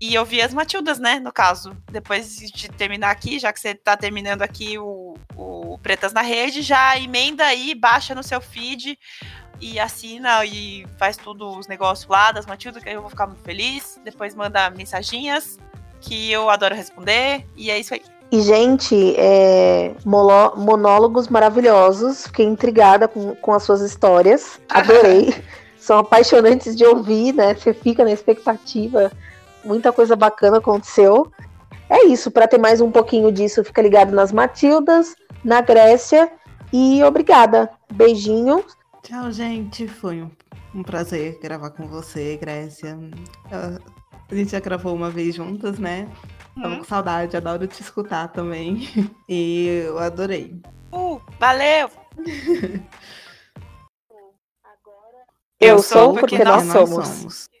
E 0.00 0.18
ouvir 0.18 0.42
as 0.42 0.52
Matildas, 0.52 0.98
né? 0.98 1.18
No 1.18 1.32
caso, 1.32 1.76
depois 1.90 2.36
de 2.36 2.68
terminar 2.68 3.10
aqui, 3.10 3.38
já 3.38 3.52
que 3.52 3.58
você 3.58 3.74
tá 3.74 3.96
terminando 3.96 4.42
aqui 4.42 4.78
o, 4.78 5.14
o 5.34 5.78
Pretas 5.78 6.12
na 6.12 6.20
Rede, 6.20 6.60
já 6.62 6.98
emenda 6.98 7.44
aí, 7.44 7.74
baixa 7.74 8.14
no 8.14 8.22
seu 8.22 8.40
feed 8.40 8.98
e 9.60 9.80
assina 9.80 10.44
e 10.44 10.86
faz 10.98 11.16
tudo 11.16 11.48
os 11.58 11.66
negócios 11.66 12.06
lá 12.08 12.30
das 12.30 12.44
Matildas, 12.44 12.82
que 12.82 12.90
eu 12.90 13.00
vou 13.00 13.10
ficar 13.10 13.26
muito 13.26 13.42
feliz. 13.42 13.98
Depois 14.04 14.34
manda 14.34 14.68
mensaginhas, 14.70 15.58
que 16.00 16.30
eu 16.30 16.50
adoro 16.50 16.74
responder. 16.74 17.46
E 17.56 17.70
é 17.70 17.78
isso 17.78 17.94
aí. 17.94 18.02
E, 18.30 18.42
gente, 18.42 19.14
é, 19.16 19.94
monólogos 20.04 21.28
maravilhosos. 21.28 22.26
Fiquei 22.26 22.44
intrigada 22.44 23.06
com, 23.06 23.34
com 23.36 23.52
as 23.52 23.62
suas 23.62 23.80
histórias. 23.80 24.60
Adorei. 24.68 25.34
São 25.78 25.98
apaixonantes 25.98 26.74
de 26.76 26.84
ouvir, 26.84 27.32
né? 27.32 27.54
Você 27.54 27.72
fica 27.72 28.04
na 28.04 28.10
expectativa 28.10 29.12
muita 29.66 29.92
coisa 29.92 30.16
bacana 30.16 30.58
aconteceu. 30.58 31.30
É 31.88 32.06
isso, 32.06 32.30
para 32.30 32.48
ter 32.48 32.58
mais 32.58 32.80
um 32.80 32.90
pouquinho 32.90 33.30
disso, 33.30 33.62
fica 33.62 33.82
ligado 33.82 34.12
nas 34.12 34.32
Matildas, 34.32 35.14
na 35.44 35.60
Grécia 35.60 36.30
e 36.72 37.02
obrigada. 37.04 37.70
Beijinho. 37.92 38.64
Tchau, 39.02 39.30
gente. 39.30 39.86
Foi 39.86 40.22
um, 40.22 40.30
um 40.74 40.82
prazer 40.82 41.38
gravar 41.40 41.70
com 41.70 41.86
você, 41.86 42.36
Grécia. 42.36 42.98
A 43.50 44.34
gente 44.34 44.50
já 44.50 44.60
gravou 44.60 44.94
uma 44.94 45.10
vez 45.10 45.34
juntas, 45.34 45.78
né? 45.78 46.08
Tava 46.60 46.74
hum. 46.74 46.78
com 46.78 46.84
saudade, 46.84 47.36
adoro 47.36 47.66
te 47.66 47.80
escutar 47.82 48.28
também. 48.28 48.88
E 49.28 49.82
eu 49.84 49.98
adorei. 49.98 50.60
Uh, 50.92 51.20
valeu! 51.38 51.90
eu, 55.60 55.76
eu 55.76 55.78
sou 55.80 56.14
porque, 56.14 56.36
porque 56.36 56.44
nós, 56.44 56.64
nós 56.64 56.88
somos. 56.88 57.06
somos. 57.08 57.55